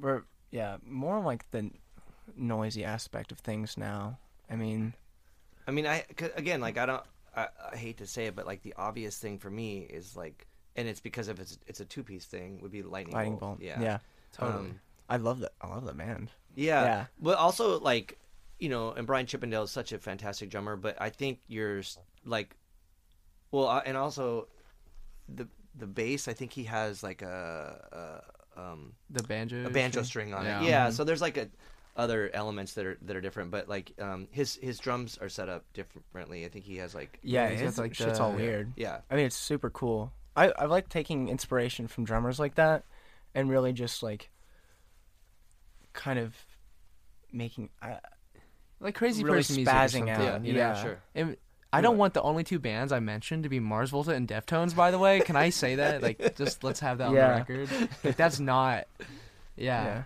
we're 0.00 0.22
yeah 0.50 0.78
more 0.86 1.20
like 1.20 1.44
the 1.50 1.70
noisy 2.36 2.84
aspect 2.84 3.32
of 3.32 3.38
things 3.40 3.76
now. 3.76 4.18
I 4.50 4.56
mean, 4.56 4.94
I 5.66 5.72
mean, 5.72 5.86
I 5.86 6.04
'cause 6.16 6.30
again, 6.34 6.62
like 6.62 6.78
I 6.78 6.86
don't, 6.86 7.02
I, 7.36 7.48
I 7.72 7.76
hate 7.76 7.98
to 7.98 8.06
say 8.06 8.26
it, 8.26 8.34
but 8.34 8.46
like 8.46 8.62
the 8.62 8.72
obvious 8.78 9.18
thing 9.18 9.38
for 9.38 9.50
me 9.50 9.80
is 9.80 10.16
like, 10.16 10.46
and 10.74 10.88
it's 10.88 11.00
because 11.00 11.28
of 11.28 11.38
it's 11.38 11.58
it's 11.66 11.80
a 11.80 11.84
two 11.84 12.02
piece 12.02 12.24
thing 12.24 12.60
would 12.62 12.72
be 12.72 12.82
lightning, 12.82 13.14
lightning 13.14 13.36
bolt. 13.36 13.58
bolt. 13.58 13.60
Yeah, 13.60 13.78
yeah. 13.82 13.98
totally. 14.32 14.70
Um, 14.70 14.80
I 15.10 15.18
love 15.18 15.40
that. 15.40 15.52
I 15.60 15.68
love 15.68 15.84
that 15.84 15.98
band. 15.98 16.30
yeah, 16.54 16.82
Yeah. 16.82 17.04
But 17.20 17.36
also 17.38 17.78
like, 17.78 18.18
you 18.58 18.68
know, 18.68 18.90
and 18.92 19.06
Brian 19.06 19.26
Chippendale 19.26 19.64
is 19.64 19.70
such 19.70 19.92
a 19.92 19.98
fantastic 19.98 20.50
drummer, 20.50 20.76
but 20.76 20.96
I 21.00 21.10
think 21.10 21.40
you're 21.48 21.82
like, 22.24 22.56
well, 23.50 23.68
uh, 23.68 23.82
and 23.84 23.96
also 23.96 24.48
the 25.28 25.48
the 25.78 25.86
bass. 25.86 26.26
I 26.28 26.32
think 26.32 26.52
he 26.52 26.64
has 26.64 27.02
like 27.02 27.22
a, 27.22 28.22
a 28.56 28.60
um 28.60 28.94
the 29.10 29.22
banjo, 29.22 29.66
a 29.66 29.70
banjo 29.70 30.02
string. 30.02 30.28
string 30.28 30.34
on 30.34 30.44
Yeah. 30.44 30.62
it. 30.62 30.68
Yeah, 30.68 30.86
Mhm. 30.88 30.92
so 30.94 31.04
there's 31.04 31.20
like 31.20 31.36
a 31.36 31.48
other 31.96 32.30
elements 32.34 32.74
that 32.74 32.86
are 32.86 32.98
that 33.02 33.14
are 33.16 33.20
different, 33.20 33.50
but 33.50 33.68
like 33.68 33.92
um 34.00 34.28
his 34.30 34.54
his 34.56 34.78
drums 34.78 35.18
are 35.18 35.28
set 35.28 35.48
up 35.48 35.64
differently. 35.74 36.44
I 36.44 36.48
think 36.48 36.64
he 36.64 36.76
has 36.78 36.94
like 36.94 37.18
Yeah, 37.22 37.48
he's 37.50 37.60
got, 37.60 37.68
it's 37.68 37.78
like, 37.78 37.94
shit's 37.94 38.18
the- 38.18 38.24
all 38.24 38.32
weird. 38.32 38.72
yeah. 38.76 39.00
I 39.10 39.16
mean, 39.16 39.26
it's 39.26 39.36
super 39.36 39.68
cool. 39.70 40.12
I 40.34 40.48
I 40.58 40.64
like 40.66 40.88
taking 40.88 41.28
inspiration 41.28 41.88
from 41.88 42.04
drummers 42.04 42.38
like 42.38 42.54
that, 42.56 42.84
and 43.34 43.48
really 43.50 43.72
just 43.74 44.02
like 44.02 44.30
kind 45.92 46.18
of 46.18 46.34
making. 47.32 47.70
I, 47.82 47.98
like 48.80 48.94
crazy 48.94 49.24
really 49.24 49.38
person 49.38 49.56
music 49.56 49.72
or 49.72 49.76
spazzing 49.76 49.90
something, 49.90 50.28
out. 50.28 50.44
you 50.44 50.54
yeah, 50.54 50.72
know? 50.72 50.82
sure. 50.82 50.98
And 51.14 51.36
I 51.72 51.80
don't 51.80 51.98
want 51.98 52.14
the 52.14 52.22
only 52.22 52.44
two 52.44 52.58
bands 52.58 52.92
I 52.92 53.00
mentioned 53.00 53.42
to 53.42 53.48
be 53.48 53.60
Mars 53.60 53.90
Volta 53.90 54.12
and 54.12 54.26
Deftones. 54.26 54.74
By 54.74 54.90
the 54.90 54.98
way, 54.98 55.20
can 55.20 55.36
I 55.36 55.50
say 55.50 55.76
that? 55.76 56.02
Like, 56.02 56.36
just 56.36 56.64
let's 56.64 56.80
have 56.80 56.98
that 56.98 57.08
on 57.08 57.14
the 57.14 57.20
record. 57.20 57.68
Like, 58.02 58.16
that's 58.16 58.40
not. 58.40 58.86
yeah. 59.56 60.02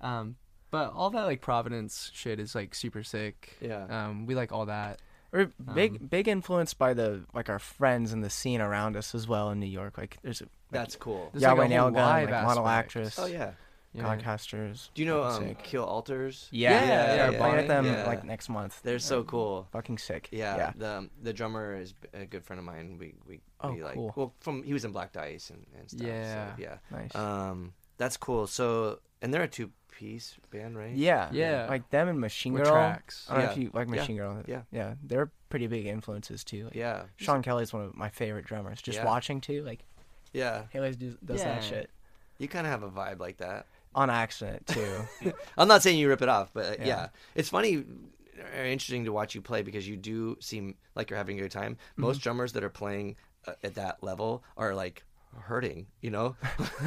Yeah. 0.00 0.18
Um, 0.20 0.36
but 0.70 0.92
all 0.94 1.10
that 1.10 1.24
like 1.24 1.40
Providence 1.40 2.10
shit 2.14 2.38
is 2.40 2.54
like 2.54 2.74
super 2.74 3.02
sick. 3.02 3.56
Yeah. 3.60 3.86
Um, 3.88 4.26
we 4.26 4.34
like 4.34 4.52
all 4.52 4.66
that. 4.66 5.00
We're 5.32 5.50
big 5.74 6.00
Um, 6.00 6.06
big 6.06 6.28
influenced 6.28 6.78
by 6.78 6.94
the 6.94 7.22
like 7.34 7.48
our 7.48 7.58
friends 7.58 8.12
and 8.12 8.22
the 8.22 8.30
scene 8.30 8.60
around 8.60 8.96
us 8.96 9.14
as 9.14 9.26
well 9.28 9.50
in 9.50 9.60
New 9.60 9.66
York. 9.66 9.98
Like 9.98 10.18
there's 10.22 10.40
like, 10.40 10.50
That's 10.70 10.96
cool. 10.96 11.30
There's 11.32 11.42
Yahweh 11.42 11.58
like 11.58 11.66
a 11.66 11.68
Nail 11.68 11.82
whole 11.84 11.92
Gun, 11.92 12.24
like 12.24 12.30
model 12.30 12.66
actress, 12.68 13.18
Oh 13.18 13.26
yeah. 13.26 13.52
Yeah. 13.92 14.02
podcasters. 14.04 14.90
Do 14.94 15.02
you 15.02 15.08
know 15.08 15.22
um, 15.24 15.42
Sick. 15.42 15.62
Kill 15.62 15.84
Alters? 15.84 16.48
Yeah, 16.50 16.70
Yeah, 16.72 16.86
yeah, 16.86 17.14
yeah, 17.16 17.30
we're 17.30 17.38
playing 17.38 17.56
with 17.56 17.68
them 17.68 17.86
yeah. 17.86 18.06
like 18.06 18.24
next 18.24 18.48
month. 18.48 18.80
They're 18.82 18.98
so 18.98 19.24
cool. 19.24 19.68
fucking 19.72 19.98
sick. 19.98 20.28
Yeah, 20.32 20.56
yeah. 20.56 20.72
The 20.76 21.08
the 21.22 21.32
drummer 21.32 21.74
is 21.76 21.94
a 22.12 22.26
good 22.26 22.44
friend 22.44 22.58
of 22.58 22.66
mine. 22.66 22.98
We 22.98 23.14
we, 23.26 23.40
Oh, 23.60 23.72
we 23.72 23.82
like 23.82 23.94
cool. 23.94 24.12
well 24.16 24.34
from 24.40 24.62
he 24.62 24.72
was 24.74 24.84
in 24.84 24.92
Black 24.92 25.12
Dice 25.12 25.48
and, 25.50 25.64
and 25.78 25.90
stuff. 25.90 26.06
Yeah. 26.06 26.56
So, 26.56 26.62
yeah. 26.62 26.76
Nice. 26.90 27.14
Um, 27.14 27.72
that's 27.96 28.16
cool. 28.18 28.46
So 28.46 29.00
and 29.22 29.32
they're 29.32 29.44
a 29.44 29.48
two 29.48 29.70
piece 29.90 30.36
band, 30.50 30.76
right? 30.76 30.94
yeah, 30.94 31.30
Yeah. 31.32 31.66
Like 31.70 31.88
them 31.88 32.08
and 32.08 32.20
Machine 32.20 32.52
With 32.52 32.64
Girl. 32.64 32.72
tracks. 32.72 33.26
I 33.30 33.34
don't 33.36 33.44
know 33.46 33.50
if 33.52 33.56
you 33.56 33.70
like 33.72 33.88
Yeah. 33.88 33.94
Machine 33.94 34.16
Girl. 34.18 34.42
Yeah. 34.46 34.62
yeah, 34.70 34.94
they're 35.02 35.30
pretty 35.48 35.68
big 35.68 35.86
influences 35.86 36.44
too. 36.44 36.64
Like, 36.64 36.74
Yeah. 36.74 37.04
Sean 37.16 37.40
Kelly's 37.42 37.72
one 37.72 37.84
of 37.84 37.94
my 37.96 38.10
favorite 38.10 38.44
drummers. 38.44 38.82
Just 38.82 38.98
Yeah. 38.98 39.06
watching 39.06 39.40
too, 39.40 39.64
like 39.64 39.86
Yeah. 40.34 40.64
he 40.70 40.76
always 40.78 40.96
does, 40.96 41.14
does 41.24 41.40
Yeah. 41.40 41.54
that 41.54 41.64
shit 41.64 41.90
You 42.38 42.46
kind 42.48 42.66
of 42.66 42.70
have 42.72 42.82
a 42.82 42.90
vibe 42.90 43.20
like 43.20 43.38
that. 43.38 43.64
On 43.96 44.10
accident 44.10 44.66
too. 44.68 44.94
I'm 45.58 45.66
not 45.66 45.82
saying 45.82 45.98
you 45.98 46.08
rip 46.08 46.22
it 46.22 46.28
off, 46.28 46.50
but 46.54 46.66
uh, 46.66 46.76
yeah. 46.80 46.86
Yeah. 46.86 47.08
it's 47.34 47.48
funny 47.48 47.76
or 47.78 48.62
interesting 48.64 49.06
to 49.06 49.12
watch 49.12 49.34
you 49.34 49.40
play 49.42 49.62
because 49.62 49.88
you 49.88 49.96
do 49.96 50.36
seem 50.40 50.74
like 50.94 51.10
you're 51.10 51.16
having 51.16 51.38
a 51.38 51.42
good 51.42 51.50
time. 51.50 51.74
Mm-hmm. 51.92 52.02
Most 52.02 52.20
drummers 52.20 52.52
that 52.52 52.62
are 52.62 52.68
playing 52.70 53.16
uh, 53.48 53.52
at 53.64 53.74
that 53.76 54.02
level 54.04 54.44
are 54.56 54.74
like 54.74 55.02
hurting, 55.38 55.86
you 56.00 56.10
know, 56.10 56.36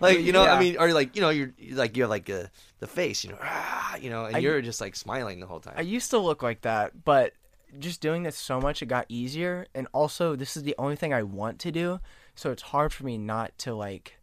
like 0.00 0.20
you 0.20 0.32
know, 0.32 0.42
I 0.42 0.54
Yeah. 0.54 0.60
mean, 0.60 0.76
or 0.78 0.92
like 0.92 1.16
you 1.16 1.22
know, 1.22 1.30
you're 1.30 1.52
you're 1.58 1.76
like 1.76 1.96
you 1.96 2.02
have 2.04 2.10
like 2.10 2.28
a, 2.28 2.50
the 2.80 2.86
face, 2.86 3.24
you 3.24 3.30
know, 3.30 3.38
ah, 3.40 3.96
you 3.96 4.10
know, 4.10 4.24
and 4.26 4.36
I- 4.36 4.40
you're 4.40 4.60
just 4.62 4.80
like 4.80 4.96
smiling 4.96 5.40
the 5.40 5.46
whole 5.46 5.60
time. 5.60 5.74
I 5.76 5.82
used 5.82 6.10
to 6.10 6.18
look 6.18 6.42
like 6.42 6.62
that, 6.62 7.04
but 7.04 7.32
just 7.78 8.00
doing 8.00 8.22
this 8.22 8.36
so 8.36 8.60
much, 8.60 8.82
it 8.82 8.86
got 8.86 9.06
easier. 9.08 9.66
And 9.74 9.88
also, 9.92 10.36
this 10.36 10.56
is 10.56 10.62
the 10.62 10.74
only 10.78 10.96
thing 10.96 11.12
I 11.12 11.22
want 11.24 11.58
to 11.60 11.72
do, 11.72 11.98
so 12.34 12.50
it's 12.52 12.62
hard 12.62 12.92
for 12.92 13.04
me 13.04 13.18
not 13.18 13.56
to 13.58 13.74
like 13.74 14.16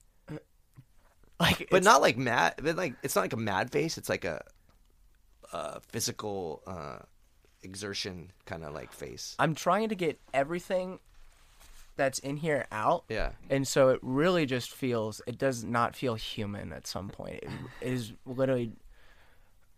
Like, 1.42 1.68
but 1.72 1.84
not 1.84 2.02
like 2.02 2.18
mad. 2.18 2.56
But 2.62 2.76
like 2.76 2.94
it's 3.04 3.16
not 3.16 3.22
like 3.22 3.34
a 3.34 3.38
mad 3.38 3.72
face. 3.72 3.98
It's 3.98 4.10
like 4.10 4.26
a, 4.26 4.44
uh 5.52 5.80
physical 5.90 6.62
uh, 6.66 7.00
exertion 7.64 8.32
kind 8.46 8.64
of 8.64 8.74
like 8.74 8.92
face. 8.92 9.36
I'm 9.40 9.56
trying 9.56 9.90
to 9.90 9.96
get 9.96 10.20
everything 10.34 11.00
that's 11.98 12.20
in 12.20 12.38
here 12.38 12.66
out. 12.72 13.04
Yeah. 13.10 13.32
And 13.50 13.68
so 13.68 13.90
it 13.90 14.00
really 14.02 14.46
just 14.46 14.72
feels 14.72 15.22
it 15.28 15.38
does 15.38 15.64
not 15.64 15.96
feel 15.96 16.16
human 16.16 16.74
at 16.74 16.88
some 16.88 17.10
point. 17.10 17.44
It 17.82 17.92
is 17.92 18.14
literally 18.26 18.72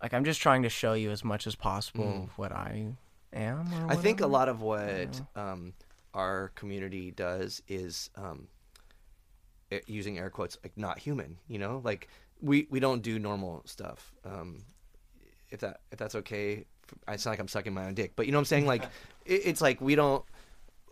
like 0.01 0.13
I'm 0.13 0.25
just 0.25 0.41
trying 0.41 0.63
to 0.63 0.69
show 0.69 0.93
you 0.93 1.11
as 1.11 1.23
much 1.23 1.47
as 1.47 1.55
possible 1.55 2.29
what 2.35 2.51
I 2.51 2.87
am. 3.33 3.73
Or 3.73 3.91
I 3.91 3.95
think 3.95 4.21
a 4.21 4.27
lot 4.27 4.49
of 4.49 4.61
what 4.61 5.21
um, 5.35 5.73
our 6.13 6.51
community 6.55 7.11
does 7.11 7.61
is 7.67 8.09
um, 8.15 8.47
using 9.87 10.17
air 10.17 10.29
quotes 10.29 10.57
like 10.63 10.77
not 10.77 10.99
human. 10.99 11.37
You 11.47 11.59
know, 11.59 11.81
like 11.83 12.07
we 12.41 12.67
we 12.69 12.79
don't 12.79 13.01
do 13.01 13.19
normal 13.19 13.61
stuff. 13.65 14.13
Um, 14.25 14.63
if 15.49 15.59
that 15.61 15.81
if 15.91 15.97
that's 15.99 16.15
okay, 16.15 16.65
I 17.07 17.15
sound 17.15 17.33
like 17.33 17.39
I'm 17.39 17.47
sucking 17.47 17.73
my 17.73 17.85
own 17.85 17.93
dick, 17.93 18.13
but 18.15 18.25
you 18.25 18.31
know 18.31 18.37
what 18.37 18.41
I'm 18.41 18.45
saying? 18.45 18.65
Like 18.65 18.83
it, 19.25 19.41
it's 19.45 19.61
like 19.61 19.81
we 19.81 19.95
don't 19.95 20.23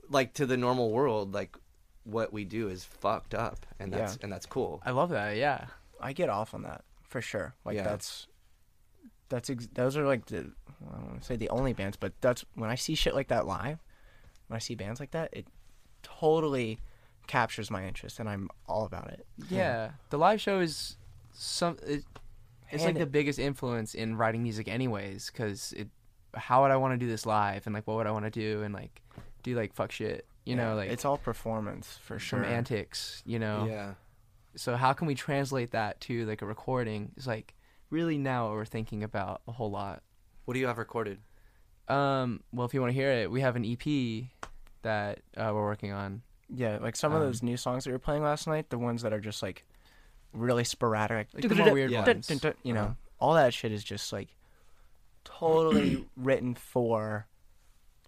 like 0.10 0.34
to 0.36 0.46
the 0.46 0.58
normal 0.58 0.92
world. 0.92 1.34
Like 1.34 1.56
what 2.04 2.34
we 2.34 2.46
do 2.46 2.68
is 2.70 2.84
fucked 2.84 3.34
up, 3.36 3.66
and 3.80 3.92
that's 3.94 4.14
Yeah. 4.14 4.20
and 4.24 4.32
that's 4.32 4.46
cool. 4.46 4.82
I 4.86 4.92
love 4.92 5.10
that. 5.10 5.38
Yeah. 5.38 5.66
I 6.00 6.14
get 6.14 6.30
off 6.30 6.54
on 6.56 6.64
that 6.64 6.84
for 7.08 7.22
sure. 7.22 7.54
Like 7.66 7.76
Yeah. 7.76 7.84
that's 7.84 8.28
that's 9.30 9.50
ex- 9.50 9.68
those 9.74 9.96
are 9.98 10.06
like 10.06 10.26
the 10.26 10.52
I 10.90 10.96
don't 10.98 11.08
want 11.08 11.20
to 11.22 11.26
say 11.26 11.36
the 11.36 11.50
only 11.50 11.74
bands, 11.74 11.96
but 11.98 12.14
that's 12.22 12.44
when 12.56 12.70
I 12.70 12.76
see 12.76 12.96
shit 12.96 13.14
like 13.14 13.28
that 13.28 13.46
live. 13.46 13.80
When 14.48 14.56
I 14.56 14.60
see 14.60 14.74
bands 14.76 15.00
like 15.00 15.12
that, 15.12 15.30
it 15.32 15.46
totally 16.04 16.80
captures 17.32 17.72
my 17.72 17.88
interest, 17.88 18.20
and 18.20 18.28
I'm 18.28 18.50
all 18.68 18.86
about 18.86 19.08
it. 19.08 19.26
Yeah. 19.50 19.92
The 20.10 20.18
live 20.18 20.42
show 20.42 20.60
is 20.60 20.98
some. 21.32 21.78
It, 21.88 22.04
it's 22.70 22.84
like 22.84 22.96
the 22.96 23.02
it- 23.02 23.12
biggest 23.12 23.40
influence 23.40 23.94
in 23.94 24.18
writing 24.18 24.44
music, 24.44 24.68
anyways. 24.68 25.32
Because 25.32 25.74
it, 25.74 25.88
how 26.34 26.64
would 26.64 26.72
I 26.72 26.76
want 26.76 26.94
to 26.94 26.98
do 26.98 27.08
this 27.08 27.26
live, 27.26 27.66
and 27.66 27.74
like 27.74 27.88
what 27.88 27.96
would 27.96 28.08
I 28.08 28.12
want 28.12 28.26
to 28.26 28.32
do, 28.32 28.64
and 28.64 28.74
like 28.74 29.02
do 29.44 29.56
like 29.56 29.74
fuck 29.74 29.94
shit, 29.94 30.28
you 30.46 30.58
know, 30.58 30.76
like 30.76 30.90
it's 30.90 31.06
all 31.06 31.18
performance 31.18 31.98
for 32.04 32.20
sure. 32.20 32.40
some 32.40 32.46
sure. 32.46 32.54
antics, 32.54 33.24
you 33.26 33.40
know. 33.40 33.66
Yeah. 33.70 33.94
So 34.58 34.76
how 34.76 34.92
can 34.92 35.08
we 35.08 35.16
translate 35.16 35.72
that 35.72 36.02
to 36.02 36.26
like 36.26 36.42
a 36.42 36.46
recording? 36.46 37.14
It's 37.16 37.28
like 37.28 37.56
really 37.90 38.18
now 38.18 38.48
what 38.48 38.56
we're 38.56 38.66
thinking 38.66 39.04
about 39.04 39.42
a 39.48 39.54
whole 39.54 39.72
lot. 39.72 40.04
What 40.44 40.56
do 40.56 40.60
you 40.60 40.68
have 40.68 40.78
recorded? 40.78 41.20
Um, 41.88 42.42
well, 42.52 42.66
if 42.66 42.74
you 42.74 42.82
want 42.82 42.92
to 42.92 42.96
hear 42.96 43.10
it, 43.10 43.32
we 43.32 43.40
have 43.40 43.56
an 43.56 43.66
EP 43.66 44.26
that 44.82 45.20
uh, 45.38 45.52
we're 45.54 45.64
working 45.64 45.94
on. 45.94 46.24
Yeah, 46.54 46.78
like 46.82 46.96
some 46.96 47.14
of 47.14 47.22
Um, 47.22 47.28
those 47.28 47.42
new 47.42 47.58
songs 47.58 47.84
that 47.84 47.90
we 47.90 47.94
were 47.94 48.00
playing 48.00 48.24
last 48.24 48.46
night, 48.48 48.70
the 48.70 48.78
ones 48.78 49.02
that 49.04 49.14
are 49.14 49.20
just 49.22 49.42
like 49.42 49.66
really 50.34 50.64
sporadic, 50.64 51.28
Like 51.34 51.48
the 51.48 51.56
more 51.56 51.72
weird 51.72 51.92
Yeah. 51.92 52.06
ones. 52.06 52.30
you 52.64 52.74
know, 52.74 52.82
Uh-huh. 52.84 52.94
all 53.20 53.34
that 53.36 53.54
shit 53.54 53.72
is 53.72 53.84
just 53.84 54.12
like 54.12 54.36
totally 55.24 55.98
written 56.16 56.56
for 56.56 57.28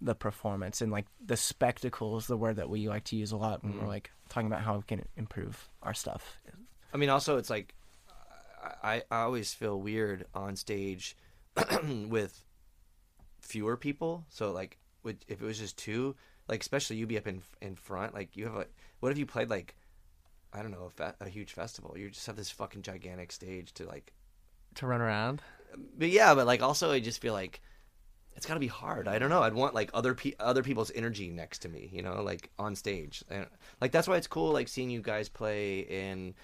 the 0.00 0.14
performance 0.14 0.80
and 0.82 0.90
like 0.92 1.06
the 1.24 1.36
spectacle 1.36 2.16
is 2.18 2.26
the 2.26 2.36
word 2.36 2.56
that 2.56 2.68
we 2.68 2.88
like 2.88 3.04
to 3.04 3.16
use 3.16 3.32
a 3.32 3.36
lot 3.36 3.62
when 3.64 3.78
we're 3.78 3.86
like 3.86 4.10
talking 4.28 4.46
about 4.48 4.60
how 4.60 4.76
we 4.76 4.82
can 4.82 5.02
improve 5.16 5.68
our 5.82 5.94
stuff. 5.94 6.38
I 6.92 6.96
mean, 6.96 7.08
also 7.08 7.38
it's 7.38 7.48
like 7.48 7.74
I, 8.82 9.02
I 9.10 9.20
always 9.22 9.54
feel 9.54 9.80
weird 9.80 10.26
on 10.34 10.56
stage 10.56 11.16
with 12.08 12.44
fewer 13.40 13.76
people. 13.76 14.24
So 14.28 14.52
like, 14.52 14.78
with, 15.02 15.18
if 15.28 15.40
it 15.42 15.44
was 15.44 15.58
just 15.58 15.76
two, 15.78 16.16
like 16.48 16.60
especially 16.60 16.96
you 16.96 17.06
be 17.06 17.18
up 17.18 17.26
in 17.26 17.42
in 17.60 17.74
front, 17.74 18.14
like 18.14 18.36
you 18.36 18.44
have 18.44 18.56
a. 18.56 18.66
What 19.00 19.12
if 19.12 19.18
you 19.18 19.26
played 19.26 19.50
like, 19.50 19.76
I 20.52 20.62
don't 20.62 20.70
know, 20.70 20.86
a, 20.86 20.90
fe- 20.90 21.16
a 21.20 21.28
huge 21.28 21.52
festival? 21.52 21.96
You 21.96 22.10
just 22.10 22.26
have 22.26 22.36
this 22.36 22.50
fucking 22.50 22.82
gigantic 22.82 23.32
stage 23.32 23.72
to 23.74 23.86
like. 23.86 24.12
to 24.76 24.86
run 24.86 25.00
around. 25.00 25.42
But 25.98 26.10
yeah, 26.10 26.34
but 26.34 26.46
like 26.46 26.62
also 26.62 26.90
I 26.90 27.00
just 27.00 27.20
feel 27.20 27.32
like 27.32 27.60
it's 28.36 28.46
got 28.46 28.54
to 28.54 28.60
be 28.60 28.66
hard. 28.66 29.06
I 29.08 29.18
don't 29.18 29.30
know. 29.30 29.42
I'd 29.42 29.54
want 29.54 29.74
like 29.74 29.90
other 29.94 30.14
pe- 30.14 30.34
other 30.40 30.62
people's 30.62 30.92
energy 30.94 31.30
next 31.30 31.60
to 31.60 31.68
me, 31.68 31.88
you 31.92 32.02
know, 32.02 32.22
like 32.22 32.50
on 32.58 32.74
stage. 32.74 33.24
And, 33.30 33.46
like 33.80 33.92
that's 33.92 34.08
why 34.08 34.16
it's 34.16 34.26
cool 34.26 34.52
like 34.52 34.68
seeing 34.68 34.90
you 34.90 35.02
guys 35.02 35.28
play 35.28 35.80
in 35.80 36.34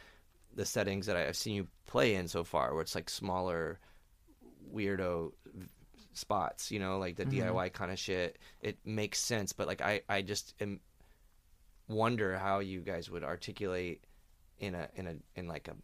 the 0.55 0.65
settings 0.65 1.07
that 1.07 1.17
I've 1.17 1.37
seen 1.37 1.55
you 1.55 1.69
play 1.87 2.15
in 2.15 2.27
so 2.29 2.45
far 2.45 2.73
where 2.73 2.83
it's 2.83 2.95
like 2.95 3.09
smaller 3.11 3.79
weirdo 4.75 5.33
spots, 6.13 6.71
you 6.71 6.79
know, 6.79 6.99
like 6.99 7.17
the 7.17 7.25
DIY 7.25 7.73
kind 7.73 7.91
of 7.91 7.99
shit. 7.99 8.39
It 8.61 8.79
makes 8.85 9.19
sense, 9.19 9.53
but 9.53 9.67
like 9.67 9.81
I 9.83 10.03
I 10.09 10.23
just 10.23 10.55
am 10.61 10.81
wonder 11.89 12.37
how 12.39 12.61
you 12.61 12.81
guys 12.81 13.11
would 13.11 13.25
articulate 13.25 14.05
in 14.59 14.75
a 14.75 14.89
in 14.95 15.07
a 15.07 15.15
in 15.35 15.49
like 15.49 15.69
a 15.69 15.75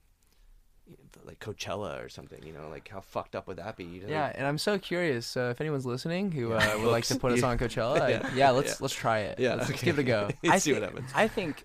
like 1.25 1.41
Coachella 1.41 2.05
or 2.05 2.09
something, 2.09 2.41
you 2.47 2.53
know, 2.53 2.69
like 2.69 2.89
how 2.89 3.01
fucked 3.01 3.35
up 3.35 3.49
would 3.49 3.57
that 3.57 3.77
be? 3.77 3.85
You 3.85 4.03
know, 4.03 4.09
Yeah, 4.09 4.31
and 4.35 4.47
I'm 4.47 4.59
so 4.59 4.79
curious. 4.79 5.27
So 5.27 5.51
if 5.51 5.61
anyone's 5.61 5.85
listening 5.87 6.31
who 6.31 6.53
uh, 6.53 6.75
would 6.79 6.91
like 6.93 7.05
to 7.07 7.19
put 7.19 7.33
us 7.33 7.43
on 7.51 7.59
Coachella, 7.59 8.01
I- 8.03 8.11
Yeah. 8.11 8.31
yeah, 8.35 8.51
let's 8.51 8.69
Yeah. 8.71 8.77
let's 8.81 8.95
try 8.95 9.21
it. 9.21 9.41
Yeah, 9.41 9.55
let's, 9.57 9.69
let's 9.71 9.81
okay. 9.81 9.85
give 9.87 9.99
it 9.99 10.03
a 10.03 10.05
go. 10.05 10.29
Let's 10.45 10.63
see 10.63 10.71
thi- 10.73 10.79
what 10.81 10.89
happens. 10.89 11.11
I 11.15 11.27
think, 11.27 11.65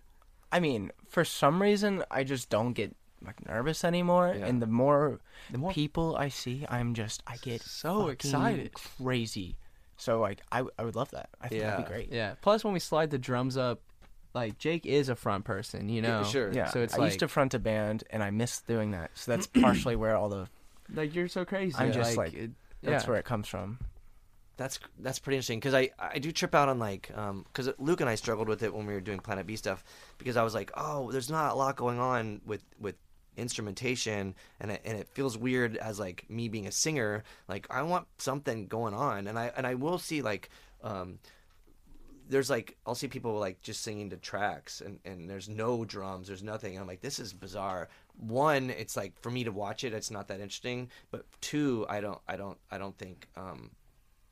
I 0.51 0.59
mean, 0.59 0.91
for 1.07 1.23
some 1.23 1.61
reason, 1.61 2.03
I 2.09 2.23
just 2.23 2.49
don't 2.49 2.73
get 2.73 2.95
like 3.25 3.45
nervous 3.47 3.83
anymore. 3.83 4.33
Yeah. 4.37 4.45
And 4.47 4.61
the 4.61 4.67
more, 4.67 5.19
The 5.51 5.57
more- 5.57 5.71
people 5.71 6.15
I 6.15 6.29
see, 6.29 6.65
I'm 6.69 6.93
just 6.93 7.21
I 7.27 7.37
get 7.37 7.61
So 7.61 8.07
excited. 8.09 8.73
crazy. 8.73 9.57
So 9.97 10.19
like, 10.19 10.41
I 10.51 10.63
I 10.79 10.83
would 10.83 10.95
love 10.95 11.11
that. 11.11 11.29
I 11.39 11.47
think 11.47 11.61
that'd 11.61 11.85
be 11.85 11.91
great. 11.91 12.11
Yeah. 12.11 12.35
Plus, 12.41 12.63
when 12.63 12.73
we 12.73 12.79
slide 12.79 13.11
the 13.11 13.19
drums 13.19 13.55
up, 13.57 13.79
like 14.33 14.57
Jake 14.57 14.85
is 14.85 15.09
a 15.09 15.15
front 15.15 15.45
person, 15.45 15.89
you 15.89 16.01
know. 16.01 16.23
sure. 16.23 16.51
Yeah, 16.51 16.67
So 16.69 16.79
it's 16.81 16.93
I 16.95 16.97
like 16.97 17.07
used 17.09 17.19
to 17.19 17.27
front 17.27 17.53
a 17.53 17.59
band, 17.59 18.03
and 18.09 18.23
I 18.23 18.31
miss 18.31 18.61
doing 18.61 18.91
that. 18.91 19.11
So 19.15 19.31
that's 19.31 19.45
partially 19.61 19.95
where 19.95 20.15
all 20.15 20.29
the 20.29 20.47
like 20.93 21.13
you're 21.13 21.27
so 21.27 21.45
crazy. 21.45 21.75
I'm 21.77 21.91
just 21.91 22.17
like, 22.17 22.33
it- 22.33 22.51
that's 22.81 23.03
yeah. 23.03 23.09
where 23.11 23.19
it 23.19 23.25
comes 23.25 23.47
from. 23.47 23.77
That's 24.57 24.79
that's 24.99 25.17
pretty 25.19 25.37
interesting 25.37 25.59
because 25.59 25.73
I 25.73 25.89
I 25.99 26.19
do 26.19 26.31
trip 26.31 26.53
out 26.55 26.67
on 26.69 26.77
like 26.79 27.09
um, 27.15 27.45
because 27.51 27.69
Luke 27.79 28.01
and 28.01 28.09
I 28.09 28.15
struggled 28.15 28.47
with 28.47 28.61
it 28.63 28.73
when 28.73 28.85
we 28.85 28.93
were 28.93 28.99
doing 29.01 29.19
Planet 29.19 29.45
B 29.47 29.55
stuff 29.55 29.83
because 30.17 30.37
I 30.37 30.43
was 30.43 30.53
like 30.53 30.71
oh 30.75 31.11
there's 31.11 31.29
not 31.31 31.51
a 31.53 31.55
lot 31.55 31.75
going 31.77 31.99
on 31.99 32.41
with 32.45 32.63
with 32.79 32.95
instrumentation 33.37 34.35
and 34.59 34.71
it, 34.71 34.81
and 34.85 34.97
it 34.97 35.07
feels 35.09 35.37
weird 35.37 35.77
as 35.77 35.99
like 35.99 36.25
me 36.29 36.49
being 36.49 36.67
a 36.67 36.71
singer 36.71 37.23
like 37.47 37.67
I 37.69 37.81
want 37.83 38.07
something 38.17 38.67
going 38.67 38.93
on. 38.93 39.27
And 39.27 39.37
I 39.37 39.51
and 39.55 39.65
I 39.65 39.75
will 39.75 39.97
see 39.97 40.21
like 40.21 40.49
um 40.83 41.19
there's 42.29 42.49
like 42.49 42.77
I'll 42.85 42.95
see 42.95 43.07
people 43.07 43.37
like 43.39 43.61
just 43.61 43.81
singing 43.81 44.09
to 44.09 44.17
tracks 44.17 44.81
and 44.81 44.99
and 45.05 45.29
there's 45.29 45.49
no 45.49 45.85
drums 45.85 46.27
there's 46.27 46.43
nothing. 46.43 46.73
And 46.73 46.81
I'm 46.81 46.87
like 46.87 47.01
this 47.01 47.19
is 47.19 47.33
bizarre. 47.33 47.89
One 48.17 48.69
it's 48.69 48.97
like 48.97 49.19
for 49.21 49.31
me 49.31 49.43
to 49.43 49.51
watch 49.51 49.83
it 49.83 49.93
it's 49.93 50.11
not 50.11 50.27
that 50.27 50.39
interesting. 50.39 50.89
But 51.11 51.25
two 51.41 51.85
I 51.89 52.01
don't 52.01 52.19
I 52.27 52.35
don't 52.35 52.57
I 52.69 52.77
don't 52.77 52.97
think 52.97 53.27
um 53.35 53.71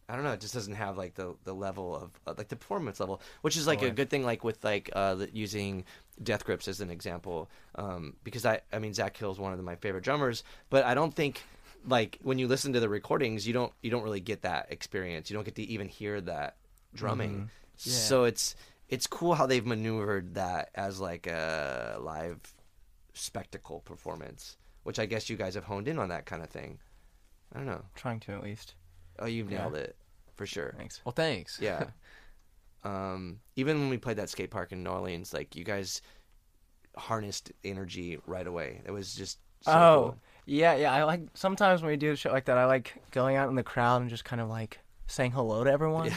I 0.10 0.16
don't 0.16 0.24
know. 0.24 0.32
It 0.32 0.42
just 0.42 0.56
doesn't 0.56 0.74
have 0.74 0.98
like 0.98 1.14
the 1.14 1.36
the 1.44 1.54
level 1.54 1.96
of 1.96 2.20
uh, 2.26 2.34
like 2.36 2.48
the 2.48 2.56
performance 2.56 3.00
level, 3.00 3.22
which 3.42 3.56
is 3.56 3.68
like 3.68 3.84
a 3.84 3.92
good 3.92 4.10
thing. 4.10 4.24
Like 4.24 4.44
with 4.44 4.64
like 4.64 4.90
uh, 4.94 5.16
the, 5.16 5.30
using 5.32 5.86
Death 6.22 6.44
Grips 6.44 6.68
as 6.68 6.82
an 6.82 6.90
example, 6.90 7.50
um, 7.76 8.16
because 8.24 8.44
I 8.46 8.62
I 8.74 8.80
mean 8.80 8.94
Zach 8.96 9.16
Hill's 9.16 9.40
one 9.40 9.52
of 9.52 9.60
the, 9.60 9.64
my 9.64 9.76
favorite 9.76 10.04
drummers, 10.04 10.44
but 10.72 10.84
I 10.84 10.96
don't 10.96 11.14
think 11.14 11.44
like 11.86 12.18
when 12.24 12.40
you 12.40 12.48
listen 12.48 12.74
to 12.74 12.80
the 12.80 12.90
recordings, 12.90 13.46
you 13.46 13.54
don't 13.54 13.72
you 13.82 13.92
don't 13.92 14.04
really 14.04 14.20
get 14.20 14.42
that 14.42 14.68
experience. 14.72 15.30
You 15.30 15.36
don't 15.36 15.46
get 15.46 15.56
to 15.56 15.64
even 15.64 15.88
hear 15.88 16.20
that 16.22 16.56
drumming. 16.96 17.50
Yeah. 17.78 17.94
So 17.94 18.24
it's 18.24 18.56
it's 18.88 19.06
cool 19.06 19.36
how 19.36 19.46
they've 19.46 19.66
maneuvered 19.66 20.34
that 20.34 20.72
as 20.74 21.00
like 21.00 21.28
a 21.28 21.98
live 22.02 22.40
spectacle 23.14 23.82
performance, 23.82 24.58
which 24.84 24.98
I 24.98 25.06
guess 25.06 25.30
you 25.30 25.38
guys 25.38 25.56
have 25.56 25.66
honed 25.66 25.88
in 25.88 26.00
on 26.00 26.10
that 26.10 26.26
kind 26.26 26.42
of 26.42 26.50
thing. 26.50 26.80
I 27.54 27.58
don't 27.58 27.68
know. 27.68 27.84
Trying 27.96 28.20
to 28.22 28.32
at 28.34 28.44
least. 28.44 28.74
Oh, 29.20 29.26
you've 29.26 29.52
Yeah. 29.52 29.60
nailed 29.60 29.76
it 29.76 29.96
for 30.36 30.46
sure. 30.46 30.74
Thanks. 30.78 31.02
Well, 31.06 31.12
thanks. 31.14 31.60
Yeah. 31.62 31.86
um, 32.84 33.40
even 33.56 33.80
when 33.80 33.90
we 33.90 33.98
played 33.98 34.18
that 34.18 34.30
skate 34.30 34.52
park 34.52 34.72
in 34.72 34.84
New 34.84 34.90
Orleans, 34.90 35.34
like 35.34 35.56
you 35.56 35.64
guys 35.64 36.02
harnessed 36.98 37.52
energy 37.64 38.18
right 38.26 38.48
away. 38.48 38.82
It 38.86 38.92
was 38.92 39.14
just 39.14 39.40
so 39.62 39.72
oh, 39.72 40.02
cool. 40.12 40.18
yeah, 40.46 40.76
yeah. 40.76 40.94
I 40.94 41.04
like 41.04 41.22
sometimes 41.34 41.82
when 41.82 41.92
we 41.92 41.98
do 41.98 42.16
shit 42.16 42.32
like 42.32 42.46
that. 42.46 42.58
I 42.58 42.66
like 42.66 42.94
going 43.12 43.36
out 43.36 43.50
in 43.50 43.56
the 43.56 43.64
crowd 43.64 44.02
and 44.02 44.10
just 44.10 44.26
kind 44.26 44.42
of 44.42 44.50
like 44.50 44.80
saying 45.08 45.32
hello 45.32 45.64
to 45.64 45.72
everyone. 45.72 46.12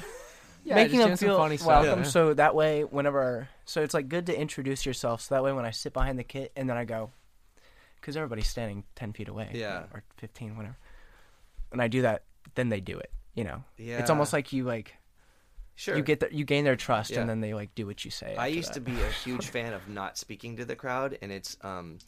Yeah, 0.65 0.75
making 0.77 1.01
them 1.01 1.17
feel 1.17 1.37
funny 1.39 1.59
welcome. 1.65 2.01
Yeah. 2.01 2.05
So 2.05 2.35
that 2.35 2.55
way, 2.55 2.85
whenever, 2.85 3.49
so 3.65 3.83
it's 3.83 3.95
like 3.95 4.09
good 4.09 4.27
to 4.27 4.39
introduce 4.39 4.87
yourself. 4.87 5.23
So 5.23 5.35
that 5.35 5.43
way, 5.43 5.53
when 5.53 5.65
I 5.65 5.71
sit 5.71 5.93
behind 5.93 6.19
the 6.19 6.25
kit 6.25 6.53
and 6.55 6.69
then 6.71 6.77
I 6.77 6.85
go, 6.85 7.11
because 7.97 8.17
everybody's 8.17 8.49
standing 8.49 8.85
ten 8.95 9.13
feet 9.13 9.29
away, 9.29 9.51
Yeah. 9.55 9.85
or 9.93 10.05
fifteen, 10.17 10.57
whatever, 10.57 10.77
and 11.73 11.83
I 11.83 11.89
do 11.89 12.03
that, 12.03 12.23
then 12.55 12.69
they 12.69 12.81
do 12.81 12.99
it. 12.99 13.11
You 13.35 13.45
know, 13.45 13.65
Yeah. 13.79 13.99
it's 13.99 14.11
almost 14.11 14.33
like 14.33 14.53
you 14.53 14.65
like 14.65 14.95
Sure. 15.75 15.97
you 15.97 16.03
get 16.03 16.21
the, 16.21 16.29
you 16.35 16.45
gain 16.45 16.65
their 16.65 16.77
trust, 16.77 17.11
Yeah. 17.13 17.21
and 17.21 17.31
then 17.31 17.41
they 17.41 17.55
like 17.55 17.75
do 17.75 17.87
what 17.87 18.05
you 18.05 18.11
say. 18.11 18.37
I 18.37 18.47
after 18.49 18.57
used 18.57 18.73
to 18.75 18.81
be 18.81 18.93
a 19.01 19.11
huge 19.25 19.49
fan 19.49 19.73
of 19.73 19.89
not 19.89 20.19
speaking 20.19 20.57
to 20.57 20.65
the 20.65 20.77
crowd, 20.77 21.19
and 21.23 21.33
it's 21.33 21.57
um, 21.63 21.99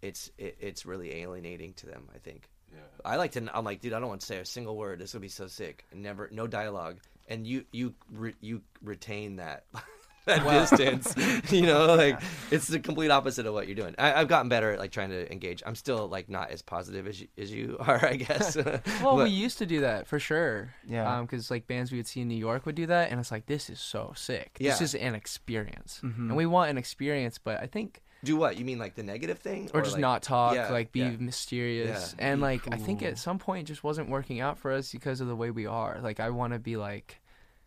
it's 0.00 0.30
it, 0.38 0.56
it's 0.60 0.86
really 0.86 1.14
alienating 1.22 1.74
to 1.74 1.86
them. 1.86 2.08
I 2.14 2.18
think. 2.18 2.48
Yeah. 2.72 2.78
I 3.04 3.16
like 3.16 3.32
to. 3.32 3.48
I'm 3.54 3.64
like, 3.64 3.80
dude, 3.80 3.92
I 3.92 4.00
don't 4.00 4.08
want 4.08 4.20
to 4.22 4.26
say 4.26 4.38
a 4.38 4.44
single 4.44 4.76
word. 4.76 4.98
This 4.98 5.12
would 5.12 5.22
be 5.22 5.28
so 5.28 5.46
sick. 5.46 5.84
And 5.92 6.02
never, 6.02 6.28
no 6.32 6.46
dialogue. 6.46 6.98
And 7.28 7.46
you, 7.46 7.64
you, 7.70 7.94
re, 8.10 8.34
you 8.40 8.62
retain 8.82 9.36
that. 9.36 9.64
that 10.26 10.44
distance. 10.70 11.14
you 11.52 11.62
know, 11.62 11.94
like 11.94 12.20
it's 12.50 12.68
the 12.68 12.78
complete 12.80 13.10
opposite 13.10 13.46
of 13.46 13.54
what 13.54 13.66
you're 13.66 13.74
doing. 13.76 13.94
I, 13.98 14.14
I've 14.14 14.28
gotten 14.28 14.48
better 14.48 14.72
at 14.72 14.78
like 14.78 14.90
trying 14.92 15.10
to 15.10 15.30
engage. 15.32 15.62
I'm 15.66 15.74
still 15.74 16.08
like 16.08 16.28
not 16.28 16.50
as 16.50 16.62
positive 16.62 17.06
as 17.06 17.20
you, 17.20 17.28
as 17.36 17.52
you 17.52 17.76
are, 17.80 18.04
I 18.04 18.16
guess. 18.16 18.56
Well, 18.56 18.80
But- 19.16 19.24
we 19.24 19.30
used 19.30 19.58
to 19.58 19.66
do 19.66 19.80
that 19.80 20.06
for 20.06 20.18
sure. 20.18 20.74
Yeah. 20.86 21.20
Because 21.22 21.50
like 21.50 21.66
bands 21.66 21.90
we 21.92 21.98
would 21.98 22.06
see 22.06 22.20
in 22.20 22.28
New 22.28 22.36
York 22.36 22.66
would 22.66 22.74
do 22.76 22.86
that, 22.86 23.10
and 23.10 23.18
it's 23.20 23.30
like 23.30 23.46
this 23.46 23.68
is 23.70 23.80
so 23.80 24.12
sick. 24.16 24.58
This 24.60 24.80
is 24.80 24.94
an 24.94 25.14
experience, 25.14 26.00
Mhm. 26.04 26.16
and 26.28 26.36
we 26.36 26.46
want 26.46 26.70
an 26.70 26.78
experience. 26.78 27.38
But 27.38 27.60
I 27.60 27.66
think, 27.66 28.00
do 28.24 28.36
what? 28.36 28.56
You 28.56 28.64
mean 28.64 28.78
like 28.78 28.94
the 28.94 29.02
negative 29.02 29.38
thing, 29.38 29.68
or, 29.74 29.80
just 29.82 29.94
like- 29.94 30.00
not 30.00 30.22
talk, 30.22 30.54
yeah, 30.54 30.70
like 30.70 30.92
be 30.92 31.00
yeah. 31.00 31.10
mysterious, 31.18 32.14
Yeah, 32.18 32.24
and 32.30 32.38
be 32.40 32.42
like 32.42 32.72
I 32.72 32.76
think 32.76 33.02
at 33.02 33.18
some 33.18 33.38
point 33.38 33.64
it 33.64 33.72
just 33.72 33.82
wasn't 33.82 34.08
working 34.08 34.40
out 34.40 34.58
for 34.58 34.70
us 34.72 34.92
because 34.92 35.20
of 35.20 35.26
the 35.28 35.36
way 35.36 35.50
we 35.50 35.66
are. 35.66 35.98
Like 36.02 36.20
I 36.20 36.30
want 36.30 36.52
to 36.52 36.58
be 36.58 36.76
like, 36.76 37.20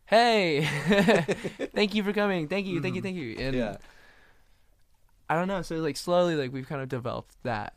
hey, 0.06 0.66
thank 1.74 1.96
you 1.96 2.04
for 2.04 2.14
coming, 2.14 2.48
thank 2.48 2.66
you, 2.66 2.82
thank 2.82 2.96
you, 2.96 3.02
thank 3.02 3.18
you, 3.18 3.36
and 3.38 3.56
Yeah. 3.56 3.78
I 5.30 5.36
don't 5.36 5.48
know. 5.48 5.62
So 5.62 5.78
like 5.78 5.98
slowly, 5.98 6.36
like 6.36 6.54
we've 6.54 6.68
kind 6.68 6.82
of 6.82 6.90
developed 6.90 7.36
that, 7.44 7.74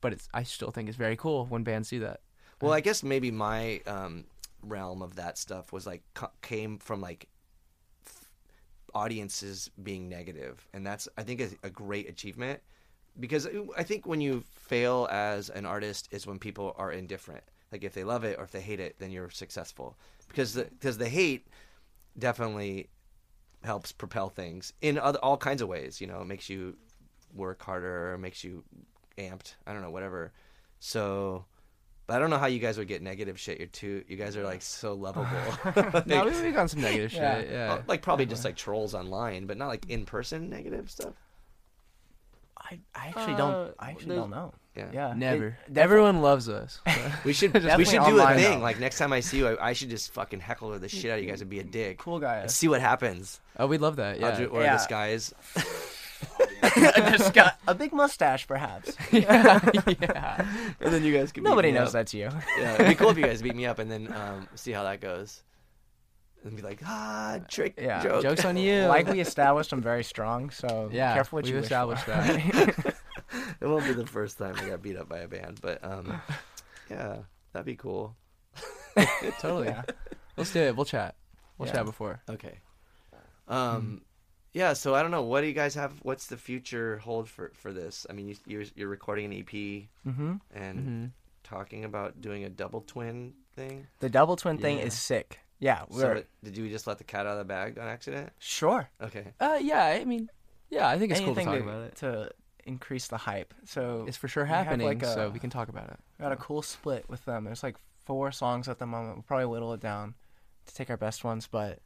but 0.00 0.12
it's 0.12 0.28
I 0.32 0.44
still 0.44 0.70
think 0.70 0.88
it's 0.88 0.96
very 0.96 1.16
cool 1.16 1.46
when 1.46 1.64
bands 1.64 1.88
do 1.90 2.00
that. 2.00 2.20
Well, 2.60 2.72
I 2.72 2.80
guess 2.80 3.02
maybe 3.02 3.30
my 3.30 3.80
um, 3.86 4.24
realm 4.62 5.02
of 5.02 5.16
that 5.16 5.36
stuff 5.36 5.72
was 5.72 5.86
like 5.86 6.02
co- 6.14 6.30
came 6.40 6.78
from 6.78 7.00
like 7.00 7.26
f- 8.06 8.30
audiences 8.94 9.70
being 9.82 10.08
negative, 10.08 10.66
and 10.72 10.86
that's 10.86 11.08
I 11.18 11.24
think 11.24 11.40
is 11.40 11.56
a 11.62 11.70
great 11.70 12.08
achievement 12.08 12.60
because 13.18 13.48
I 13.76 13.82
think 13.82 14.06
when 14.06 14.20
you 14.20 14.44
fail 14.54 15.08
as 15.10 15.50
an 15.50 15.66
artist 15.66 16.08
is 16.10 16.26
when 16.26 16.38
people 16.38 16.74
are 16.78 16.92
indifferent. 16.92 17.44
Like 17.72 17.82
if 17.82 17.92
they 17.92 18.04
love 18.04 18.22
it 18.22 18.38
or 18.38 18.44
if 18.44 18.52
they 18.52 18.60
hate 18.60 18.78
it, 18.78 18.96
then 19.00 19.10
you're 19.10 19.30
successful 19.30 19.96
because 20.28 20.54
the 20.54 20.64
because 20.64 20.98
the 20.98 21.08
hate 21.08 21.46
definitely 22.18 22.88
helps 23.62 23.92
propel 23.92 24.28
things 24.28 24.72
in 24.82 24.98
other, 24.98 25.18
all 25.20 25.36
kinds 25.36 25.62
of 25.62 25.68
ways. 25.68 26.00
You 26.00 26.06
know, 26.06 26.20
it 26.20 26.26
makes 26.26 26.48
you 26.48 26.76
work 27.34 27.62
harder, 27.62 28.16
makes 28.18 28.44
you 28.44 28.62
amped. 29.18 29.54
I 29.66 29.72
don't 29.72 29.82
know, 29.82 29.90
whatever. 29.90 30.32
So, 30.80 31.46
but 32.06 32.16
I 32.16 32.18
don't 32.18 32.30
know 32.30 32.38
how 32.38 32.46
you 32.46 32.58
guys 32.58 32.76
would 32.78 32.88
get 32.88 33.00
negative 33.02 33.40
shit. 33.40 33.58
You're 33.58 33.68
too. 33.68 34.04
You 34.06 34.16
guys 34.16 34.36
are 34.36 34.44
like 34.44 34.62
so 34.62 34.94
lovable. 34.94 35.26
Like, 35.94 36.06
no, 36.06 36.24
we, 36.26 36.42
we 36.42 36.52
got 36.52 36.70
some 36.70 36.82
negative 36.82 37.12
Yeah. 37.12 37.40
shit. 37.40 37.50
Yeah. 37.50 37.72
uh, 37.74 37.82
like 37.86 38.02
probably 38.02 38.26
just 38.26 38.44
like 38.44 38.56
trolls 38.56 38.94
online, 38.94 39.46
but 39.46 39.56
not 39.56 39.68
like 39.68 39.88
in 39.88 40.04
person 40.04 40.50
negative 40.50 40.90
stuff. 40.90 41.14
I, 42.64 42.80
I 42.94 43.08
actually 43.08 43.34
Uh, 43.34 43.36
don't. 43.36 43.74
I 43.78 43.90
actually 43.90 44.16
don't 44.16 44.30
know. 44.30 44.54
Yeah. 44.74 44.88
Yeah. 44.92 45.14
Never. 45.16 45.58
It- 45.70 45.78
Everyone 45.78 46.22
loves 46.22 46.48
us. 46.48 46.80
We 47.24 47.32
should 47.32 47.52
we 47.78 47.84
should 47.84 48.04
do 48.04 48.18
a 48.20 48.34
thing. 48.34 48.58
though. 48.58 48.64
Like 48.64 48.80
next 48.80 48.98
time 48.98 49.12
I 49.12 49.20
see 49.20 49.38
you, 49.38 49.48
I, 49.48 49.70
I 49.70 49.72
should 49.74 49.90
just 49.90 50.12
fucking 50.12 50.40
heckle 50.40 50.76
the 50.78 50.88
shit 50.88 51.10
out 51.10 51.18
of 51.18 51.24
you 51.24 51.30
guys 51.30 51.40
and 51.42 51.50
be 51.50 51.60
a 51.60 51.64
dick. 51.64 51.98
Cool 51.98 52.18
guy. 52.20 52.38
And 52.38 52.50
see 52.50 52.68
what 52.68 52.80
happens. 52.80 53.40
oh, 53.58 53.66
we'd 53.66 53.80
love 53.80 53.96
that. 53.96 54.18
Yeah. 54.18 54.36
ju- 54.36 54.46
or 54.46 54.62
Yeah. 54.62 54.72
disguise. 54.76 55.32
just 57.12 57.34
got 57.34 57.58
a 57.68 57.74
big 57.74 57.92
mustache, 57.92 58.46
perhaps. 58.46 58.96
yeah. 59.12 59.60
yeah. 60.00 60.46
And 60.80 60.92
then 60.94 61.04
you 61.04 61.12
guys 61.12 61.32
can. 61.32 61.44
Nobody 61.44 61.70
me 61.70 61.78
knows 61.78 61.88
up. 61.88 61.92
that's 61.92 62.14
you. 62.14 62.28
Yeah, 62.58 62.74
it'd 62.74 62.88
be 62.88 62.94
cool 62.94 63.10
if 63.10 63.18
you 63.18 63.24
guys 63.26 63.42
beat 63.42 63.54
me 63.54 63.66
up 63.66 63.78
and 63.78 63.90
then 63.90 64.12
um, 64.12 64.48
see 64.54 64.72
how 64.72 64.84
that 64.84 65.00
goes. 65.00 65.42
And 66.44 66.56
be 66.56 66.62
like, 66.62 66.80
ah, 66.84 67.38
trick 67.48 67.74
Yeah, 67.80 68.02
joke. 68.02 68.22
Jokes 68.22 68.44
on 68.44 68.56
you. 68.56 68.82
like 68.86 69.08
we 69.08 69.20
established, 69.20 69.72
I'm 69.72 69.80
very 69.80 70.04
strong. 70.04 70.50
So 70.50 70.90
Yeah, 70.92 71.14
careful 71.14 71.38
what 71.38 71.44
we've 71.44 71.54
you 71.54 71.56
wish 71.60 71.64
established 71.64 72.04
for. 72.04 72.10
that. 72.10 72.96
it 73.60 73.66
won't 73.66 73.86
be 73.86 73.94
the 73.94 74.06
first 74.06 74.36
time 74.38 74.54
I 74.60 74.68
got 74.68 74.82
beat 74.82 74.96
up 74.96 75.08
by 75.08 75.18
a 75.20 75.28
band, 75.28 75.58
but 75.62 75.82
um, 75.82 76.20
yeah, 76.90 77.16
that'd 77.52 77.64
be 77.66 77.76
cool. 77.76 78.14
totally. 79.40 79.68
Yeah. 79.68 79.82
Let's 80.36 80.52
do 80.52 80.60
it. 80.60 80.76
We'll 80.76 80.84
chat. 80.84 81.14
We'll 81.58 81.66
Yeah. 81.68 81.72
chat 81.74 81.84
before. 81.86 82.20
Okay. 82.28 82.58
Um, 83.48 84.02
yeah. 84.52 84.72
So 84.74 84.94
I 84.94 85.02
don't 85.02 85.10
know. 85.10 85.22
What 85.22 85.40
do 85.42 85.46
you 85.46 85.52
guys 85.52 85.74
have? 85.74 85.92
What's 86.02 86.26
the 86.26 86.36
future 86.36 86.98
hold 86.98 87.28
for 87.28 87.52
for 87.54 87.72
this? 87.72 88.06
I 88.08 88.12
mean, 88.12 88.28
you, 88.28 88.36
you're 88.46 88.64
you're 88.74 88.88
recording 88.88 89.26
an 89.26 89.32
EP 89.32 89.88
hmm 90.04 90.34
and 90.54 90.78
hmm 90.78 91.04
talking 91.42 91.84
about 91.84 92.20
doing 92.20 92.44
a 92.44 92.48
double 92.48 92.80
twin 92.80 93.34
thing. 93.54 93.86
The 94.00 94.08
double 94.08 94.36
twin 94.36 94.58
thing 94.58 94.78
is 94.78 94.94
sick. 94.94 95.40
Yeah, 95.60 95.84
we're 95.88 96.12
it- 96.14 96.28
did 96.42 96.56
you 96.56 96.68
just 96.68 96.86
let 96.86 96.98
the 96.98 97.04
cat 97.04 97.26
out 97.26 97.32
of 97.32 97.38
the 97.38 97.44
bag 97.44 97.78
on 97.78 97.86
accident? 97.88 98.32
sure. 98.38 98.88
Okay. 99.00 99.32
Uh, 99.40 99.58
yeah. 99.62 99.84
I 99.84 100.04
mean, 100.04 100.28
yeah. 100.70 100.88
I 100.88 100.98
think 100.98 101.12
it's 101.12 101.20
Anything 101.20 101.46
cool 101.46 101.54
to 101.54 101.60
to, 101.60 101.64
talk 101.64 101.68
about 101.74 101.82
it. 101.84 101.96
to 101.96 102.30
increase 102.66 103.06
the 103.08 103.16
hype. 103.18 103.54
So 103.64 104.04
It's 104.08 104.16
for 104.16 104.28
sure 104.28 104.44
we 104.44 104.48
have, 104.50 104.66
happening, 104.66 104.86
like, 104.86 105.04
so 105.04 105.26
a- 105.28 105.30
we 105.30 105.38
can 105.38 105.50
talk 105.50 105.68
about 105.68 105.88
it. 105.90 105.98
we 106.18 106.22
got 106.22 106.32
a 106.32 106.36
cool 106.36 106.62
split 106.62 107.08
with 107.08 107.24
them. 107.24 107.44
There's 107.44 107.62
like 107.62 107.76
four 108.04 108.32
songs 108.32 108.68
at 108.68 108.78
the 108.78 108.86
moment. 108.86 109.16
We'll 109.16 109.22
probably 109.22 109.46
whittle 109.46 109.72
it 109.72 109.80
down 109.80 110.14
to 110.66 110.74
take 110.74 110.90
our 110.90 110.96
best 110.96 111.24
ones, 111.24 111.46
but 111.46 111.78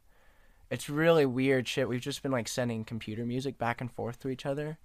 it's 0.69 0.89
really 0.89 1.25
weird 1.25 1.67
shit. 1.67 1.87
We've 1.89 2.01
just 2.01 2.21
been 2.23 2.31
like 2.31 2.47
sending 2.47 2.83
computer 2.85 3.25
music 3.25 3.57
back 3.57 3.81
and 3.81 3.91
forth 3.91 4.19
to 4.19 4.29
each 4.29 4.45
other. 4.45 4.77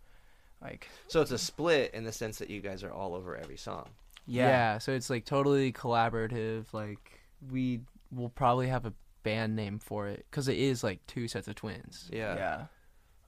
Like 0.63 0.89
So 1.09 1.21
it's 1.21 1.31
a 1.31 1.39
split 1.39 1.93
in 1.95 2.05
the 2.05 2.13
sense 2.13 2.39
that 2.39 2.51
you 2.51 2.61
guys 2.61 2.83
are 2.85 2.93
all 2.93 3.15
over 3.15 3.37
every 3.37 3.57
song. 3.57 3.89
yeah, 4.27 4.79
so 4.79 4.93
it's 4.93 5.11
like 5.11 5.25
totally 5.25 5.73
collaborative. 5.73 6.67
Like 6.73 7.21
we 7.53 7.81
will 8.15 8.29
probably 8.31 8.69
have 8.69 8.85
a 8.87 8.93
band 9.23 9.57
name 9.57 9.79
for 9.79 10.09
it 10.09 10.27
because 10.31 10.49
it 10.49 10.59
is 10.59 10.85
like 10.85 11.05
two 11.07 11.29
sets 11.29 11.49
of 11.49 11.55
twins. 11.55 12.09
Yeah. 12.13 12.37
yeah. 12.37 12.65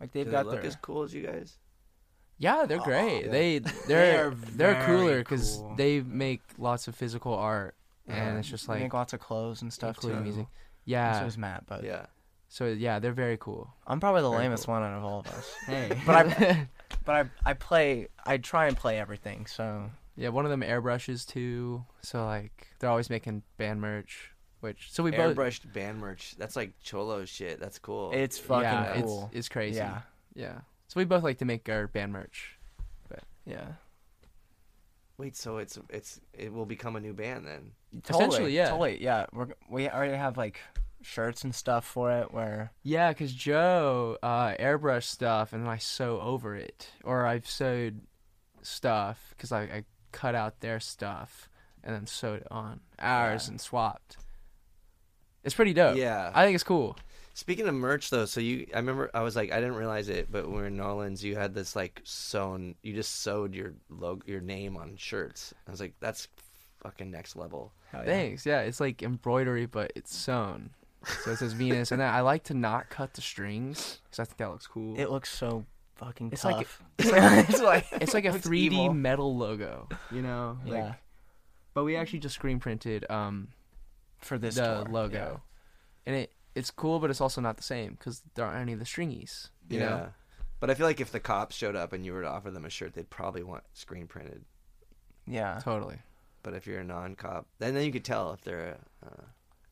Like 0.00 0.12
they've 0.12 0.24
Do 0.26 0.30
got 0.30 0.44
they 0.44 0.50
look 0.50 0.60
their 0.62 0.68
as 0.68 0.76
cool 0.76 1.02
as 1.02 1.14
you 1.14 1.22
guys? 1.26 1.58
Yeah, 2.38 2.66
they're 2.66 2.78
great. 2.78 3.24
yeah. 3.26 3.30
They 3.30 3.58
They 3.60 3.72
they're 3.86 4.26
are 4.28 4.34
they're 4.34 4.84
cooler 4.84 5.18
because 5.20 5.56
cool. 5.56 5.74
they 5.76 6.00
make 6.00 6.42
lots 6.58 6.86
of 6.88 6.94
physical 6.94 7.34
art, 7.34 7.74
and 8.06 8.28
Uh-huh. 8.30 8.38
it's 8.38 8.48
just 8.48 8.66
they 8.66 8.74
like 8.74 8.82
make 8.82 8.94
lots 8.94 9.12
of 9.14 9.20
clothes 9.20 9.62
and 9.62 9.72
stuff 9.72 9.96
too. 9.98 10.08
including 10.08 10.22
music. 10.24 10.46
So 10.46 10.50
Yeah. 10.84 11.24
is 11.24 11.38
Matt, 11.38 11.64
but 11.66 11.82
Yeah. 11.84 12.06
So 12.48 12.66
yeah, 12.66 12.98
they're 12.98 13.12
very 13.12 13.38
cool. 13.38 13.74
I'm 13.86 13.98
probably 14.00 14.22
the 14.22 14.30
Very 14.30 14.42
lamest 14.42 14.66
cool. 14.66 14.74
one 14.74 14.82
out 14.84 14.96
of 14.98 15.04
all 15.04 15.20
of 15.20 15.26
us. 15.28 15.50
Hey, 15.66 15.98
But 16.06 16.14
I 16.38 16.68
but 17.06 17.26
I 17.44 17.50
I 17.50 17.52
play 17.54 18.08
I 18.24 18.36
try 18.36 18.66
and 18.68 18.76
play 18.76 18.98
everything. 19.00 19.46
So 19.46 19.90
yeah, 20.14 20.28
one 20.28 20.44
of 20.44 20.50
them 20.50 20.60
airbrushes 20.60 21.26
too. 21.26 21.84
So 22.02 22.24
like 22.26 22.68
they're 22.78 22.90
always 22.90 23.08
making 23.10 23.42
band 23.56 23.80
merch, 23.80 24.32
which 24.60 24.90
so 24.90 25.02
we 25.02 25.10
both 25.10 25.36
Airbrushed 25.36 25.72
band 25.72 26.00
merch. 26.00 26.34
That's 26.38 26.56
like 26.56 26.72
cholo 26.82 27.24
shit. 27.24 27.60
That's 27.60 27.78
cool. 27.78 28.10
it's 28.12 28.38
fucking 28.38 28.62
yeah, 28.62 29.00
cool. 29.00 29.26
it's 29.30 29.38
it's 29.38 29.48
crazy. 29.48 29.76
Yeah. 29.76 30.00
yeah. 30.34 30.58
So 30.88 31.00
we 31.00 31.04
both 31.04 31.22
like 31.22 31.38
to 31.38 31.44
make 31.44 31.68
our 31.68 31.86
band 31.86 32.12
merch. 32.12 32.56
Yeah. 33.46 33.66
Wait, 35.18 35.36
so 35.36 35.56
it's 35.58 35.78
it's 35.88 36.20
it 36.34 36.52
will 36.52 36.66
become 36.66 36.96
a 36.96 37.00
new 37.00 37.14
band 37.14 37.46
then? 37.46 37.72
Essentially, 38.04 38.28
Totally, 38.28 38.54
yeah. 38.54 38.68
Totally, 38.68 39.02
yeah. 39.02 39.26
We're 39.32 39.48
we 39.70 39.88
already 39.88 40.16
have 40.16 40.36
like 40.36 40.60
shirts 41.00 41.44
and 41.44 41.54
stuff 41.54 41.86
for 41.86 42.10
it 42.10 42.34
where 42.34 42.72
Yeah, 42.82 43.10
because 43.10 43.32
Joe 43.32 44.18
uh, 44.22 44.54
airbrush 44.56 45.04
stuff, 45.04 45.52
and 45.54 45.66
I 45.68 45.78
sew 45.78 46.20
over 46.20 46.54
it, 46.54 46.90
or 47.02 47.24
I've 47.24 47.48
sewed 47.48 48.00
stuff 48.62 49.28
because 49.30 49.52
I, 49.52 49.62
I 49.62 49.84
cut 50.12 50.34
out 50.34 50.60
their 50.60 50.80
stuff 50.80 51.48
and 51.82 51.94
then 51.94 52.06
sewed 52.06 52.40
it 52.40 52.48
on 52.50 52.80
ours 52.98 53.46
Yeah. 53.46 53.52
and 53.52 53.60
swapped. 53.60 54.18
It's 55.46 55.54
pretty 55.54 55.72
dope. 55.72 55.96
Yeah. 55.96 56.30
I 56.34 56.44
think 56.44 56.54
it's 56.56 56.64
cool. 56.64 56.96
Speaking 57.34 57.68
of 57.68 57.74
merch, 57.74 58.10
though, 58.10 58.24
so 58.24 58.40
you, 58.40 58.66
I 58.74 58.78
remember 58.78 59.10
I 59.14 59.20
was 59.22 59.36
like, 59.36 59.52
I 59.52 59.56
didn't 59.60 59.76
realize 59.76 60.08
it, 60.08 60.28
but 60.32 60.44
when 60.44 60.52
we 60.54 60.60
were 60.62 60.66
in 60.66 60.76
New 60.76 60.82
Orleans, 60.82 61.22
you 61.22 61.36
had 61.36 61.54
this 61.54 61.76
like 61.76 62.00
sewn, 62.02 62.74
you 62.82 62.92
just 62.94 63.20
sewed 63.22 63.54
your 63.54 63.74
logo, 63.90 64.22
your 64.26 64.40
name 64.40 64.76
on 64.76 64.96
shirts. 64.96 65.54
I 65.68 65.70
was 65.70 65.80
like, 65.80 65.94
that's 66.00 66.28
fucking 66.82 67.10
next 67.10 67.36
level. 67.36 67.72
hell 67.92 68.00
yeah. 68.04 68.10
Thanks. 68.10 68.44
Yeah, 68.46 68.60
it's 68.60 68.80
like 68.80 69.02
embroidery, 69.02 69.66
but 69.66 69.92
it's 69.94 70.14
sewn. 70.16 70.70
So 71.24 71.30
it 71.32 71.36
says 71.36 71.52
Venus, 71.52 71.92
and 71.92 72.00
then 72.00 72.12
I 72.12 72.22
like 72.22 72.42
to 72.44 72.54
not 72.54 72.88
cut 72.88 73.12
the 73.14 73.20
strings 73.20 74.00
because 74.04 74.18
I 74.18 74.24
think 74.24 74.38
that 74.38 74.50
looks 74.50 74.66
cool. 74.66 74.98
It 74.98 75.10
looks 75.10 75.30
so 75.30 75.64
fucking 75.96 76.30
It's 76.32 76.42
like- 76.44 76.66
tough. 76.66 76.82
it's 76.98 77.60
like 77.62 77.86
it's 77.92 78.14
like 78.14 78.24
a 78.26 78.30
3D 78.30 78.72
evil. 78.72 78.94
metal 78.94 79.36
logo, 79.36 79.88
you 80.10 80.22
know? 80.22 80.58
Like, 80.64 80.72
yeah 80.74 80.94
But 81.74 81.84
we 81.84 81.96
actually 81.96 82.20
just 82.20 82.34
screen 82.34 82.58
printed 82.60 83.08
um, 83.10 83.48
for 84.26 84.38
this 84.38 84.56
the 84.56 84.84
tour, 84.84 84.86
logo, 84.90 85.42
and 86.04 86.16
it 86.16 86.32
it's 86.54 86.70
cool, 86.70 86.98
but 86.98 87.10
it's 87.10 87.20
also 87.20 87.40
not 87.40 87.56
the 87.56 87.62
same 87.62 87.92
because 87.92 88.22
there 88.34 88.44
aren't 88.44 88.60
any 88.60 88.72
of 88.72 88.78
the 88.78 88.84
stringies. 88.84 89.50
You 89.68 89.80
yeah. 89.80 89.88
know? 89.88 90.08
But 90.58 90.70
I 90.70 90.74
feel 90.74 90.86
like 90.86 91.00
if 91.00 91.12
the 91.12 91.20
cops 91.20 91.54
showed 91.54 91.76
up 91.76 91.92
and 91.92 92.04
you 92.04 92.14
were 92.14 92.22
to 92.22 92.28
offer 92.28 92.50
them 92.50 92.64
a 92.64 92.70
shirt, 92.70 92.94
they'd 92.94 93.10
probably 93.10 93.42
want 93.42 93.64
screen 93.74 94.06
printed. 94.06 94.44
Yeah. 95.26 95.60
Totally. 95.62 95.98
But 96.42 96.54
if 96.54 96.66
you're 96.66 96.80
a 96.80 96.84
non-cop, 96.84 97.46
then 97.58 97.74
then 97.74 97.84
you 97.84 97.92
could 97.92 98.04
tell 98.04 98.32
if 98.32 98.40
they're 98.40 98.78
uh, 99.04 99.22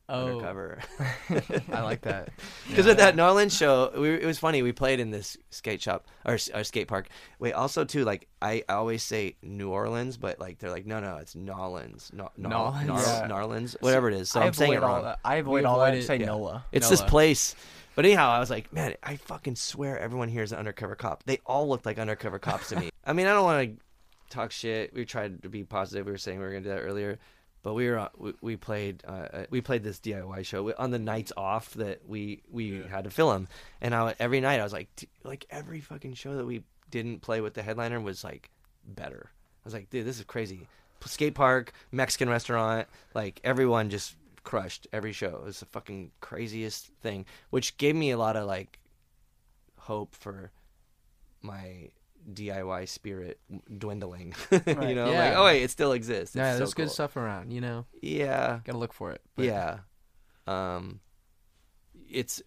Oh, 0.08 0.26
undercover. 0.26 0.80
I 1.72 1.80
like 1.82 2.02
that. 2.02 2.28
Because 2.68 2.86
at 2.86 2.98
that 2.98 3.16
New 3.16 3.22
Orleans 3.22 3.56
show, 3.56 3.90
we, 3.96 4.10
it 4.14 4.24
was 4.26 4.38
funny. 4.38 4.62
We 4.62 4.72
played 4.72 5.00
in 5.00 5.10
this 5.10 5.36
skate 5.50 5.80
shop 5.80 6.06
or, 6.26 6.34
or 6.54 6.62
skate 6.64 6.88
park. 6.88 7.08
Wait, 7.38 7.52
also 7.52 7.84
too, 7.84 8.04
like 8.04 8.28
I 8.42 8.64
always 8.68 9.02
say 9.02 9.36
New 9.42 9.70
Orleans, 9.70 10.16
but 10.18 10.38
like 10.38 10.58
they're 10.58 10.70
like, 10.70 10.84
no, 10.84 11.00
no, 11.00 11.16
it's 11.16 11.34
Nolans, 11.34 12.10
no, 12.12 12.30
no, 12.36 12.48
Nolans. 12.50 12.86
Nar- 12.86 12.98
Yeah. 13.00 13.28
Narlands, 13.28 13.76
whatever 13.80 14.08
it 14.10 14.14
is. 14.14 14.30
So 14.30 14.40
I 14.40 14.46
I'm 14.46 14.52
saying 14.52 14.72
it 14.72 14.76
avoid 14.76 14.86
all 14.88 14.94
wrong. 14.96 15.04
that. 15.04 15.18
I 15.24 15.36
avoid 15.36 15.60
We 15.60 15.64
all 15.64 15.78
that. 15.78 15.84
avoid 15.88 15.98
and 15.98 16.04
Say 16.06 16.16
yeah. 16.18 16.26
NOLA. 16.26 16.64
It's 16.70 16.88
this 16.90 17.02
place. 17.02 17.54
But 17.96 18.04
anyhow, 18.04 18.28
I 18.30 18.40
was 18.40 18.50
like, 18.50 18.72
man, 18.72 18.96
I 19.02 19.16
fucking 19.16 19.56
swear 19.56 19.98
everyone 19.98 20.28
here 20.28 20.42
is 20.42 20.50
an 20.52 20.58
undercover 20.58 20.96
cop. 20.96 21.22
They 21.24 21.38
all 21.46 21.68
looked 21.68 21.86
like 21.86 21.98
undercover 21.98 22.38
cops 22.38 22.68
to 22.70 22.76
me. 22.80 22.90
I 23.06 23.12
mean, 23.12 23.26
I 23.26 23.32
don't 23.32 23.44
want 23.44 23.70
to 23.70 24.34
talk 24.34 24.50
shit. 24.50 24.92
We 24.92 25.04
tried 25.04 25.44
to 25.44 25.48
be 25.48 25.62
positive. 25.64 26.04
We 26.04 26.12
were 26.12 26.18
saying 26.18 26.38
we 26.40 26.44
were 26.44 26.50
going 26.50 26.64
to 26.64 26.68
do 26.68 26.74
that 26.74 26.80
earlier. 26.82 27.18
But 27.64 27.72
we 27.74 27.88
were 27.88 27.98
uh, 27.98 28.08
we, 28.16 28.34
we 28.42 28.56
played 28.56 29.02
uh, 29.08 29.26
uh, 29.32 29.46
we 29.50 29.60
played 29.60 29.82
this 29.82 29.98
DIY 29.98 30.44
show 30.44 30.72
on 30.74 30.92
the 30.92 30.98
nights 31.00 31.32
off 31.36 31.72
that 31.74 32.06
we 32.06 32.42
we 32.52 32.82
had 32.82 33.04
to 33.04 33.10
film, 33.10 33.48
and 33.80 33.92
I 33.94 34.14
every 34.20 34.40
night 34.40 34.60
I 34.60 34.62
was 34.62 34.72
like 34.72 34.94
"D- 34.94 35.08
like 35.24 35.46
every 35.50 35.80
fucking 35.80 36.14
show 36.14 36.36
that 36.36 36.44
we 36.46 36.62
didn't 36.90 37.22
play 37.22 37.40
with 37.40 37.54
the 37.54 37.62
headliner 37.62 38.00
was 38.00 38.22
like 38.22 38.50
better. 38.86 39.30
I 39.32 39.62
was 39.64 39.72
like, 39.72 39.90
dude, 39.90 40.06
this 40.06 40.18
is 40.18 40.24
crazy. 40.24 40.68
Skate 41.06 41.34
park, 41.34 41.72
Mexican 41.90 42.30
restaurant, 42.30 42.86
like 43.14 43.40
everyone 43.44 43.90
just 43.90 44.14
crushed 44.42 44.86
every 44.92 45.12
show. 45.12 45.36
It 45.36 45.44
was 45.44 45.60
the 45.60 45.66
fucking 45.66 46.12
craziest 46.20 46.90
thing, 47.02 47.24
which 47.50 47.76
gave 47.78 47.96
me 47.96 48.10
a 48.10 48.18
lot 48.18 48.36
of 48.36 48.46
like 48.46 48.78
hope 49.78 50.14
for 50.14 50.50
my 51.42 51.90
DIY 52.32 52.88
spirit 52.88 53.38
dwindling. 53.78 54.34
you 54.50 54.58
Right. 54.66 54.94
know, 54.94 55.10
like 55.12 55.34
oh 55.36 55.44
wait, 55.44 55.62
it 55.62 55.70
still 55.70 55.92
exists. 55.92 56.34
It's 56.34 56.40
yeah, 56.40 56.52
so 56.52 56.58
there's 56.58 56.74
good 56.74 56.86
cool. 56.86 56.92
stuff 56.94 57.16
around. 57.16 57.52
You 57.52 57.60
know, 57.60 57.86
Yeah, 58.00 58.60
gotta 58.64 58.78
look 58.78 58.92
for 58.92 59.10
it. 59.12 59.20
but- 59.36 59.44
yeah. 59.44 59.78
Um, 60.46 61.00
it's 62.10 62.42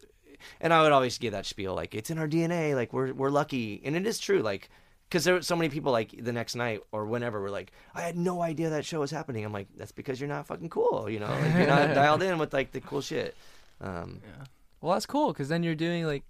and 0.62 0.74
I 0.74 0.82
would 0.84 0.92
always 0.92 1.18
give 1.18 1.32
that 1.34 1.46
spiel 1.46 1.74
like 1.74 1.96
it's 1.96 2.10
in 2.10 2.18
our 2.18 2.28
DNA. 2.28 2.76
Like 2.76 2.94
we're 2.94 3.14
we're 3.14 3.30
lucky, 3.30 3.82
and 3.84 3.96
it 3.96 4.06
is 4.06 4.20
true. 4.20 4.42
Like 4.42 4.70
because 5.10 5.24
there 5.24 5.34
were 5.36 5.42
so 5.42 5.56
many 5.56 5.70
people 5.70 5.92
like 5.92 6.14
the 6.24 6.32
next 6.34 6.56
night 6.56 6.82
or 6.92 7.06
whenever 7.06 7.40
were 7.42 7.50
like, 7.50 7.72
I 7.96 8.02
had 8.02 8.18
no 8.18 8.42
idea 8.42 8.70
that 8.72 8.86
show 8.86 9.00
was 9.00 9.10
happening. 9.12 9.46
I'm 9.46 9.54
like, 9.54 9.68
that's 9.76 9.92
because 9.94 10.20
you're 10.20 10.28
not 10.30 10.46
fucking 10.48 10.70
cool. 10.70 11.10
You 11.10 11.20
know, 11.20 11.28
like, 11.28 11.56
you're 11.56 11.68
not 11.68 11.94
dialed 11.96 12.22
in 12.24 12.38
with 12.38 12.54
like 12.54 12.72
the 12.72 12.82
cool 12.82 13.02
shit. 13.02 13.36
Um, 13.82 14.22
Yeah. 14.24 14.46
Well, 14.82 14.94
that's 14.94 15.06
cool 15.08 15.30
because 15.34 15.50
then 15.50 15.64
you're 15.64 15.76
doing 15.76 16.06
like 16.06 16.24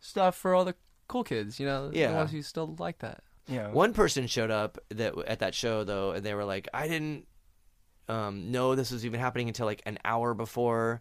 stuff 0.00 0.36
for 0.36 0.54
all 0.54 0.64
the 0.64 0.74
cool 1.08 1.24
kids. 1.24 1.58
You 1.58 1.66
know, 1.66 1.90
Yeah. 1.92 2.10
the 2.12 2.16
ones 2.16 2.30
who 2.30 2.42
still 2.42 2.74
like 2.78 2.98
that. 3.00 3.22
Yeah. 3.46 3.68
One 3.70 3.92
person 3.94 4.26
showed 4.26 4.50
up 4.50 4.78
that 4.90 5.14
at 5.26 5.38
that 5.40 5.54
show 5.54 5.82
though, 5.84 6.12
and 6.12 6.24
they 6.24 6.34
were 6.34 6.44
like, 6.44 6.68
"I 6.74 6.86
didn't 6.86 7.26
um, 8.08 8.50
know 8.50 8.74
this 8.74 8.90
was 8.90 9.04
even 9.04 9.20
happening 9.20 9.48
until 9.48 9.66
like 9.66 9.82
an 9.86 9.98
hour 10.04 10.34
before," 10.34 11.00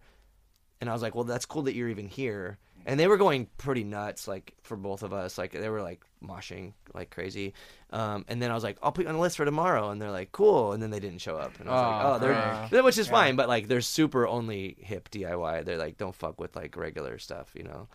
and 0.82 0.90
I 0.90 0.94
was 0.94 1.02
like, 1.02 1.16
"Well, 1.16 1.24
that's 1.24 1.46
cool 1.46 1.64
that 1.64 1.76
you're 1.76 1.90
even 1.90 2.08
here." 2.08 2.58
And 2.86 2.98
they 2.98 3.08
were 3.08 3.18
going 3.18 3.48
pretty 3.58 3.84
nuts, 3.84 4.30
like 4.30 4.54
for 4.64 4.78
both 4.78 5.04
of 5.04 5.12
us. 5.12 5.38
Like 5.38 5.52
they 5.52 5.68
were 5.68 5.82
like 5.82 6.06
moshing 6.24 6.72
like 6.94 7.10
crazy. 7.10 7.54
Um, 7.92 8.24
and 8.30 8.42
then 8.42 8.50
I 8.50 8.54
was 8.54 8.64
like, 8.64 8.78
"I'll 8.82 8.94
put 8.94 9.04
you 9.04 9.10
on 9.10 9.16
the 9.16 9.22
list 9.22 9.36
for 9.36 9.44
tomorrow," 9.44 9.90
and 9.90 10.02
they're 10.02 10.12
like, 10.12 10.32
"Cool." 10.32 10.72
And 10.72 10.82
then 10.82 10.90
they 10.90 11.02
didn't 11.02 11.20
show 11.20 11.36
up, 11.36 11.60
and 11.60 11.68
I 11.70 11.72
was 11.74 11.82
like, 11.82 12.06
Oh, 12.06 12.14
"Oh, 12.16 12.20
they're 12.20 12.34
crap. 12.34 12.70
they're- 12.72 12.84
which 12.84 12.98
is 12.98 13.08
Yeah. 13.08 13.12
fine, 13.14 13.36
but 13.36 13.50
like 13.50 13.68
they're 13.68 13.82
super 13.82 14.26
only 14.26 14.78
hip 14.80 15.10
DIY. 15.12 15.66
They're 15.66 15.78
like, 15.78 15.98
don't 15.98 16.16
fuck 16.16 16.40
with 16.40 16.56
like 16.56 16.78
regular 16.78 17.18
stuff, 17.20 17.52
you 17.56 17.64
know." 17.64 17.90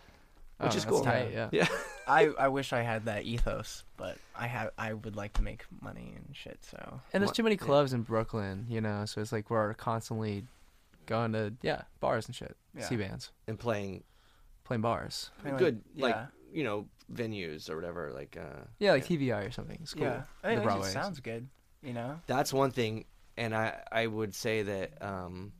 Which 0.62 0.72
Oh, 0.74 0.76
is 0.76 0.84
cool. 0.84 1.02
tight, 1.04 1.30
yeah. 1.32 1.48
Yeah. 1.52 1.68
I, 2.06 2.30
I 2.38 2.48
wish 2.48 2.72
I 2.72 2.82
had 2.82 3.04
that 3.06 3.24
ethos, 3.24 3.84
but 3.96 4.16
I 4.36 4.46
have 4.46 4.70
I 4.78 4.92
would 4.92 5.16
like 5.16 5.32
to 5.34 5.42
make 5.42 5.64
money 5.80 6.12
and 6.16 6.34
shit. 6.36 6.58
So 6.64 7.00
And 7.12 7.22
there's 7.22 7.32
too 7.32 7.42
many 7.42 7.54
yeah. 7.56 7.64
clubs 7.66 7.92
in 7.92 8.02
Brooklyn. 8.02 8.66
You 8.68 8.80
know, 8.80 9.04
so 9.04 9.20
it's 9.20 9.32
like 9.32 9.50
we're 9.50 9.74
constantly 9.74 10.44
going 11.06 11.32
to 11.32 11.52
yeah 11.62 11.82
bars 12.00 12.26
and 12.26 12.34
shit, 12.34 12.56
Yeah. 12.76 12.84
see 12.84 12.96
bands, 12.96 13.30
and 13.46 13.58
playing 13.58 14.04
playing 14.64 14.82
bars. 14.82 15.30
I 15.44 15.48
mean, 15.48 15.56
good 15.56 15.82
yeah. 15.94 16.04
like 16.06 16.16
you 16.52 16.64
know 16.64 16.86
venues 17.12 17.68
or 17.70 17.76
whatever 17.76 18.12
like 18.12 18.36
uh 18.40 18.64
Yeah, 18.78 18.92
like 18.92 19.06
TV 19.06 19.34
Eye 19.34 19.42
or 19.42 19.50
something. 19.50 19.78
It's 19.82 19.94
cool. 19.94 20.04
yeah, 20.04 20.22
I 20.44 20.48
mean, 20.48 20.56
the 20.56 20.62
it 20.62 20.64
Broadway. 20.64 20.82
just 20.82 20.92
sounds 20.92 21.20
good. 21.20 21.48
You 21.82 21.92
know. 21.92 22.20
that's 22.28 22.52
one 22.52 22.70
thing 22.70 23.06
and 23.36 23.54
i 23.56 23.80
i 23.90 24.06
would 24.06 24.34
say 24.36 24.62
that 24.62 25.02
um 25.02 25.52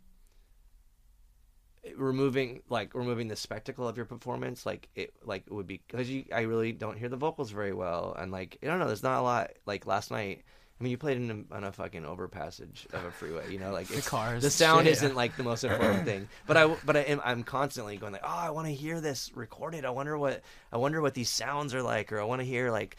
removing 1.96 2.62
like 2.68 2.94
removing 2.94 3.26
the 3.28 3.36
spectacle 3.36 3.88
of 3.88 3.96
your 3.96 4.06
performance 4.06 4.64
like 4.64 4.88
it 4.94 5.12
like 5.24 5.42
it 5.46 5.52
would 5.52 5.66
be 5.66 5.80
because 5.88 6.08
you 6.08 6.24
i 6.32 6.42
really 6.42 6.70
don't 6.72 6.96
hear 6.96 7.08
the 7.08 7.16
vocals 7.16 7.50
very 7.50 7.72
well 7.72 8.14
and 8.18 8.30
like 8.30 8.56
i 8.62 8.66
don't 8.66 8.78
know 8.78 8.86
there's 8.86 9.02
not 9.02 9.18
a 9.18 9.22
lot 9.22 9.50
like 9.66 9.86
last 9.86 10.10
night 10.10 10.42
I 10.80 10.84
mean, 10.84 10.90
you 10.90 10.98
played 10.98 11.16
in 11.18 11.46
a, 11.52 11.54
on 11.54 11.62
a 11.62 11.70
fucking 11.70 12.02
overpassage 12.02 12.92
of 12.92 13.04
a 13.04 13.12
freeway, 13.12 13.52
you 13.52 13.60
know, 13.60 13.70
like 13.70 13.86
The 13.94 14.02
cars, 14.02 14.42
The 14.42 14.50
sound 14.50 14.86
shit. 14.86 14.94
isn't 14.94 15.14
like 15.14 15.36
the 15.36 15.44
most 15.44 15.62
important 15.62 16.04
thing, 16.04 16.28
but 16.48 16.56
I, 16.56 16.66
but 16.84 16.96
I 16.96 17.00
am, 17.00 17.20
I'm 17.24 17.44
constantly 17.44 17.96
going 17.98 18.12
like, 18.12 18.22
oh, 18.24 18.28
I 18.28 18.50
want 18.50 18.66
to 18.66 18.74
hear 18.74 19.00
this 19.00 19.30
recorded. 19.36 19.84
I 19.84 19.90
wonder 19.90 20.18
what, 20.18 20.42
I 20.72 20.78
wonder 20.78 21.00
what 21.00 21.14
these 21.14 21.28
sounds 21.28 21.72
are 21.72 21.84
like, 21.84 22.10
or 22.10 22.20
I 22.20 22.24
want 22.24 22.40
to 22.40 22.44
hear 22.44 22.72
like, 22.72 22.96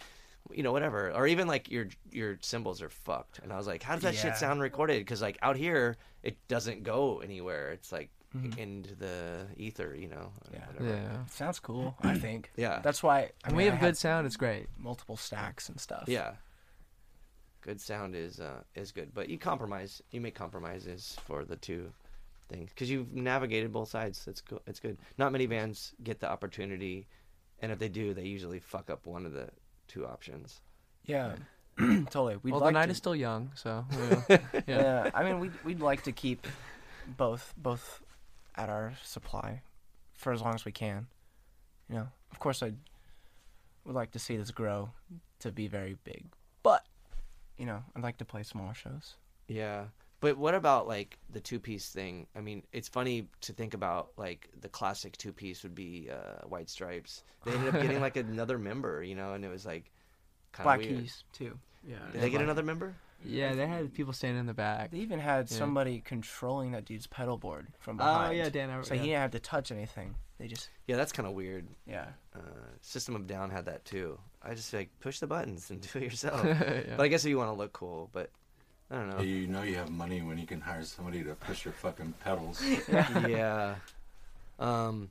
you 0.49 0.63
know, 0.63 0.71
whatever, 0.71 1.11
or 1.11 1.27
even 1.27 1.45
like 1.45 1.69
your 1.69 1.87
your 2.09 2.37
cymbals 2.39 2.81
are 2.81 2.87
fucked. 2.89 3.39
And 3.39 3.51
I 3.51 3.57
was 3.57 3.67
like, 3.67 3.83
how 3.83 3.95
does 3.95 4.03
that 4.03 4.13
Yeah. 4.13 4.21
shit 4.21 4.37
sound 4.37 4.61
recorded? 4.61 4.99
Because 4.99 5.21
like 5.21 5.37
out 5.41 5.57
here, 5.57 5.97
it 6.21 6.37
doesn't 6.47 6.83
go 6.83 7.19
anywhere. 7.19 7.71
It's 7.71 7.91
like 7.91 8.11
into 8.57 8.95
the 8.95 9.47
ether, 9.57 9.95
you 9.95 10.07
know. 10.07 10.31
Yeah. 10.51 10.65
Yeah. 10.81 11.25
Sounds 11.29 11.59
cool. 11.59 11.95
I 12.01 12.17
think. 12.17 12.51
Yeah. 12.55 12.79
That's 12.83 13.03
why. 13.03 13.31
I 13.43 13.49
When 13.49 13.57
mean, 13.57 13.65
we 13.65 13.67
I 13.67 13.71
have 13.75 13.81
good 13.81 13.97
sound, 13.97 14.25
it's 14.25 14.37
great. 14.37 14.67
multiple 14.77 15.17
stacks 15.17 15.69
and 15.69 15.79
stuff. 15.79 16.05
Yeah. 16.07 16.33
Good 17.61 17.79
sound 17.79 18.15
is 18.15 18.39
uh, 18.39 18.61
is 18.75 18.91
good, 18.91 19.13
but 19.13 19.29
you 19.29 19.37
compromise. 19.37 20.01
You 20.11 20.19
make 20.19 20.35
compromises 20.35 21.17
for 21.25 21.45
the 21.45 21.55
two 21.55 21.93
things 22.49 22.69
because 22.71 22.89
you've 22.89 23.13
navigated 23.13 23.71
both 23.71 23.89
sides. 23.89 24.27
It's 24.27 24.41
good. 24.41 24.59
It's 24.67 24.79
good. 24.81 24.97
Not 25.17 25.31
many 25.31 25.47
bands 25.47 25.93
get 26.03 26.19
the 26.19 26.29
opportunity, 26.29 27.07
and 27.61 27.71
if 27.71 27.79
they 27.79 27.87
do, 27.87 28.13
they 28.13 28.23
usually 28.23 28.59
fuck 28.59 28.89
up 28.89 29.05
one 29.05 29.25
of 29.25 29.31
the 29.31 29.49
two 29.87 30.05
options. 30.05 30.59
Yeah. 31.05 31.35
totally. 31.77 32.37
We'd 32.43 32.51
well, 32.51 32.61
like 32.61 32.73
the 32.73 32.79
night 32.79 32.85
to, 32.87 32.91
is 32.91 32.97
still 32.97 33.15
young, 33.15 33.51
so 33.55 33.85
yeah. 34.29 34.37
yeah. 34.67 35.11
I 35.13 35.23
mean, 35.23 35.39
we'd 35.39 35.53
we'd 35.63 35.79
like 35.79 36.03
to 36.03 36.11
keep 36.11 36.45
both 37.17 37.53
both 37.57 38.01
at 38.55 38.69
our 38.69 38.93
supply 39.03 39.61
for 40.13 40.31
as 40.31 40.41
long 40.41 40.55
as 40.55 40.65
we 40.65 40.71
can. 40.71 41.07
You 41.89 41.95
know, 41.95 42.07
of 42.31 42.39
course, 42.39 42.63
I 42.63 42.73
would 43.85 43.95
like 43.95 44.11
to 44.11 44.19
see 44.19 44.37
this 44.37 44.51
grow 44.51 44.91
to 45.39 45.51
be 45.51 45.67
very 45.67 45.97
big, 46.03 46.25
but 46.63 46.85
you 47.57 47.65
know, 47.65 47.83
I'd 47.95 48.03
like 48.03 48.17
to 48.17 48.25
play 48.25 48.43
smaller 48.43 48.73
shows. 48.73 49.15
Yeah. 49.47 49.85
But 50.21 50.37
what 50.37 50.55
about 50.55 50.87
like 50.87 51.19
the 51.29 51.41
two 51.41 51.59
piece 51.59 51.89
thing? 51.89 52.27
I 52.33 52.39
mean, 52.39 52.63
it's 52.71 52.87
funny 52.87 53.27
to 53.41 53.51
think 53.51 53.73
about 53.73 54.11
like 54.15 54.47
the 54.61 54.69
classic 54.69 55.17
two 55.17 55.33
piece 55.33 55.63
would 55.63 55.75
be 55.75 56.09
uh, 56.09 56.47
White 56.47 56.69
Stripes. 56.69 57.23
They 57.43 57.51
ended 57.51 57.75
up 57.75 57.81
getting 57.81 57.99
like 57.99 58.15
another 58.15 58.57
member, 58.57 59.03
you 59.03 59.15
know, 59.15 59.33
and 59.33 59.43
it 59.43 59.49
was 59.49 59.65
like 59.65 59.91
kind 60.53 60.63
Black 60.63 60.79
of 60.79 60.85
weird. 60.85 61.01
Keys 61.01 61.23
too. 61.33 61.59
Yeah. 61.85 61.97
Did 62.13 62.21
they 62.21 62.29
get 62.29 62.41
another 62.41 62.63
member? 62.63 62.95
Yeah, 63.25 63.53
they 63.53 63.67
had 63.67 63.93
people 63.93 64.13
standing 64.13 64.39
in 64.39 64.45
the 64.45 64.53
back. 64.53 64.91
They 64.91 64.99
even 64.99 65.19
had 65.19 65.49
Yeah. 65.49 65.57
somebody 65.57 66.01
controlling 66.01 66.71
that 66.71 66.85
dude's 66.85 67.07
pedal 67.07 67.37
board 67.37 67.67
from 67.79 67.97
behind. 67.97 68.31
Oh 68.31 68.35
yeah, 68.35 68.49
Dan. 68.49 68.69
I- 68.69 68.81
So 68.81 68.93
yeah. 68.93 69.01
he 69.01 69.07
didn't 69.07 69.21
have 69.21 69.31
to 69.31 69.39
touch 69.39 69.71
anything. 69.71 70.15
They 70.39 70.47
just 70.47 70.69
Yeah, 70.87 70.95
that's 70.97 71.11
kind 71.11 71.27
of 71.27 71.33
weird. 71.33 71.67
yeah. 71.87 72.07
uh, 72.35 72.39
System 72.81 73.15
of 73.15 73.27
Down 73.27 73.49
had 73.49 73.65
that 73.65 73.85
too. 73.85 74.19
I 74.41 74.53
just 74.55 74.73
like 74.73 74.89
push 74.99 75.19
the 75.19 75.27
buttons 75.27 75.69
and 75.71 75.79
do 75.93 75.99
it 75.99 76.03
yourself. 76.03 76.43
Yeah. 76.45 76.95
But 76.97 77.03
I 77.03 77.07
guess 77.07 77.23
if 77.23 77.29
you 77.29 77.37
want 77.37 77.49
to 77.49 77.53
look 77.57 77.73
cool, 77.73 78.09
but 78.11 78.29
I 78.91 78.95
don't 78.95 79.09
know. 79.09 79.21
You 79.21 79.47
know 79.47 79.63
you 79.63 79.75
have 79.75 79.89
money 79.89 80.21
when 80.21 80.37
you 80.37 80.45
can 80.45 80.59
hire 80.61 80.83
somebody 80.83 81.23
to 81.23 81.33
push 81.35 81.63
your 81.65 81.73
fucking 81.73 82.13
pedals. 82.23 82.61
yeah. 82.89 83.75
Um, 84.59 85.09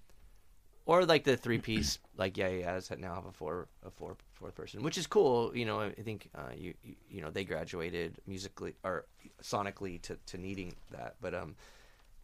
or 0.85 1.05
like 1.05 1.25
the 1.25 1.37
three 1.37 1.59
piece, 1.59 1.99
like 2.17 2.37
yeah, 2.37 2.49
yeah, 2.49 2.81
that 2.81 2.99
now 2.99 3.15
have 3.15 3.27
a 3.27 3.33
four, 3.33 3.69
a 3.85 3.91
four, 3.91 4.17
fourth 4.35 4.55
person, 4.55 4.83
which 4.83 4.99
is 4.99 5.07
cool. 5.07 5.57
You 5.57 5.65
know, 5.65 5.81
I 5.81 6.03
think 6.03 6.29
uh, 6.35 6.53
you, 6.57 6.75
you, 6.83 6.95
you 7.09 7.21
know, 7.23 7.31
they 7.31 7.45
graduated 7.45 8.17
musically 8.27 8.75
or 8.83 9.07
sonically 9.43 10.01
to, 10.03 10.19
to 10.27 10.39
needing 10.39 10.75
that. 10.91 11.17
But 11.21 11.35
um, 11.35 11.55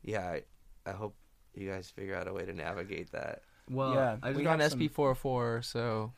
yeah, 0.02 0.26
I, 0.26 0.42
I 0.86 0.92
hope 0.92 1.14
you 1.54 1.70
guys 1.70 1.90
figure 1.90 2.14
out 2.14 2.28
a 2.28 2.32
way 2.32 2.44
to 2.44 2.52
navigate 2.52 3.12
that. 3.12 3.42
Well, 3.70 3.94
Yeah, 3.94 4.16
I 4.22 4.28
just 4.28 4.38
we 4.38 4.44
got 4.44 4.60
have 4.60 4.72
an 4.72 4.78
SP404, 4.78 5.64
so 5.64 6.12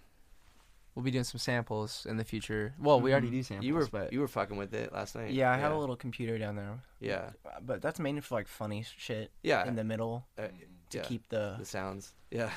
we'll 0.94 1.02
be 1.04 1.10
doing 1.10 1.24
some 1.24 1.38
samples 1.38 2.06
in 2.08 2.16
the 2.16 2.24
future. 2.24 2.74
Well, 2.78 3.00
we 3.00 3.12
already 3.12 3.30
do 3.30 3.42
samples, 3.42 3.66
You 3.66 3.74
were 3.74 3.86
but 3.86 4.12
you 4.12 4.20
were 4.20 4.28
fucking 4.28 4.56
with 4.56 4.72
it 4.74 4.92
last 4.92 5.14
night. 5.16 5.32
Yeah, 5.32 5.50
I 5.52 5.56
have 5.56 5.72
a 5.72 5.78
little 5.78 5.96
computer 5.96 6.38
down 6.38 6.56
there, 6.56 6.78
Yeah, 7.00 7.30
but 7.64 7.82
that's 7.82 7.98
mainly 7.98 8.20
for 8.20 8.36
like 8.36 8.48
funny 8.48 8.84
shit 8.96 9.30
yeah. 9.42 9.66
in 9.66 9.74
the 9.74 9.84
middle 9.84 10.26
uh, 10.38 10.48
to 10.90 10.98
yeah. 10.98 11.04
keep 11.04 11.28
the 11.28 11.56
the 11.58 11.64
sounds. 11.64 12.12
Yeah. 12.30 12.50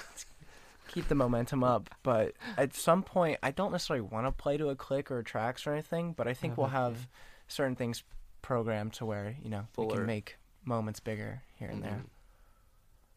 keep 0.88 1.08
the 1.08 1.16
momentum 1.16 1.64
up. 1.64 1.90
But 2.04 2.34
at 2.58 2.76
some 2.76 3.04
point, 3.04 3.40
I 3.42 3.52
don't 3.52 3.72
necessarily 3.72 4.02
want 4.02 4.28
to 4.28 4.32
play 4.32 4.58
to 4.58 4.70
a 4.70 4.76
click 4.76 5.10
or 5.10 5.24
tracks 5.24 5.66
or 5.66 5.74
anything. 5.74 6.14
But 6.14 6.28
I 6.28 6.34
think 6.34 6.58
we'll 6.58 6.68
have 6.68 7.08
certain 7.48 7.76
things 7.76 8.04
programmed 8.42 8.94
to 8.94 9.06
where 9.06 9.36
you 9.42 9.50
know 9.50 9.68
we 9.78 9.88
can 9.88 10.06
make 10.06 10.38
moments 10.66 11.00
bigger 11.00 11.42
here 11.56 11.70
and 11.70 11.84
there. 11.84 11.92
Mhm. 11.92 12.06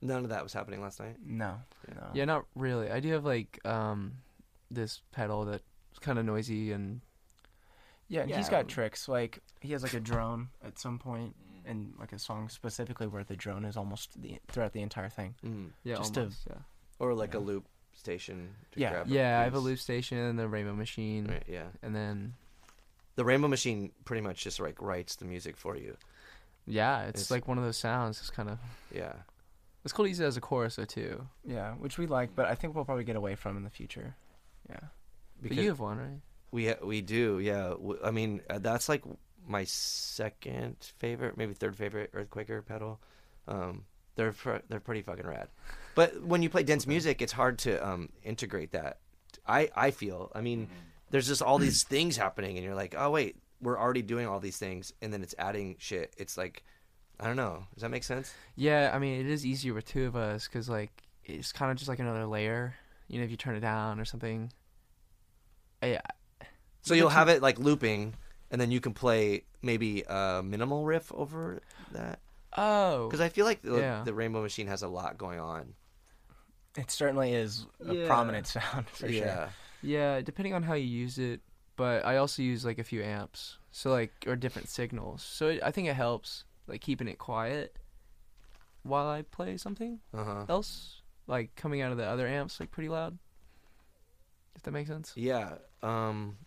None 0.03 0.25
of 0.25 0.31
that 0.31 0.43
was 0.43 0.53
happening 0.53 0.81
last 0.83 1.01
night. 1.01 1.17
No, 1.25 1.61
no. 1.89 2.11
yeah, 2.13 2.25
not 2.25 2.45
really. 2.55 2.91
I 2.91 3.01
do 3.01 3.13
have 3.13 3.25
like 3.25 3.59
um 3.67 4.19
this 4.71 5.03
pedal 5.13 5.45
that's 5.45 5.65
kind 6.01 6.19
of 6.19 6.25
noisy 6.25 6.73
and 6.73 7.01
Yeah, 8.09 8.23
and 8.23 8.31
he's 8.31 8.47
Yeah. 8.47 8.51
got 8.63 8.69
tricks. 8.69 9.09
Like 9.09 9.41
he 9.61 9.73
has 9.73 9.83
like 9.83 9.95
a 9.95 10.01
drone 10.01 10.51
at 10.65 10.79
some 10.79 10.99
point, 10.99 11.35
and 11.67 11.93
like 11.99 12.13
a 12.13 12.19
song 12.19 12.49
specifically 12.49 13.07
where 13.07 13.25
the 13.25 13.37
drone 13.37 13.65
is 13.65 13.77
almost 13.77 14.21
the 14.23 14.39
throughout 14.49 14.73
the 14.73 14.83
entire 14.83 15.09
thing. 15.09 15.35
Mm. 15.45 15.71
yeah, 15.85 15.97
Just 15.97 16.15
to- 16.15 16.21
almost, 16.21 16.47
yeah. 16.49 16.57
Or 16.99 17.13
like 17.15 17.35
a 17.35 17.39
loop 17.39 17.67
station. 17.95 18.51
To 18.73 18.81
Yeah. 18.81 18.91
grab 18.91 19.07
Yeah, 19.09 19.41
I 19.41 19.45
have 19.45 19.55
a 19.55 19.59
loop 19.59 19.79
station, 19.79 20.19
and 20.19 20.39
the 20.39 20.49
Rainbow 20.49 20.75
Machine, 20.75 21.27
Right, 21.27 21.43
yeah. 21.49 21.67
and 21.83 21.95
then 21.95 22.35
The 23.17 23.25
Rainbow 23.25 23.49
Machine 23.49 23.93
pretty 24.05 24.21
much 24.23 24.45
just 24.45 24.61
like 24.61 24.81
writes 24.81 25.17
the 25.17 25.25
music 25.25 25.57
for 25.57 25.77
you. 25.77 25.97
yeah, 26.67 27.03
it's, 27.05 27.23
It's- 27.23 27.31
like 27.31 27.47
one 27.49 27.59
of 27.59 27.65
those 27.65 27.77
sounds. 27.79 28.19
It's 28.21 28.31
kind 28.31 28.49
of 28.51 28.59
Yeah. 28.93 29.15
it's 29.85 29.93
cool 29.93 30.05
to 30.05 30.09
use 30.09 30.21
it 30.21 30.25
as 30.25 30.37
a 30.37 30.41
chorus 30.41 30.77
though 30.77 30.85
too. 30.85 31.27
Yeah, 31.45 31.75
which 31.75 31.97
we 31.99 32.07
like, 32.07 32.35
but 32.35 32.47
I 32.47 32.55
think 32.55 32.75
we'll 32.75 32.85
probably 32.85 33.05
get 33.05 33.17
away 33.17 33.35
from 33.35 33.57
in 33.57 33.63
the 33.65 33.71
future. 33.71 34.17
Yeah. 34.69 34.81
But 35.43 35.53
you 35.53 35.69
have 35.69 35.81
one, 35.81 35.99
right? 35.99 36.21
we 36.51 36.69
ha- 36.69 36.83
we 36.85 37.01
do, 37.03 37.39
yeah. 37.39 37.75
I 38.05 38.11
mean, 38.11 38.41
uh, 38.49 38.59
that's 38.59 38.89
like 38.89 39.03
my 39.47 39.65
second 39.65 40.77
favorite, 40.99 41.37
maybe 41.37 41.55
third 41.55 41.77
favorite 41.77 42.13
Earthquaker 42.13 42.65
pedal. 42.65 43.01
Um, 43.49 43.85
they're 44.17 44.33
pr- 44.33 44.57
they're 44.69 44.81
pretty 44.81 45.03
fucking 45.03 45.27
rad. 45.27 45.49
But 45.95 46.23
when 46.23 46.43
you 46.43 46.51
play 46.51 46.63
dense 46.63 46.87
music, 46.87 47.23
it's 47.23 47.33
hard 47.33 47.59
to 47.61 47.87
um, 47.87 48.09
integrate 48.23 48.73
that. 48.73 48.99
I 49.47 49.71
I 49.75 49.91
feel. 49.91 50.33
I 50.35 50.41
mean, 50.41 50.69
there's 51.11 51.27
just 51.29 51.43
all 51.43 51.59
these 51.59 51.85
things 51.85 52.17
happening, 52.17 52.57
and 52.57 52.65
you're 52.65 52.75
like, 52.75 52.95
oh 52.99 53.11
wait, 53.11 53.37
we're 53.61 53.79
already 53.79 54.03
doing 54.03 54.27
all 54.27 54.41
these 54.41 54.57
things, 54.59 54.93
and 55.03 55.13
then 55.13 55.23
it's 55.23 55.35
adding 55.39 55.77
shit. 55.79 56.15
It's 56.17 56.37
like, 56.37 56.65
I 57.21 57.27
don't 57.27 57.37
know. 57.37 57.67
Does 57.75 57.83
that 57.83 57.91
make 57.91 58.05
sense? 58.05 58.35
Yeah, 58.57 58.91
I 58.93 58.99
mean, 58.99 59.21
it 59.21 59.27
is 59.27 59.47
easier 59.47 59.75
with 59.75 59.85
two 59.87 60.07
of 60.07 60.17
us 60.17 60.49
because 60.49 60.69
like 60.69 61.03
it's 61.25 61.53
kind 61.53 61.71
of 61.71 61.77
just 61.77 61.89
like 61.89 61.99
another 61.99 62.27
layer. 62.27 62.75
You 63.09 63.19
know, 63.19 63.25
if 63.25 63.31
you 63.31 63.37
turn 63.37 63.55
it 63.55 63.61
down 63.61 64.01
or 64.01 64.05
something. 64.05 64.51
Yeah, 65.83 66.01
So 66.83 66.95
you'll 66.95 67.11
have 67.11 67.29
it 67.29 67.43
like 67.43 67.59
looping, 67.61 68.15
and 68.51 68.61
then 68.61 68.71
you 68.71 68.81
can 68.81 68.95
play 68.95 69.45
maybe 69.63 70.03
a 70.09 70.43
minimal 70.45 70.85
riff 70.85 71.13
over 71.15 71.61
that. 71.93 72.21
Oh, 72.57 73.07
Because 73.09 73.21
I 73.21 73.29
feel 73.29 73.45
like 73.45 73.63
the, 73.63 73.77
Yeah. 73.79 74.03
the 74.05 74.15
Rainbow 74.15 74.41
Machine 74.43 74.67
has 74.69 74.83
a 74.83 74.89
lot 74.89 75.19
going 75.19 75.39
on. 75.41 75.75
It 76.77 76.91
certainly 76.91 77.33
is 77.35 77.67
a 77.87 77.95
Yeah. 77.95 78.07
prominent 78.07 78.47
sound 78.57 78.89
for 78.89 79.09
yeah. 79.09 79.35
sure. 79.35 79.49
yeah, 79.83 80.21
depending 80.21 80.55
on 80.55 80.63
how 80.63 80.75
you 80.75 80.87
use 80.87 81.19
it. 81.19 81.41
But 81.77 82.07
I 82.07 82.17
also 82.17 82.41
use 82.43 82.65
like 82.65 82.79
a 82.79 82.85
few 82.85 83.03
amps, 83.03 83.59
so 83.71 83.91
like 83.91 84.11
or 84.27 84.35
different 84.37 84.71
signals. 84.71 85.23
So 85.23 85.49
it, 85.49 85.61
I 85.63 85.71
think 85.71 85.89
it 85.89 85.95
helps 85.95 86.45
like 86.67 86.81
keeping 86.81 87.07
it 87.09 87.19
quiet 87.19 87.77
while 88.83 89.07
I 89.09 89.21
play 89.23 89.59
something 89.59 90.01
Uh 90.15 90.25
huh. 90.25 90.45
else, 90.49 91.03
like 91.27 91.55
coming 91.57 91.83
out 91.83 91.93
of 91.93 91.99
the 91.99 92.07
other 92.07 92.27
amps 92.27 92.59
like 92.61 92.71
pretty 92.71 92.89
loud. 92.89 93.19
If 94.55 94.63
that 94.63 94.71
makes 94.71 94.89
sense. 94.89 95.13
Yeah. 95.17 95.57
Um, 95.83 96.39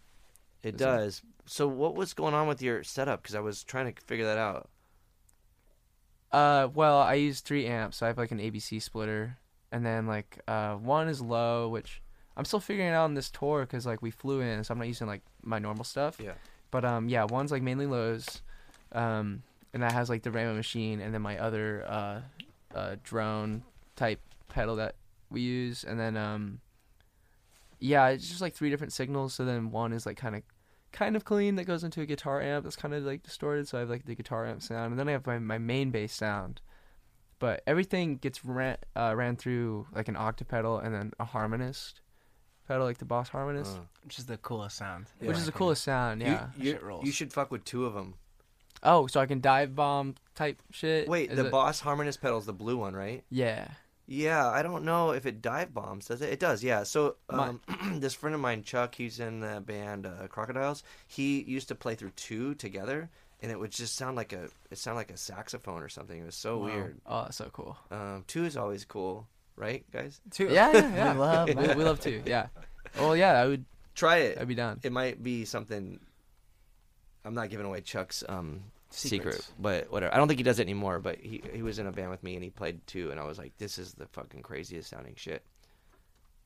it 0.64 0.70
Is 0.70 0.82
it- 0.82 0.84
does. 0.84 1.22
So 1.50 1.68
what 1.68 1.95
was 1.95 2.14
going 2.14 2.36
on 2.36 2.47
with 2.47 2.62
your 2.62 2.84
setup? 2.84 3.24
Because 3.24 3.34
I 3.34 3.39
was 3.39 3.64
trying 3.64 3.91
to 3.91 4.02
figure 4.04 4.26
that 4.26 4.38
out. 4.38 4.70
Uh, 6.32 6.68
well, 6.72 7.00
I 7.00 7.16
use 7.16 7.41
three 7.41 7.66
amps. 7.66 7.97
So 7.97 8.06
I 8.06 8.10
have 8.10 8.20
like 8.20 8.30
an 8.30 8.38
ABC 8.38 8.80
splitter, 8.80 9.36
and 9.72 9.84
then 9.84 10.06
like 10.06 10.39
uh, 10.47 10.76
one 10.76 11.08
is 11.08 11.22
low, 11.22 11.68
which 11.68 12.04
I'm 12.38 12.45
still 12.45 12.60
figuring 12.60 12.91
out 12.91 13.06
on 13.06 13.16
this 13.16 13.32
tour 13.32 13.62
because 13.62 13.88
like 13.88 14.04
we 14.04 14.12
flew 14.12 14.41
in, 14.41 14.64
so 14.64 14.74
I'm 14.74 14.78
not 14.78 14.88
using 14.88 15.08
like 15.08 15.24
my 15.41 15.58
normal 15.58 15.84
stuff. 15.84 16.20
Yeah. 16.24 16.34
But 16.70 16.86
um, 16.86 17.10
yeah, 17.10 17.24
one's 17.24 17.52
like 17.52 17.64
mainly 17.64 17.88
lows, 17.88 18.43
um, 18.91 19.41
and 19.74 19.82
that 19.82 19.93
has 19.93 20.08
like 20.08 20.22
the 20.22 20.30
Rainbow 20.30 20.54
Machine, 20.54 21.02
and 21.02 21.12
then 21.12 21.24
my 21.24 21.39
other 21.39 21.84
uh, 21.88 22.20
uh, 22.76 22.95
drone 23.04 23.64
type 23.95 24.22
pedal 24.50 24.76
that 24.76 24.93
we 25.32 25.41
use, 25.41 25.84
and 25.84 26.00
then 26.00 26.16
um, 26.16 26.60
yeah, 27.80 28.08
it's 28.10 28.30
just 28.30 28.39
like 28.39 28.54
three 28.54 28.70
different 28.70 28.93
signals. 28.93 29.34
So 29.34 29.45
then 29.45 29.72
one 29.72 29.93
is 29.93 30.06
like 30.06 30.18
kind 30.18 30.36
of 30.36 30.43
kind 30.92 31.16
of 31.16 31.26
clean 31.26 31.56
that 31.56 31.66
goes 31.66 31.84
into 31.84 32.02
a 32.02 32.06
guitar 32.06 32.42
amp 32.42 32.64
that's 32.64 32.76
kind 32.76 32.94
of 32.94 33.04
like 33.04 33.24
distorted. 33.24 33.68
So 33.68 33.78
I 33.78 33.82
have 33.82 33.90
like 33.90 34.06
the 34.06 34.16
guitar 34.16 34.46
amp 34.46 34.62
sound, 34.62 34.92
and 34.92 35.00
then 35.00 35.08
I 35.10 35.12
have 35.14 35.26
my, 35.28 35.40
my 35.40 35.58
main 35.58 35.92
bass 35.92 36.14
sound. 36.14 36.62
But 37.40 37.62
everything 37.66 38.18
gets 38.18 38.44
ran 38.44 38.78
uh, 38.96 39.14
ran 39.16 39.36
through 39.38 39.88
like 39.94 40.08
an 40.10 40.16
octave 40.18 40.48
pedal 40.50 40.78
and 40.80 40.94
then 40.94 41.12
a 41.20 41.26
harmonist 41.26 42.02
pedal, 42.68 42.86
like 42.86 42.98
the 42.98 43.06
Boss 43.06 43.30
harmonist, 43.30 43.78
Uh, 43.78 43.82
Which 44.04 44.20
is 44.20 44.26
the 44.26 44.38
coolest 44.38 44.78
sound. 44.78 45.08
which 45.20 45.38
is 45.38 45.46
the 45.46 45.52
coolest 45.52 45.84
sound. 45.84 46.22
Yeah. 46.22 46.48
You, 46.58 46.72
Shit 46.74 46.84
rolls. 46.84 47.06
you 47.06 47.12
should 47.12 47.32
fuck 47.34 47.50
with 47.52 47.64
two 47.64 47.86
of 47.86 47.94
them. 47.94 48.16
Oh, 48.84 49.08
so 49.08 49.20
I 49.20 49.26
can 49.26 49.42
dive 49.42 49.76
bomb 49.76 50.16
type 50.36 50.62
shit. 50.72 51.08
Wait, 51.10 51.32
Is 51.32 51.38
the 51.38 51.46
it- 51.48 51.52
Boss 51.52 51.82
Harmonist 51.82 52.22
pedal's 52.22 52.46
the 52.46 52.54
blue 52.54 52.78
one, 52.78 52.94
right? 52.96 53.24
Yeah. 53.30 53.68
Yeah, 54.12 54.47
I 54.49 54.64
don't 54.64 54.86
know 54.86 55.12
if 55.12 55.28
it 55.28 55.39
dive 55.41 55.72
bombs, 55.72 56.07
does 56.07 56.24
it? 56.24 56.34
It 56.34 56.39
does, 56.39 56.64
yeah. 56.64 56.82
So 56.82 57.18
My- 57.32 57.49
um, 57.49 57.62
this 57.99 58.16
friend 58.16 58.34
of 58.34 58.41
mine, 58.41 58.64
Chuck, 58.64 58.95
he's 58.95 59.20
in 59.20 59.39
the 59.41 59.62
band 59.62 60.07
uh, 60.07 60.28
Crocodiles. 60.30 60.82
He 61.07 61.41
used 61.43 61.68
to 61.68 61.76
play 61.76 61.93
through 61.93 62.12
two 62.16 62.55
together, 62.55 63.07
and 63.43 63.51
it 63.51 63.60
would 63.60 63.70
just 63.72 63.93
sound 63.95 64.18
like 64.18 64.34
a 64.34 64.49
it 64.72 64.80
sounded 64.80 64.97
like 64.97 65.12
a 65.12 65.18
saxophone 65.18 65.84
or 65.84 65.89
something. 65.89 66.20
It 66.20 66.26
was 66.26 66.34
so 66.36 66.57
Wow. 66.57 66.66
weird. 66.66 66.97
Oh, 67.05 67.22
that's 67.22 67.38
so 67.38 67.49
cool. 67.53 67.78
Um, 67.91 68.24
two 68.26 68.45
is 68.45 68.57
always 68.57 68.84
cool, 68.84 69.28
right, 69.55 69.86
guys? 69.93 70.20
Two. 70.32 70.47
Yeah, 70.49 70.72
yeah, 70.74 70.95
yeah. 70.95 71.14
We 71.14 71.20
love 71.20 71.47
we, 71.49 71.68
we 71.76 71.84
love 71.84 71.99
to. 72.01 72.24
Yeah. 72.26 72.47
Well, 72.97 73.16
yeah, 73.16 73.34
I 73.34 73.45
would. 73.45 73.66
Try 73.93 74.18
it. 74.20 74.38
I'd 74.39 74.47
be 74.47 74.55
down. 74.55 74.80
it 74.82 74.91
might 74.91 75.22
be 75.22 75.45
something. 75.45 75.99
I'm 77.26 77.34
not 77.36 77.49
giving 77.49 77.66
away 77.66 77.82
Chuck's 77.82 78.24
um, 78.30 78.64
secret, 78.92 79.34
Secrets. 79.34 79.52
but 79.60 79.92
whatever. 79.92 80.14
I 80.14 80.18
don't 80.18 80.28
think 80.28 80.40
he 80.40 80.44
does 80.44 80.60
it 80.60 80.64
anymore. 80.64 81.00
But 81.00 81.20
he 81.20 81.42
he 81.54 81.62
was 81.62 81.80
in 81.80 81.88
a 81.88 81.92
band 81.92 82.10
with 82.10 82.24
me 82.24 82.36
and 82.36 82.44
he 82.44 82.50
played 82.50 82.86
two, 82.88 83.12
and 83.12 83.20
I 83.20 83.24
was 83.24 83.38
like, 83.38 83.58
this 83.58 83.78
is 83.78 83.94
the 83.94 84.08
fucking 84.08 84.42
craziest 84.42 84.90
sounding 84.90 85.14
shit. 85.16 85.44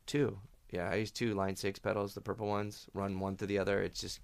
Two, 0.06 0.38
yeah, 0.72 0.90
I 0.90 0.96
use 0.96 1.12
two 1.12 1.34
line 1.34 1.56
six 1.56 1.80
pedals, 1.80 2.14
the 2.14 2.22
purple 2.22 2.48
ones. 2.48 2.88
Run 2.94 3.20
one 3.20 3.38
through 3.38 3.48
the 3.48 3.60
other. 3.60 3.82
It's 3.82 4.02
just, 4.02 4.20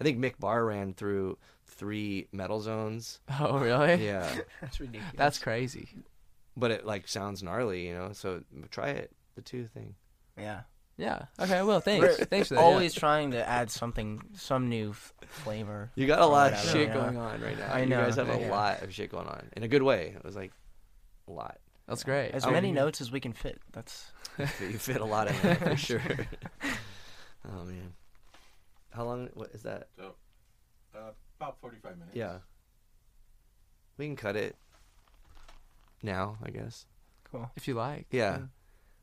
I 0.00 0.04
think 0.04 0.18
Mick 0.18 0.38
Barr 0.40 0.64
ran 0.64 0.92
through 0.94 1.38
three 1.66 2.26
metal 2.32 2.60
zones. 2.60 3.20
Oh, 3.40 3.58
really? 3.58 4.04
Yeah, 4.04 4.28
That's 4.60 4.80
ridiculous. 4.80 5.14
That's 5.16 5.38
crazy. 5.38 5.88
but 6.56 6.70
it 6.72 6.84
like 6.84 7.06
sounds 7.06 7.42
gnarly, 7.42 7.86
you 7.86 7.94
know. 7.94 8.10
So 8.12 8.42
try 8.72 8.88
it, 8.90 9.12
the 9.36 9.42
two 9.42 9.66
thing. 9.68 9.94
yeah. 10.36 10.62
Yeah. 11.00 11.24
Okay. 11.40 11.62
Well, 11.62 11.80
thanks. 11.80 12.18
We're 12.18 12.24
thanks 12.26 12.48
for 12.48 12.54
that. 12.54 12.60
yeah. 12.60 12.66
Always 12.66 12.92
trying 12.92 13.30
to 13.30 13.48
add 13.48 13.70
something, 13.70 14.20
some 14.34 14.68
new 14.68 14.90
f- 14.90 15.14
flavor. 15.28 15.90
You 15.94 16.06
got 16.06 16.20
a 16.20 16.26
lot 16.26 16.52
of 16.52 16.58
Whatever, 16.58 16.78
shit 16.78 16.88
yeah. 16.88 16.94
going 16.94 17.16
on 17.16 17.40
right 17.40 17.58
now. 17.58 17.72
I 17.72 17.84
know. 17.86 18.00
You 18.00 18.04
guys 18.04 18.16
have 18.16 18.28
a 18.28 18.38
yeah. 18.38 18.50
lot 18.50 18.82
of 18.82 18.92
shit 18.92 19.10
going 19.10 19.26
on 19.26 19.48
in 19.56 19.62
a 19.62 19.68
good 19.68 19.82
way. 19.82 20.12
It 20.14 20.22
was 20.22 20.36
like 20.36 20.52
a 21.26 21.32
lot. 21.32 21.58
That's 21.88 22.04
great. 22.04 22.32
As 22.32 22.44
I 22.44 22.50
many 22.50 22.70
notes 22.70 23.00
as 23.00 23.10
we 23.10 23.18
can 23.18 23.32
fit. 23.32 23.60
That's 23.72 24.12
you 24.38 24.78
fit 24.78 25.00
a 25.00 25.04
lot 25.04 25.28
in 25.28 25.34
there 25.42 25.56
for 25.56 25.76
sure. 25.76 26.02
oh 26.62 27.64
man, 27.64 27.94
how 28.90 29.04
long? 29.06 29.30
What 29.32 29.50
is 29.54 29.62
that? 29.62 29.88
So, 29.96 30.14
uh, 30.94 31.12
about 31.40 31.58
45 31.62 31.96
minutes. 31.98 32.14
Yeah, 32.14 32.38
we 33.96 34.04
can 34.04 34.16
cut 34.16 34.36
it 34.36 34.54
now, 36.02 36.36
I 36.44 36.50
guess. 36.50 36.84
cool. 37.32 37.50
If 37.56 37.66
you 37.66 37.74
like. 37.74 38.06
Yeah, 38.10 38.40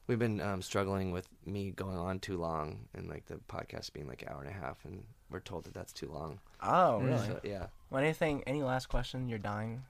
we've 0.07 0.19
been 0.19 0.39
um, 0.41 0.61
struggling 0.61 1.11
with 1.11 1.27
me 1.45 1.71
going 1.71 1.97
on 1.97 2.19
too 2.19 2.37
long 2.37 2.79
and 2.93 3.09
like 3.09 3.25
the 3.27 3.35
podcast 3.49 3.93
being 3.93 4.07
like 4.07 4.21
an 4.23 4.29
hour 4.29 4.39
and 4.41 4.49
a 4.49 4.53
half, 4.53 4.83
and 4.85 5.03
we're 5.29 5.39
told 5.41 5.65
that 5.65 5.73
that's 5.73 5.93
too 5.93 6.09
long. 6.11 6.39
Oh, 6.61 6.99
Mm. 7.01 7.05
really? 7.05 7.27
So, 7.27 7.39
yeah, 7.43 7.67
Well, 7.89 8.01
anything? 8.03 8.43
Any 8.47 8.63
last 8.63 8.87
question? 8.87 9.27
You're 9.29 9.39
dying, 9.39 9.83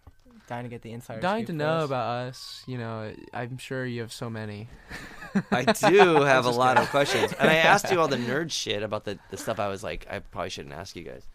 dying 0.47 0.63
to 0.63 0.69
get 0.69 0.81
the 0.81 0.91
insider. 0.91 1.21
Dying 1.21 1.45
scoop 1.45 1.53
to 1.57 1.63
know 1.63 1.77
us? 1.77 1.85
about 1.85 2.27
us. 2.27 2.63
You 2.67 2.77
know, 2.79 3.13
I'm 3.33 3.57
sure 3.57 3.85
you 3.85 4.01
have 4.01 4.11
so 4.11 4.29
many. 4.29 4.67
I 5.51 5.63
do 5.65 6.21
have 6.23 6.45
a 6.45 6.49
lot 6.51 6.77
of 6.77 6.89
questions, 6.89 7.33
and 7.33 7.49
I 7.49 7.55
asked 7.71 7.91
you 7.91 7.99
all 7.99 8.07
the 8.07 8.17
nerd 8.17 8.51
shit 8.51 8.81
about 8.83 9.03
the 9.05 9.19
the 9.29 9.37
stuff. 9.37 9.59
I 9.59 9.67
was 9.67 9.83
like, 9.83 10.07
I 10.09 10.19
probably 10.19 10.49
shouldn't 10.49 10.73
ask 10.73 10.95
you 10.95 11.03
guys. 11.03 11.27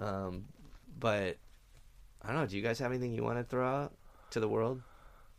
Um, 0.00 0.46
but 0.98 1.36
I 2.22 2.28
don't 2.28 2.36
know. 2.36 2.46
Do 2.46 2.56
you 2.56 2.62
guys 2.62 2.78
have 2.78 2.90
anything 2.90 3.12
you 3.12 3.22
want 3.24 3.38
to 3.38 3.44
throw 3.44 3.66
out 3.68 3.92
to 4.30 4.40
the 4.40 4.48
world? 4.48 4.80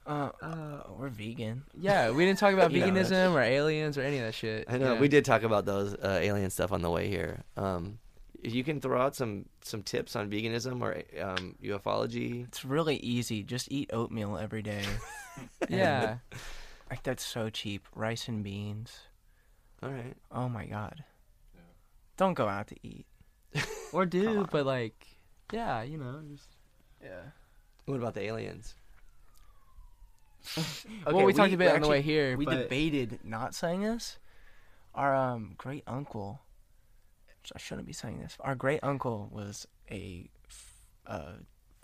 Uh, 0.09 0.31
uh, 0.41 0.83
we're 0.97 1.09
vegan. 1.09 1.61
Yeah, 1.79 2.09
we 2.09 2.25
didn't 2.25 2.39
talk 2.39 2.53
about 2.53 2.71
You 2.73 2.79
know, 2.79 2.87
veganism 2.87 3.33
or 3.33 3.41
aliens 3.41 3.95
or 3.95 4.01
any 4.01 4.17
of 4.17 4.25
that 4.25 4.33
shit. 4.33 4.65
I 4.67 4.79
know 4.79 4.93
Yeah. 4.95 4.99
we 4.99 5.07
did 5.07 5.23
talk 5.23 5.43
about 5.43 5.65
those 5.65 5.93
uh, 5.93 6.17
alien 6.19 6.49
stuff 6.49 6.71
on 6.71 6.81
the 6.81 6.89
way 6.89 7.07
here. 7.07 7.43
Um, 7.55 7.99
you 8.41 8.63
can 8.63 8.81
throw 8.81 8.99
out 8.99 9.15
some 9.15 9.45
some 9.61 9.83
tips 9.83 10.15
on 10.15 10.31
veganism 10.31 10.81
or 10.81 11.03
um, 11.21 11.55
ufology. 11.61 12.45
It's 12.47 12.65
really 12.65 12.95
easy. 12.97 13.43
Just 13.43 13.71
eat 13.71 13.91
oatmeal 13.93 14.37
every 14.37 14.61
day. 14.63 14.83
Yeah. 15.69 16.17
like 16.89 17.03
that's 17.03 17.23
so 17.23 17.49
cheap. 17.49 17.87
Rice 17.95 18.27
and 18.27 18.43
beans. 18.43 18.99
All 19.81 19.89
right. 19.89 20.15
Oh 20.31 20.49
my 20.49 20.65
god. 20.65 21.03
Don't 22.17 22.33
go 22.33 22.47
out 22.49 22.67
to 22.67 22.75
eat. 22.83 23.05
or 23.93 24.05
do, 24.05 24.45
but 24.51 24.65
like, 24.65 25.07
yeah, 25.53 25.83
you 25.83 25.97
know. 25.97 26.19
Just... 26.29 26.49
Yeah. 27.01 27.21
What 27.85 27.95
about 27.95 28.15
the 28.15 28.23
aliens? 28.23 28.75
well, 31.05 31.25
we, 31.25 31.33
talked 31.33 31.53
about 31.53 31.67
it 31.67 31.75
on 31.75 31.81
the 31.81 31.87
way 31.87 32.01
here. 32.01 32.37
We 32.37 32.45
but... 32.45 32.55
debated 32.55 33.19
not 33.23 33.53
saying 33.53 33.83
this. 33.83 34.17
Our 34.95 35.15
um, 35.15 35.53
great 35.57 35.83
uncle. 35.87 36.41
I 37.55 37.57
shouldn't 37.57 37.87
be 37.87 37.93
saying 37.93 38.19
this. 38.19 38.37
Our 38.41 38.55
great 38.55 38.81
uncle 38.83 39.29
was 39.31 39.67
a 39.89 40.29
uh, 41.07 41.33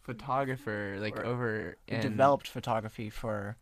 photographer, 0.03 0.97
like 0.99 1.17
Or- 1.19 1.25
over 1.25 1.77
in 1.87 2.01
developed 2.01 2.47
photography 2.47 3.09
for 3.09 3.57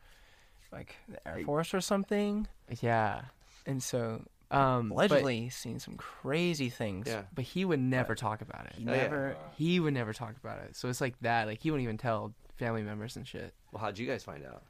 like 0.71 0.95
the 1.07 1.25
Air 1.27 1.43
Force 1.45 1.73
or 1.73 1.81
something, 1.81 2.47
Yeah. 2.81 3.21
and 3.65 3.81
so 3.81 4.25
Um, 4.49 4.91
allegedly 4.91 5.41
he's 5.41 5.55
seen 5.55 5.79
some 5.79 5.95
crazy 5.95 6.69
things. 6.69 7.07
Yeah. 7.07 7.23
but, 7.33 7.43
he 7.43 7.63
would 7.63 7.79
never 7.79 8.15
talk 8.15 8.41
about 8.41 8.65
it. 8.65 8.73
He 8.75 8.87
Oh, 8.87 8.91
yeah. 8.91 9.01
never. 9.03 9.37
He 9.55 9.79
would 9.79 9.93
never 9.93 10.13
talk 10.13 10.35
about 10.37 10.59
it. 10.59 10.75
So 10.75 10.89
it's 10.89 11.01
like 11.01 11.19
that. 11.21 11.47
Like 11.47 11.59
he 11.59 11.69
wouldn't 11.71 11.83
even 11.83 11.97
tell 11.97 12.33
family 12.57 12.81
members 12.81 13.15
and 13.15 13.27
shit. 13.27 13.53
Well, 13.71 13.81
how'd 13.81 13.97
you 13.97 14.07
guys 14.07 14.23
find 14.23 14.43
out 14.45 14.63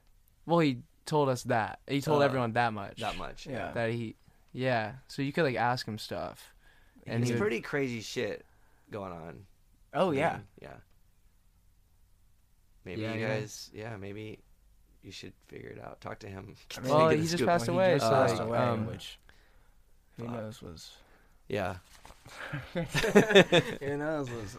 Well, 0.46 0.60
he 0.60 0.80
told 1.06 1.30
us 1.30 1.44
that. 1.44 1.80
He 1.88 2.02
told 2.02 2.22
Uh, 2.22 2.26
everyone 2.26 2.54
that 2.54 2.74
much. 2.74 3.00
that 3.00 3.18
much? 3.18 3.46
Yeah. 3.48 3.72
That 3.72 3.92
he, 3.92 4.16
yeah. 4.52 4.94
So 5.08 5.22
you 5.22 5.32
could 5.34 5.44
like 5.44 5.56
ask 5.56 5.88
him 5.88 5.98
stuff, 5.98 6.54
and 7.06 7.22
It's 7.22 7.30
he 7.30 7.34
would, 7.36 7.42
pretty 7.42 7.62
crazy 7.62 8.02
shit 8.02 8.46
going 8.92 9.12
on. 9.12 9.46
Oh 9.94 10.12
I 10.12 10.16
yeah. 10.16 10.34
mean, 10.34 10.44
yeah. 10.62 10.68
Maybe 12.86 13.02
Yeah, 13.02 13.14
you 13.14 13.20
yeah. 13.22 13.28
guys, 13.40 13.70
yeah. 13.74 13.96
maybe 13.98 14.40
you 15.02 15.12
should 15.12 15.34
figure 15.48 15.70
it 15.70 15.82
out. 15.84 16.02
Talk 16.02 16.20
to 16.20 16.28
him. 16.28 16.56
I 16.78 16.82
mean, 16.82 16.90
Well, 16.92 17.10
Get 17.10 17.16
he 17.20 17.24
just 17.24 17.36
scoop. 17.38 17.48
passed 17.48 17.68
away. 17.68 17.94
He 17.94 18.00
just 18.00 18.08
so 18.10 18.14
passed 18.16 18.34
like, 18.40 18.48
away, 18.48 18.58
um, 18.58 18.86
which 18.88 19.20
who 20.18 20.26
fuck. 20.26 20.34
knows 20.34 20.62
was. 20.62 20.92
Yeah. 21.48 21.76
who 22.74 23.98
knows 23.98 24.30
was 24.30 24.58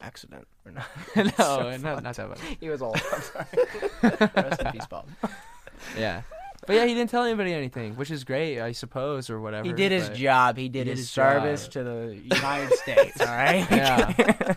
accident 0.00 0.46
or 0.64 0.72
not. 0.72 0.86
no, 1.38 1.76
not, 1.76 2.02
not 2.02 2.14
that 2.16 2.28
much. 2.28 2.38
he 2.60 2.68
was 2.68 2.82
old. 2.82 2.96
I'm 3.12 3.22
sorry. 3.22 3.46
Rest 4.34 4.62
in 4.62 4.72
peace, 4.72 4.86
Bob. 4.86 5.08
Yeah. 5.98 6.22
But 6.66 6.76
yeah, 6.76 6.84
he 6.86 6.94
didn't 6.94 7.10
tell 7.10 7.24
anybody 7.24 7.54
anything, 7.54 7.96
which 7.96 8.10
is 8.10 8.22
great, 8.24 8.60
I 8.60 8.72
suppose, 8.72 9.30
or 9.30 9.40
whatever. 9.40 9.66
He 9.66 9.72
did 9.72 9.92
his 9.92 10.08
but- 10.08 10.18
job. 10.18 10.56
He 10.58 10.68
did 10.68 10.80
He 10.80 10.84
did 10.84 10.90
his, 10.90 10.98
his 11.00 11.10
service 11.10 11.64
job. 11.64 11.72
to 11.72 11.84
the 11.84 12.16
United 12.36 12.72
States. 12.74 13.20
All 13.20 13.26
right. 13.26 13.66
Yeah. 13.70 14.54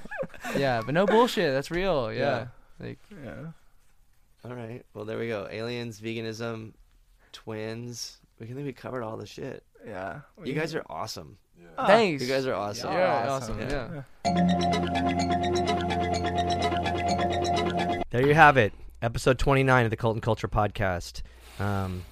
yeah, 0.57 0.81
but 0.85 0.93
no 0.93 1.05
bullshit. 1.05 1.53
That's 1.53 1.71
real. 1.71 2.11
Yeah. 2.13 2.47
Like, 2.79 2.99
yeah. 3.23 3.45
All 4.45 4.53
right. 4.53 4.83
Well, 4.93 5.05
there 5.05 5.17
we 5.17 5.27
go. 5.29 5.47
Aliens, 5.49 6.01
veganism, 6.01 6.73
twins. 7.31 8.17
We 8.39 8.47
can 8.47 8.55
think 8.55 8.65
we 8.65 8.73
covered 8.73 9.03
all 9.03 9.15
the 9.15 9.25
shit. 9.25 9.63
Yeah. 9.85 10.21
You 10.43 10.53
guys 10.53 10.75
are 10.75 10.83
awesome. 10.89 11.37
Thanks. 11.77 12.21
You 12.21 12.29
guys 12.29 12.45
are 12.45 12.53
awesome. 12.53 12.91
You're 12.93 13.05
awesome. 13.05 13.59
awesome. 13.59 13.69
Yeah. 13.69 14.03
Yeah. 14.25 14.83
There 18.11 18.25
you 18.25 18.33
have 18.35 18.57
it. 18.57 18.73
Episode 19.01 19.39
29 19.39 19.85
of 19.85 19.89
the 19.89 19.97
Cult 19.97 20.15
and 20.15 20.21
Culture 20.21 20.47
Podcast. 20.47 21.23
Um, 21.59 22.03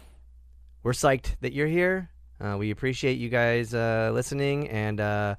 we're 0.84 0.94
psyched 0.94 1.36
that 1.42 1.54
you're 1.54 1.68
here. 1.68 2.10
Uh, 2.40 2.58
we 2.58 2.72
appreciate 2.72 3.20
you 3.20 3.30
guys 3.30 3.74
uh, 3.74 4.10
listening. 4.14 4.68
And 4.70 5.00
uh, 5.00 5.36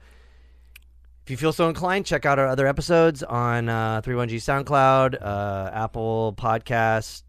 if 1.24 1.30
you 1.30 1.36
feel 1.36 1.52
so 1.52 1.68
inclined, 1.68 2.06
check 2.06 2.24
out 2.26 2.38
our 2.38 2.46
other 2.46 2.66
episodes 2.66 3.22
on 3.22 3.68
uh, 3.68 4.02
31G 4.02 4.36
SoundCloud, 4.36 5.20
uh, 5.20 5.70
Apple 5.72 6.34
Podcast, 6.38 7.24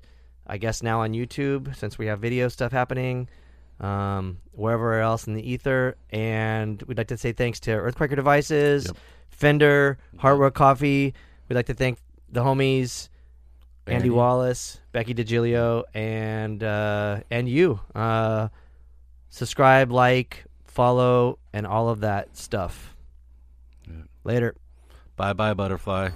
I 0.45 0.57
guess 0.57 0.83
now 0.83 1.01
on 1.01 1.13
YouTube 1.13 1.75
since 1.75 1.97
we 1.97 2.05
have 2.07 2.19
video 2.19 2.49
stuff 2.49 2.71
happening, 2.71 3.29
um, 3.83 4.37
wherever 4.53 4.99
else 4.99 5.27
in 5.27 5.33
the 5.33 5.47
ether. 5.51 5.95
And 6.09 6.81
we'd 6.83 6.97
like 6.97 7.07
to 7.09 7.17
say 7.17 7.33
thanks 7.33 7.59
to 7.61 7.71
Earthquaker 7.71 8.15
Devices, 8.15 8.85
Yep. 8.85 8.97
Fender, 9.29 9.97
Heartwork 10.17 10.53
Coffee. 10.53 11.13
We'd 11.49 11.55
like 11.55 11.65
to 11.67 11.73
thank 11.73 11.99
the 12.31 12.41
homies. 12.43 13.09
Andy, 13.85 13.95
Andy. 13.97 14.09
Wallace, 14.11 14.79
Becky 14.93 15.13
DeGilio, 15.13 15.83
and 15.93 16.63
uh, 16.63 17.19
and 17.29 17.49
you. 17.49 17.81
Uh, 17.93 18.47
subscribe, 19.29 19.91
like, 19.91 20.45
follow, 20.63 21.37
and 21.51 21.67
all 21.67 21.89
of 21.89 21.99
that 21.99 22.37
stuff. 22.37 22.95
Yeah. 23.85 24.03
Later. 24.23 24.55
Bye 25.17 25.33
bye, 25.33 25.53
butterfly. 25.53 26.11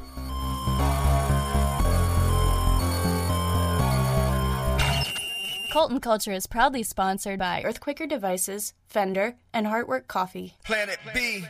Cult 5.78 5.92
and 5.92 6.02
Culture 6.02 6.32
is 6.32 6.48
proudly 6.48 6.82
sponsored 6.82 7.38
by 7.38 7.62
Earthquaker 7.64 8.10
Devices, 8.10 8.74
Fender, 8.88 9.36
and 9.54 9.68
Heartwork 9.68 10.08
Coffee. 10.08 10.56
Planet 10.66 10.98
B. 11.14 11.46